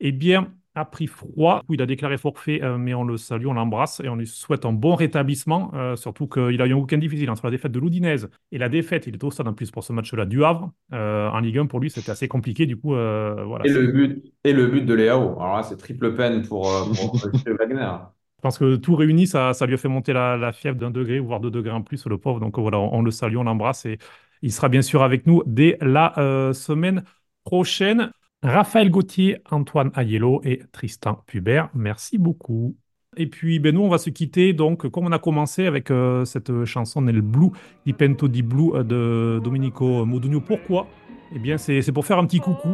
eh 0.01 0.13
bien, 0.13 0.55
a 0.75 0.85
pris 0.85 1.07
froid. 1.07 1.63
Il 1.69 1.83
a 1.83 1.87
déclaré 1.87 2.17
forfait, 2.19 2.63
euh, 2.63 2.79
mais 2.79 2.95
on 2.95 3.05
le 3.05 3.17
salue, 3.17 3.47
on 3.47 3.53
l'embrasse 3.55 4.01
et 4.01 4.09
on 4.09 4.17
lui 4.17 4.27
souhaite 4.27 4.65
un 4.65 4.73
bon 4.73 4.95
rétablissement. 4.95 5.71
euh, 5.75 5.97
surtout 5.97 6.27
qu'il 6.29 6.61
a 6.63 6.67
eu 6.67 6.73
un 6.73 6.77
week-end 6.77 6.99
difficile 6.99 7.31
entre 7.31 7.45
la 7.47 7.51
défaite 7.51 7.73
de 7.73 7.79
l'Udinese 7.81 8.29
et 8.53 8.59
la 8.59 8.69
défaite. 8.69 9.07
Il 9.07 9.15
est 9.15 9.25
au 9.25 9.31
stade 9.31 9.49
en 9.49 9.55
plus 9.55 9.71
pour 9.71 9.85
ce 9.85 9.93
match-là 9.93 10.25
du 10.27 10.45
Havre. 10.45 10.73
Euh, 10.93 11.29
en 11.31 11.41
Ligue 11.41 11.59
1, 11.59 11.67
pour 11.67 11.81
lui, 11.81 11.91
c'était 11.91 12.11
assez 12.11 12.29
compliqué. 12.29 12.67
Du 12.67 12.77
coup, 12.77 12.95
euh, 12.95 13.45
voilà. 13.45 13.65
Et 13.65 13.71
le 13.71 13.87
but, 13.93 14.33
et 14.45 14.53
le 14.53 14.67
but 14.69 14.83
de 14.83 14.95
Léao. 14.95 15.41
Alors 15.41 15.57
là, 15.57 15.63
c'est 15.63 15.77
triple 15.77 16.15
peine 16.17 16.43
pour, 16.47 16.63
pour 16.95 17.17
Wagner. 17.59 17.97
Je 18.39 18.43
pense 18.43 18.59
que 18.59 18.77
tout 18.77 18.97
réuni, 18.97 19.27
ça, 19.29 19.55
ça 19.55 19.67
lui 19.67 19.75
a 19.75 19.77
fait 19.79 19.89
monter 19.89 20.13
la, 20.13 20.37
la 20.37 20.53
fièvre 20.53 20.77
d'un 20.77 20.91
degré, 20.91 21.21
voire 21.21 21.39
deux 21.41 21.51
degrés 21.51 21.71
en 21.73 21.83
plus, 21.83 22.07
le 22.07 22.19
pauvre. 22.19 22.41
Donc 22.41 22.59
voilà, 22.59 22.79
on, 22.81 22.95
on 22.95 23.03
le 23.03 23.11
salue, 23.13 23.37
on 23.37 23.45
l'embrasse 23.45 23.87
et 23.87 23.99
il 24.43 24.53
sera 24.53 24.69
bien 24.69 24.83
sûr 24.83 25.03
avec 25.05 25.27
nous 25.27 25.43
dès 25.47 25.79
la 25.81 26.51
semaine 26.55 27.05
prochaine. 27.45 28.13
Raphaël 28.43 28.91
Gauthier, 28.91 29.39
Antoine 29.51 29.93
Aiello 29.97 30.41
et 30.45 30.63
Tristan 30.73 31.23
Pubert, 31.27 31.71
merci 31.75 32.19
beaucoup. 32.19 32.77
Et 33.17 33.27
puis, 33.27 33.59
ben, 33.61 33.75
nous, 33.75 33.83
on 33.83 33.89
va 33.89 33.99
se 33.99 34.11
quitter. 34.11 34.53
Donc, 34.53 34.89
comme 34.89 35.07
on 35.07 35.13
a 35.13 35.19
commencé 35.19 35.67
avec 35.67 35.91
euh, 35.91 36.25
cette 36.25 36.65
chanson 36.65 37.03
Nel 37.03 37.21
Blue, 37.21 37.51
Di 37.87 37.93
Pento 37.93 38.27
di 38.27 38.43
Blue 38.43 38.75
euh, 38.75 38.83
de 38.83 39.41
Domenico 39.45 40.05
Modugno. 40.07 40.41
Pourquoi? 40.41 40.89
Eh 41.35 41.39
bien, 41.39 41.59
c'est 41.59 41.83
c'est 41.83 41.93
pour 41.93 42.07
faire 42.07 42.19
un 42.19 42.27
petit 42.27 42.41
coucou. 42.41 42.71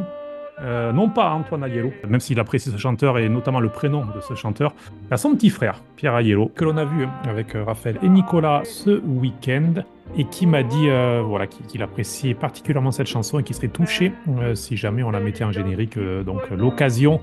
Euh, 0.62 0.92
non 0.92 1.09
pas 1.09 1.30
Antoine 1.30 1.64
Aiello, 1.64 1.92
même 2.09 2.20
s'il 2.20 2.40
apprécie 2.40 2.70
ce 2.70 2.76
chanteur 2.76 3.18
et 3.18 3.28
notamment 3.28 3.61
le 3.61 3.68
prénom 3.68 4.04
de 4.04 4.20
ce 4.20 4.34
chanteur, 4.34 4.74
à 5.11 5.16
son 5.16 5.34
petit 5.34 5.50
frère, 5.50 5.82
Pierre 5.96 6.18
Aiello, 6.18 6.50
que 6.54 6.64
l'on 6.64 6.76
a 6.76 6.84
vu 6.84 7.06
avec 7.28 7.54
euh, 7.54 7.64
Raphaël 7.64 7.98
et 8.02 8.09
Nicolas 8.09 8.62
ce 8.64 9.00
week-end, 9.00 9.82
et 10.16 10.24
qui 10.24 10.46
m'a 10.46 10.62
dit 10.62 10.88
euh, 10.88 11.22
voilà, 11.24 11.46
qu'il 11.46 11.82
appréciait 11.82 12.34
particulièrement 12.34 12.90
cette 12.90 13.06
chanson 13.06 13.38
et 13.38 13.42
qu'il 13.42 13.54
serait 13.54 13.68
touché 13.68 14.12
si 14.54 14.76
jamais 14.76 15.02
on 15.02 15.11
la 15.11 15.20
mettait 15.20 15.44
en 15.44 15.52
générique. 15.52 15.98
Donc 15.98 16.48
l'occasion 16.50 17.20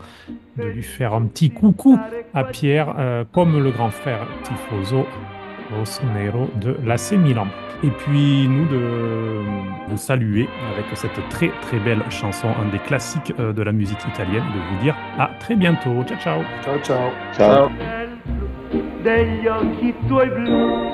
de 0.58 0.66
lui 0.66 0.84
faire 0.84 1.16
un 1.16 1.24
petit 1.24 1.50
coucou 1.50 2.00
à 2.36 2.44
Pierre, 2.44 3.26
comme 3.32 3.62
le 3.62 3.72
grand 3.72 3.90
frère 3.90 4.28
Tifoso 4.44 5.08
Rossonero 5.78 6.50
de 6.56 6.78
l'AC 6.86 7.14
Milan. 7.14 7.48
Et 7.84 7.90
puis 7.90 8.48
nous 8.48 8.66
de 8.68 9.42
vous 9.90 9.98
saluer 9.98 10.48
avec 10.74 10.86
cette 10.96 11.30
très 11.30 11.50
très 11.62 11.80
belle 11.80 12.04
chanson, 12.10 12.48
un 12.48 12.72
des 12.72 12.80
classiques 12.80 13.34
euh, 13.40 13.54
de 13.54 13.62
la 13.62 13.72
musique 13.72 14.04
italienne, 14.08 14.46
de 14.54 14.76
vous 14.76 14.82
dire 14.82 14.96
à 15.20 15.30
très 15.40 15.56
bientôt. 15.56 16.04
Ciao 16.06 16.18
ciao. 16.18 16.42
Ciao, 16.64 16.80
ciao. 16.80 17.12
Ciao. 17.34 17.70
degli 19.06 19.46
occhi 19.46 19.94
tuoi 20.08 20.28
blu, 20.30 20.92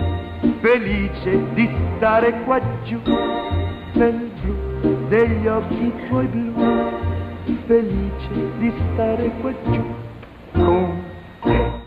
felice 0.59 1.53
di 1.53 1.69
stare 1.95 2.33
qua 2.43 2.59
giù, 2.83 2.99
nel 3.93 4.29
blu 4.41 5.07
degli 5.07 5.47
occhi 5.47 5.93
tuoi 6.09 6.27
blu, 6.27 6.53
felice 7.67 8.57
di 8.59 8.73
stare 8.91 9.31
qua 9.39 9.53
giù 9.71 9.85
con 10.51 11.03
te. 11.41 11.81